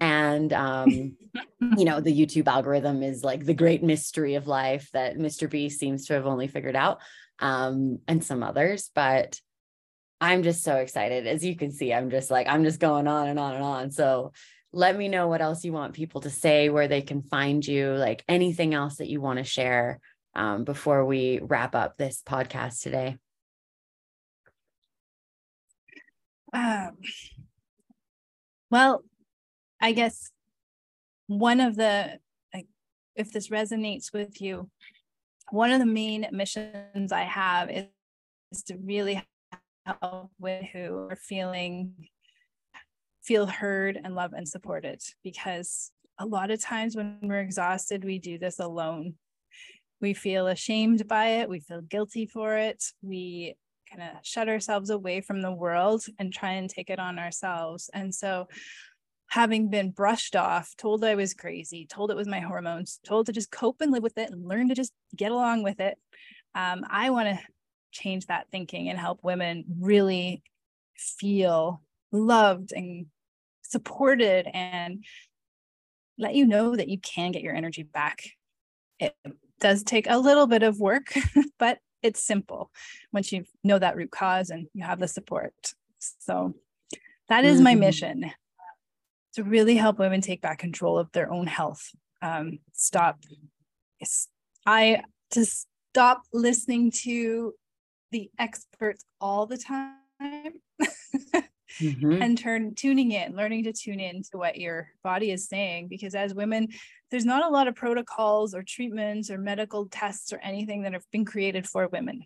and 0.00 0.52
um, 0.52 0.88
you 0.88 1.84
know 1.84 2.00
the 2.00 2.18
youtube 2.18 2.46
algorithm 2.48 3.02
is 3.02 3.22
like 3.22 3.44
the 3.44 3.54
great 3.54 3.82
mystery 3.82 4.34
of 4.34 4.46
life 4.46 4.88
that 4.92 5.18
mr 5.18 5.48
b 5.48 5.68
seems 5.68 6.06
to 6.06 6.14
have 6.14 6.26
only 6.26 6.48
figured 6.48 6.76
out 6.76 6.98
um, 7.40 7.98
and 8.06 8.22
some 8.22 8.42
others. 8.42 8.90
But 8.94 9.40
i'm 10.20 10.42
just 10.42 10.62
so 10.62 10.76
excited. 10.76 11.26
As 11.26 11.44
you 11.44 11.56
can 11.56 11.72
see 11.72 11.92
i'm 11.92 12.10
just 12.10 12.30
like 12.30 12.46
i'm 12.48 12.64
just 12.64 12.80
going 12.80 13.08
on 13.08 13.28
and 13.28 13.38
on 13.38 13.54
and 13.54 13.64
on. 13.64 13.90
So 13.90 14.32
let 14.72 14.96
me 14.96 15.08
know 15.08 15.26
what 15.26 15.40
else 15.40 15.64
you 15.64 15.72
want 15.72 15.94
people 15.94 16.20
to 16.20 16.30
say 16.30 16.68
where 16.68 16.86
they 16.86 17.02
can 17.02 17.22
find 17.22 17.66
you 17.66 17.92
like 17.94 18.22
anything 18.28 18.72
else 18.72 18.96
that 18.96 19.08
you 19.08 19.20
want 19.20 19.38
to 19.38 19.44
share 19.44 19.98
um, 20.36 20.64
before 20.64 21.04
we 21.04 21.40
wrap 21.42 21.74
up 21.74 21.96
this 21.96 22.22
podcast 22.24 22.82
today. 22.82 23.16
Um, 26.52 26.96
well 28.70 29.02
I 29.80 29.92
guess 29.92 30.30
one 31.26 31.60
of 31.60 31.76
the, 31.76 32.18
if 33.16 33.32
this 33.32 33.48
resonates 33.48 34.12
with 34.12 34.40
you, 34.40 34.70
one 35.50 35.72
of 35.72 35.80
the 35.80 35.86
main 35.86 36.26
missions 36.32 37.12
I 37.12 37.22
have 37.22 37.70
is, 37.70 37.86
is 38.52 38.62
to 38.64 38.76
really 38.76 39.22
help 39.86 40.30
with 40.38 40.64
who 40.72 41.08
are 41.10 41.16
feeling 41.16 41.94
feel 43.22 43.46
heard 43.46 44.00
and 44.02 44.14
loved 44.14 44.34
and 44.34 44.48
supported. 44.48 45.00
Because 45.22 45.92
a 46.18 46.26
lot 46.26 46.50
of 46.50 46.60
times 46.60 46.96
when 46.96 47.18
we're 47.22 47.40
exhausted 47.40 48.04
we 48.04 48.18
do 48.18 48.38
this 48.38 48.58
alone. 48.58 49.14
We 50.00 50.14
feel 50.14 50.46
ashamed 50.46 51.06
by 51.08 51.26
it. 51.26 51.48
We 51.48 51.60
feel 51.60 51.82
guilty 51.82 52.26
for 52.26 52.56
it. 52.56 52.82
We 53.02 53.56
kind 53.90 54.02
of 54.02 54.24
shut 54.24 54.48
ourselves 54.48 54.90
away 54.90 55.20
from 55.20 55.42
the 55.42 55.52
world 55.52 56.04
and 56.18 56.32
try 56.32 56.52
and 56.52 56.70
take 56.70 56.90
it 56.90 56.98
on 56.98 57.18
ourselves. 57.18 57.90
And 57.92 58.14
so 58.14 58.46
having 59.30 59.70
been 59.70 59.90
brushed 59.90 60.34
off, 60.34 60.74
told 60.76 61.04
I 61.04 61.14
was 61.14 61.34
crazy, 61.34 61.86
told 61.86 62.10
it 62.10 62.16
was 62.16 62.26
my 62.26 62.40
hormones, 62.40 62.98
told 63.04 63.26
to 63.26 63.32
just 63.32 63.50
cope 63.50 63.80
and 63.80 63.92
live 63.92 64.02
with 64.02 64.18
it 64.18 64.30
and 64.30 64.46
learn 64.46 64.68
to 64.68 64.74
just 64.74 64.92
get 65.16 65.30
along 65.30 65.62
with 65.62 65.80
it. 65.80 65.96
Um, 66.54 66.84
I 66.90 67.10
want 67.10 67.28
to 67.28 67.38
change 67.92 68.26
that 68.26 68.48
thinking 68.50 68.88
and 68.88 68.98
help 68.98 69.20
women 69.22 69.64
really 69.80 70.42
feel 70.96 71.80
loved 72.10 72.72
and 72.72 73.06
supported 73.62 74.48
and 74.52 75.04
let 76.18 76.34
you 76.34 76.44
know 76.44 76.74
that 76.74 76.88
you 76.88 76.98
can 76.98 77.30
get 77.30 77.42
your 77.42 77.54
energy 77.54 77.84
back. 77.84 78.24
It 78.98 79.14
does 79.60 79.84
take 79.84 80.10
a 80.10 80.18
little 80.18 80.48
bit 80.48 80.64
of 80.64 80.80
work, 80.80 81.14
but 81.58 81.78
it's 82.02 82.22
simple 82.22 82.72
once 83.12 83.30
you 83.30 83.44
know 83.62 83.78
that 83.78 83.94
root 83.94 84.10
cause 84.10 84.50
and 84.50 84.66
you 84.74 84.82
have 84.82 84.98
the 84.98 85.06
support. 85.06 85.54
So 86.00 86.54
that 87.28 87.44
is 87.44 87.60
my 87.60 87.72
mm-hmm. 87.72 87.80
mission 87.80 88.32
to 89.34 89.44
really 89.44 89.76
help 89.76 89.98
women 89.98 90.20
take 90.20 90.40
back 90.40 90.58
control 90.58 90.98
of 90.98 91.10
their 91.12 91.30
own 91.30 91.46
health. 91.46 91.90
Um, 92.22 92.58
stop. 92.72 93.22
I 94.66 95.02
to 95.30 95.44
stop 95.44 96.22
listening 96.32 96.90
to 96.90 97.54
the 98.10 98.30
experts 98.38 99.04
all 99.20 99.46
the 99.46 99.56
time 99.56 99.94
mm-hmm. 101.80 102.12
and 102.22 102.36
turn 102.36 102.74
tuning 102.74 103.12
in, 103.12 103.36
learning 103.36 103.64
to 103.64 103.72
tune 103.72 104.00
in 104.00 104.22
to 104.22 104.38
what 104.38 104.58
your 104.58 104.88
body 105.02 105.30
is 105.30 105.48
saying. 105.48 105.88
Because 105.88 106.14
as 106.14 106.34
women, 106.34 106.68
there's 107.10 107.24
not 107.24 107.44
a 107.44 107.48
lot 107.48 107.68
of 107.68 107.74
protocols 107.74 108.54
or 108.54 108.62
treatments 108.62 109.30
or 109.30 109.38
medical 109.38 109.86
tests 109.86 110.32
or 110.32 110.38
anything 110.38 110.82
that 110.82 110.92
have 110.92 111.08
been 111.12 111.24
created 111.24 111.68
for 111.68 111.88
women. 111.88 112.24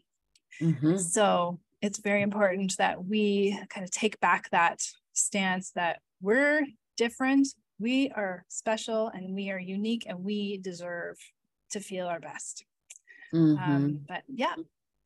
Mm-hmm. 0.60 0.96
So 0.96 1.60
it's 1.82 1.98
very 1.98 2.22
important 2.22 2.76
that 2.78 3.04
we 3.04 3.58
kind 3.68 3.84
of 3.84 3.90
take 3.90 4.18
back 4.20 4.48
that 4.50 4.80
stance 5.12 5.72
that 5.72 6.00
we're 6.20 6.62
different. 6.96 7.48
We 7.78 8.10
are 8.10 8.44
special 8.48 9.08
and 9.08 9.34
we 9.34 9.50
are 9.50 9.58
unique 9.58 10.06
and 10.08 10.24
we 10.24 10.58
deserve 10.58 11.18
to 11.70 11.80
feel 11.80 12.06
our 12.06 12.20
best. 12.20 12.64
Um, 13.32 13.56
mm-hmm. 13.56 13.72
Um, 13.72 14.00
but 14.06 14.22
yeah, 14.28 14.54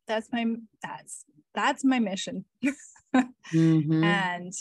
that's 0.07 0.29
my 0.33 0.47
that's 0.83 1.25
that's 1.55 1.85
my 1.85 1.99
mission. 1.99 2.45
mm-hmm. 3.15 4.05
And 4.05 4.53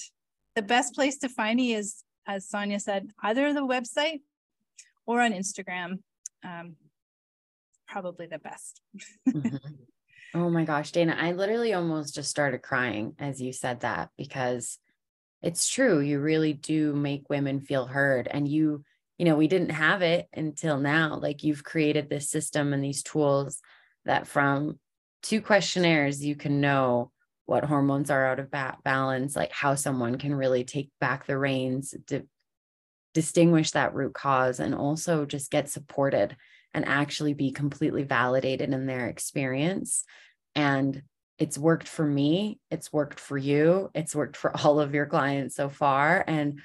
the 0.56 0.62
best 0.62 0.96
place 0.96 1.18
to 1.20 1.30
find 1.30 1.58
me 1.58 1.74
is, 1.74 2.04
as 2.26 2.50
Sanja 2.50 2.82
said, 2.82 3.12
either 3.22 3.54
the 3.54 3.66
website 3.66 4.22
or 5.06 5.22
on 5.22 5.34
Instagram. 5.34 6.00
Um, 6.44 6.76
probably 7.88 8.28
the 8.28 8.40
best. 8.40 8.82
mm-hmm. 9.28 9.58
Oh 10.34 10.50
my 10.50 10.66
gosh, 10.66 10.92
Daina, 10.92 11.16
I 11.18 11.32
literally 11.32 11.74
almost 11.74 12.14
just 12.14 12.30
started 12.30 12.62
crying 12.62 13.16
as 13.18 13.42
you 13.42 13.54
said 13.54 13.80
that 13.80 14.10
because 14.18 14.78
it's 15.42 15.70
true 15.70 16.00
you 16.00 16.20
really 16.20 16.54
do 16.54 16.94
make 16.94 17.30
women 17.30 17.60
feel 17.60 17.86
heard 17.86 18.28
and 18.30 18.48
you 18.48 18.84
you 19.18 19.26
know 19.26 19.36
we 19.36 19.48
didn't 19.48 19.70
have 19.70 20.02
it 20.02 20.28
until 20.34 20.78
now 20.78 21.18
like 21.22 21.44
you've 21.44 21.64
created 21.64 22.10
this 22.10 22.30
system 22.30 22.74
and 22.74 22.84
these 22.84 23.04
tools 23.04 23.60
that 24.06 24.28
from 24.28 24.80
two 25.22 25.42
questionnaires 25.42 26.24
you 26.24 26.36
can 26.36 26.62
know 26.62 27.12
what 27.46 27.64
hormones 27.64 28.10
are 28.10 28.28
out 28.28 28.40
of 28.40 28.52
ba- 28.52 28.78
balance 28.84 29.36
like 29.36 29.52
how 29.52 29.76
someone 29.76 30.18
can 30.18 30.34
really 30.34 30.64
take 30.64 30.90
back 31.00 31.26
the 31.26 31.38
reins 31.38 31.94
to 32.08 32.24
distinguish 33.14 33.72
that 33.72 33.96
root 33.96 34.14
cause 34.14 34.60
and 34.60 34.76
also 34.76 35.26
just 35.26 35.50
get 35.50 35.70
supported 35.70 36.36
and 36.74 36.86
actually 36.86 37.34
be 37.34 37.52
completely 37.52 38.04
validated 38.04 38.72
in 38.72 38.86
their 38.86 39.08
experience. 39.08 40.04
And 40.54 41.02
it's 41.40 41.58
worked 41.58 41.88
for 41.88 42.06
me 42.06 42.60
it's 42.72 42.92
worked 42.92 43.20
for 43.20 43.38
you 43.38 43.90
it's 43.94 44.16
worked 44.16 44.38
for 44.38 44.56
all 44.64 44.80
of 44.80 44.94
your 44.94 45.06
clients 45.06 45.56
so 45.56 45.70
far 45.70 46.24
and 46.28 46.60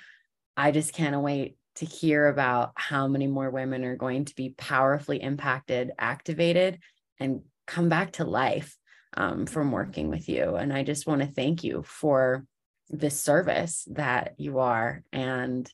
i 0.56 0.70
just 0.70 0.92
can't 0.92 1.20
wait 1.20 1.56
to 1.74 1.86
hear 1.86 2.28
about 2.28 2.72
how 2.74 3.08
many 3.08 3.26
more 3.26 3.50
women 3.50 3.84
are 3.84 3.96
going 3.96 4.24
to 4.24 4.34
be 4.34 4.50
powerfully 4.50 5.22
impacted 5.22 5.92
activated 5.98 6.78
and 7.18 7.40
come 7.66 7.88
back 7.88 8.12
to 8.12 8.24
life 8.24 8.76
um, 9.14 9.46
from 9.46 9.72
working 9.72 10.08
with 10.08 10.28
you. 10.28 10.56
And 10.56 10.72
i 10.72 10.82
just 10.82 11.06
want 11.06 11.22
to 11.22 11.26
thank 11.26 11.64
you 11.64 11.82
for 11.86 12.44
this 12.88 13.18
service 13.18 13.86
that 13.92 14.34
you 14.36 14.58
are 14.58 15.02
and 15.12 15.70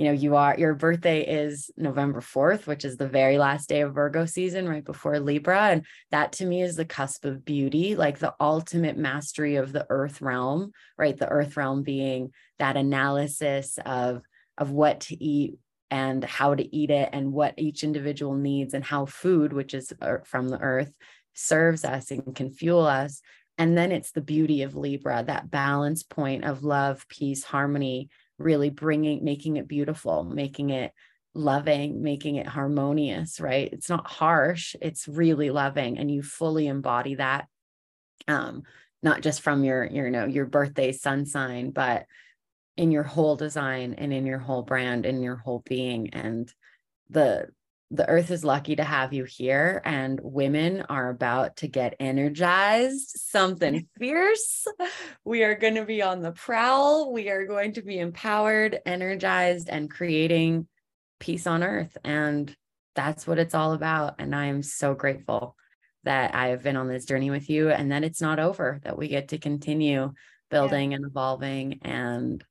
you 0.00 0.06
know 0.06 0.12
you 0.12 0.34
are 0.34 0.56
your 0.58 0.72
birthday 0.72 1.20
is 1.20 1.70
november 1.76 2.22
4th 2.22 2.66
which 2.66 2.86
is 2.86 2.96
the 2.96 3.06
very 3.06 3.36
last 3.36 3.68
day 3.68 3.82
of 3.82 3.94
virgo 3.94 4.24
season 4.24 4.66
right 4.66 4.84
before 4.84 5.20
libra 5.20 5.68
and 5.68 5.84
that 6.10 6.32
to 6.32 6.46
me 6.46 6.62
is 6.62 6.74
the 6.74 6.86
cusp 6.86 7.26
of 7.26 7.44
beauty 7.44 7.94
like 7.94 8.18
the 8.18 8.34
ultimate 8.40 8.96
mastery 8.96 9.56
of 9.56 9.72
the 9.72 9.86
earth 9.90 10.22
realm 10.22 10.72
right 10.96 11.18
the 11.18 11.28
earth 11.28 11.54
realm 11.58 11.82
being 11.82 12.32
that 12.58 12.78
analysis 12.78 13.78
of 13.84 14.22
of 14.56 14.70
what 14.70 15.00
to 15.00 15.22
eat 15.22 15.58
and 15.90 16.24
how 16.24 16.54
to 16.54 16.74
eat 16.74 16.90
it 16.90 17.10
and 17.12 17.32
what 17.32 17.54
each 17.58 17.84
individual 17.84 18.34
needs 18.34 18.72
and 18.72 18.84
how 18.84 19.04
food 19.04 19.52
which 19.52 19.74
is 19.74 19.92
uh, 20.00 20.16
from 20.24 20.48
the 20.48 20.60
earth 20.60 20.92
serves 21.34 21.84
us 21.84 22.10
and 22.10 22.34
can 22.34 22.50
fuel 22.50 22.86
us. 22.86 23.20
And 23.58 23.76
then 23.76 23.92
it's 23.92 24.12
the 24.12 24.20
beauty 24.20 24.62
of 24.62 24.76
Libra, 24.76 25.24
that 25.26 25.50
balance 25.50 26.02
point 26.02 26.44
of 26.44 26.64
love, 26.64 27.06
peace, 27.08 27.44
harmony, 27.44 28.08
really 28.40 28.70
bringing, 28.70 29.22
making 29.24 29.56
it 29.56 29.68
beautiful, 29.68 30.24
making 30.24 30.70
it 30.70 30.92
loving, 31.34 32.02
making 32.02 32.36
it 32.36 32.46
harmonious, 32.46 33.40
right? 33.40 33.68
It's 33.72 33.88
not 33.88 34.10
harsh, 34.10 34.74
it's 34.80 35.06
really 35.06 35.50
loving. 35.50 35.98
And 35.98 36.10
you 36.10 36.22
fully 36.22 36.66
embody 36.66 37.16
that. 37.16 37.46
Um, 38.26 38.62
not 39.02 39.22
just 39.22 39.40
from 39.40 39.64
your, 39.64 39.84
your, 39.84 40.06
you 40.06 40.10
know, 40.10 40.26
your 40.26 40.46
birthday 40.46 40.92
sun 40.92 41.24
sign, 41.24 41.70
but 41.70 42.06
in 42.76 42.90
your 42.90 43.02
whole 43.02 43.36
design 43.36 43.94
and 43.96 44.12
in 44.12 44.26
your 44.26 44.38
whole 44.38 44.62
brand 44.62 45.06
and 45.06 45.22
your 45.22 45.36
whole 45.36 45.62
being. 45.64 46.10
And 46.10 46.52
the 47.08 47.48
the 47.90 48.08
earth 48.08 48.30
is 48.30 48.44
lucky 48.44 48.76
to 48.76 48.84
have 48.84 49.12
you 49.12 49.24
here 49.24 49.82
and 49.84 50.20
women 50.22 50.82
are 50.88 51.10
about 51.10 51.56
to 51.56 51.66
get 51.66 51.96
energized. 51.98 53.10
Something 53.16 53.88
fierce. 53.98 54.66
We 55.24 55.42
are 55.42 55.56
going 55.56 55.74
to 55.74 55.84
be 55.84 56.00
on 56.00 56.20
the 56.20 56.32
prowl. 56.32 57.12
We 57.12 57.30
are 57.30 57.46
going 57.46 57.72
to 57.74 57.82
be 57.82 57.98
empowered 57.98 58.78
energized 58.86 59.68
and 59.68 59.90
creating 59.90 60.68
peace 61.18 61.46
on 61.48 61.64
earth. 61.64 61.96
And 62.04 62.54
that's 62.94 63.26
what 63.26 63.38
it's 63.38 63.54
all 63.54 63.72
about. 63.72 64.16
And 64.18 64.34
i 64.34 64.46
am 64.46 64.62
so 64.62 64.94
grateful 64.94 65.56
that 66.04 66.34
i 66.34 66.48
have 66.48 66.62
been 66.62 66.76
on 66.76 66.88
this 66.88 67.04
journey 67.04 67.30
with 67.30 67.50
you 67.50 67.70
and 67.70 67.92
that 67.92 68.04
it's 68.04 68.22
not 68.22 68.38
over 68.38 68.80
that 68.84 68.96
we 68.96 69.08
get 69.08 69.28
to 69.28 69.38
continue 69.38 70.12
building 70.50 70.92
yeah. 70.92 70.96
and 70.96 71.06
evolving 71.06 71.80
and 71.82 72.44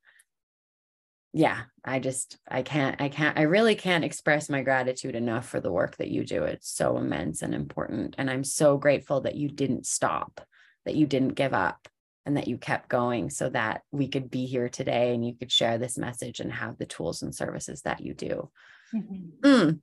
yeah 1.33 1.61
i 1.85 1.99
just 1.99 2.37
i 2.47 2.61
can't 2.61 2.99
i 3.01 3.07
can't 3.07 3.37
i 3.37 3.43
really 3.43 3.75
can't 3.75 4.03
express 4.03 4.49
my 4.49 4.63
gratitude 4.63 5.15
enough 5.15 5.47
for 5.47 5.59
the 5.59 5.71
work 5.71 5.95
that 5.97 6.09
you 6.09 6.25
do 6.25 6.43
it's 6.43 6.69
so 6.69 6.97
immense 6.97 7.41
and 7.41 7.53
important 7.53 8.15
and 8.17 8.29
i'm 8.29 8.43
so 8.43 8.77
grateful 8.77 9.21
that 9.21 9.35
you 9.35 9.47
didn't 9.47 9.85
stop 9.85 10.41
that 10.85 10.95
you 10.95 11.05
didn't 11.05 11.35
give 11.35 11.53
up 11.53 11.87
and 12.25 12.35
that 12.37 12.47
you 12.47 12.57
kept 12.57 12.89
going 12.89 13.29
so 13.29 13.49
that 13.49 13.81
we 13.91 14.07
could 14.07 14.31
be 14.31 14.45
here 14.45 14.69
today 14.69 15.13
and 15.13 15.25
you 15.25 15.33
could 15.33 15.51
share 15.51 15.77
this 15.77 15.97
message 15.97 16.39
and 16.39 16.51
have 16.51 16.77
the 16.77 16.85
tools 16.85 17.21
and 17.21 17.33
services 17.33 17.83
that 17.83 18.01
you 18.01 18.13
do 18.15 18.49
mm-hmm. 18.93 19.47
mm. 19.47 19.79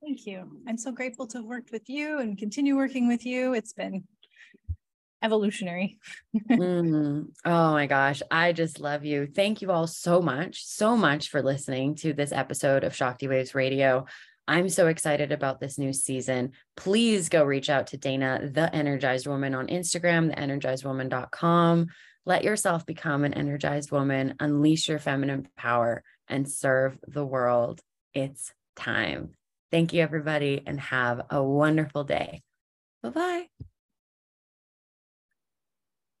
thank 0.00 0.26
you 0.26 0.48
i'm 0.68 0.78
so 0.78 0.92
grateful 0.92 1.26
to 1.26 1.38
have 1.38 1.46
worked 1.46 1.72
with 1.72 1.88
you 1.88 2.20
and 2.20 2.38
continue 2.38 2.76
working 2.76 3.08
with 3.08 3.26
you 3.26 3.52
it's 3.52 3.72
been 3.72 4.04
evolutionary. 5.24 5.98
mm, 6.50 7.26
oh 7.44 7.72
my 7.72 7.86
gosh. 7.86 8.22
I 8.30 8.52
just 8.52 8.78
love 8.78 9.04
you. 9.04 9.26
Thank 9.26 9.62
you 9.62 9.72
all 9.72 9.86
so 9.86 10.20
much, 10.20 10.64
so 10.64 10.96
much 10.96 11.30
for 11.30 11.42
listening 11.42 11.94
to 11.96 12.12
this 12.12 12.30
episode 12.30 12.84
of 12.84 12.94
Shakti 12.94 13.26
Waves 13.26 13.54
Radio. 13.54 14.06
I'm 14.46 14.68
so 14.68 14.88
excited 14.88 15.32
about 15.32 15.58
this 15.58 15.78
new 15.78 15.94
season. 15.94 16.52
Please 16.76 17.30
go 17.30 17.44
reach 17.44 17.70
out 17.70 17.88
to 17.88 17.98
Daina, 17.98 18.52
the 18.52 18.72
energized 18.74 19.26
woman 19.26 19.54
on 19.54 19.68
Instagram, 19.68 20.36
theenergizedwoman.com. 20.36 21.86
Let 22.26 22.44
yourself 22.44 22.84
become 22.84 23.24
an 23.24 23.34
energized 23.34 23.90
woman, 23.90 24.34
unleash 24.40 24.88
your 24.88 24.98
feminine 24.98 25.48
power, 25.56 26.02
and 26.28 26.48
serve 26.48 26.98
the 27.06 27.24
world. 27.24 27.80
It's 28.12 28.52
time. 28.76 29.30
Thank 29.70 29.92
you, 29.92 30.02
everybody, 30.02 30.62
and 30.66 30.78
have 30.78 31.22
a 31.30 31.42
wonderful 31.42 32.04
day. 32.04 32.42
Bye 33.02 33.10
bye. 33.10 33.64